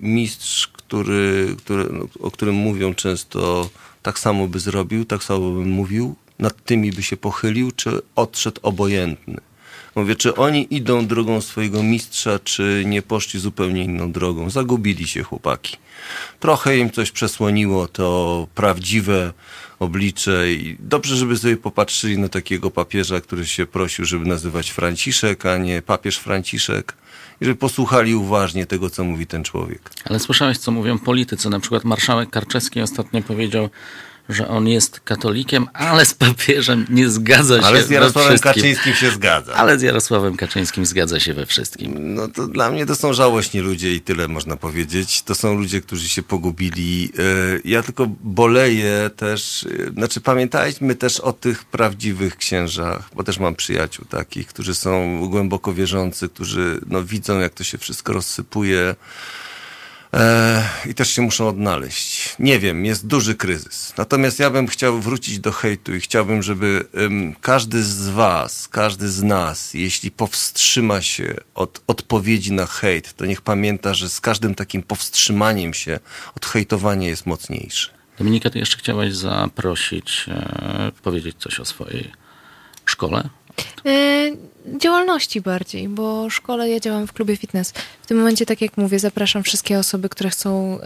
[0.00, 3.70] mistrz, który, który, no, o którym mówią często,
[4.02, 8.60] tak samo by zrobił, tak samo by mówił, nad tymi by się pochylił, czy odszedł
[8.62, 9.40] obojętny?
[9.94, 14.50] Mówię, czy oni idą drogą swojego mistrza, czy nie poszli zupełnie inną drogą.
[14.50, 15.76] Zagubili się chłopaki.
[16.40, 19.32] Trochę im coś przesłoniło to prawdziwe
[19.78, 25.46] oblicze i dobrze, żeby sobie popatrzyli na takiego papieża, który się prosił, żeby nazywać Franciszek,
[25.46, 26.94] a nie papież Franciszek
[27.40, 29.90] i żeby posłuchali uważnie tego, co mówi ten człowiek.
[30.04, 31.50] Ale słyszałeś, co mówią politycy.
[31.50, 33.70] Na przykład marszałek Karczewski ostatnio powiedział,
[34.28, 39.10] że on jest katolikiem, ale z papieżem nie zgadza się Ale z Jarosławem Kaczyńskim się
[39.10, 39.54] zgadza.
[39.54, 42.14] Ale z Jarosławem Kaczyńskim zgadza się we wszystkim.
[42.14, 45.22] No to dla mnie to są żałośni ludzie i tyle można powiedzieć.
[45.22, 47.12] To są ludzie, którzy się pogubili.
[47.18, 47.22] E,
[47.64, 53.54] ja tylko boleję też, e, znaczy pamiętajmy też o tych prawdziwych księżach, bo też mam
[53.54, 58.94] przyjaciół takich, którzy są głęboko wierzący, którzy no, widzą jak to się wszystko rozsypuje.
[60.14, 62.36] E, i też się muszą odnaleźć.
[62.38, 63.94] Nie wiem, jest duży kryzys.
[63.96, 69.08] Natomiast ja bym chciał wrócić do hejtu i chciałbym, żeby um, każdy z was, każdy
[69.08, 74.54] z nas, jeśli powstrzyma się od odpowiedzi na hejt, to niech pamięta, że z każdym
[74.54, 76.00] takim powstrzymaniem się
[76.36, 77.90] od hejtowania jest mocniejszy.
[78.18, 82.12] Dominika, ty jeszcze chciałaś zaprosić, e, powiedzieć coś o swojej
[82.84, 83.28] szkole?
[83.86, 84.30] E,
[84.78, 87.72] działalności bardziej, bo w szkole ja działam w klubie fitness.
[88.04, 90.78] W tym momencie, tak jak mówię, zapraszam wszystkie osoby, które chcą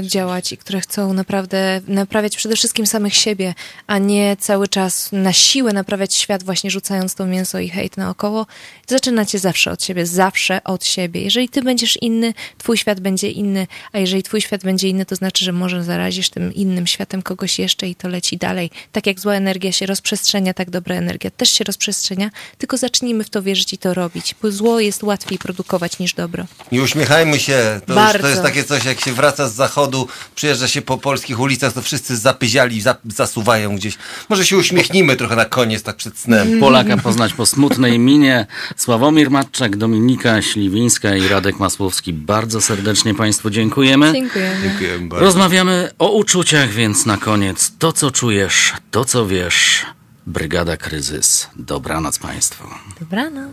[0.00, 3.54] y, działać i które chcą naprawdę naprawiać przede wszystkim samych siebie,
[3.86, 8.46] a nie cały czas na siłę naprawiać świat, właśnie rzucając to mięso i hejt naokoło.
[8.86, 11.22] Zaczynacie zawsze od siebie, zawsze od siebie.
[11.22, 15.16] Jeżeli ty będziesz inny, twój świat będzie inny, a jeżeli twój świat będzie inny, to
[15.16, 18.70] znaczy, że może zarazisz tym innym światem kogoś jeszcze i to leci dalej.
[18.92, 23.30] Tak jak zła energia się rozprzestrzenia, tak dobra energia też się rozprzestrzenia, tylko zacznijmy w
[23.30, 26.46] to wierzyć i to robić, bo zło jest łatwiej produkować niż dobro.
[26.72, 27.80] Nie uśmiechajmy się.
[27.86, 31.40] To, już, to jest takie coś, jak się wraca z zachodu, przyjeżdża się po polskich
[31.40, 33.98] ulicach, to wszyscy zapyziali, zasuwają gdzieś.
[34.28, 36.48] Może się uśmiechnijmy trochę na koniec, tak przed snem.
[36.60, 38.46] Polaka poznać po smutnej minie.
[38.76, 42.12] Sławomir Matczak, Dominika Śliwińska i Radek Masłowski.
[42.12, 44.12] Bardzo serdecznie Państwu dziękujemy.
[44.12, 44.62] Dziękujemy.
[44.62, 45.24] Dziękujemy bardzo.
[45.24, 49.86] Rozmawiamy o uczuciach, więc na koniec to, co czujesz, to, co wiesz.
[50.26, 51.50] Brygada Kryzys.
[51.56, 52.64] Dobranoc Państwu.
[53.00, 53.52] Dobranoc.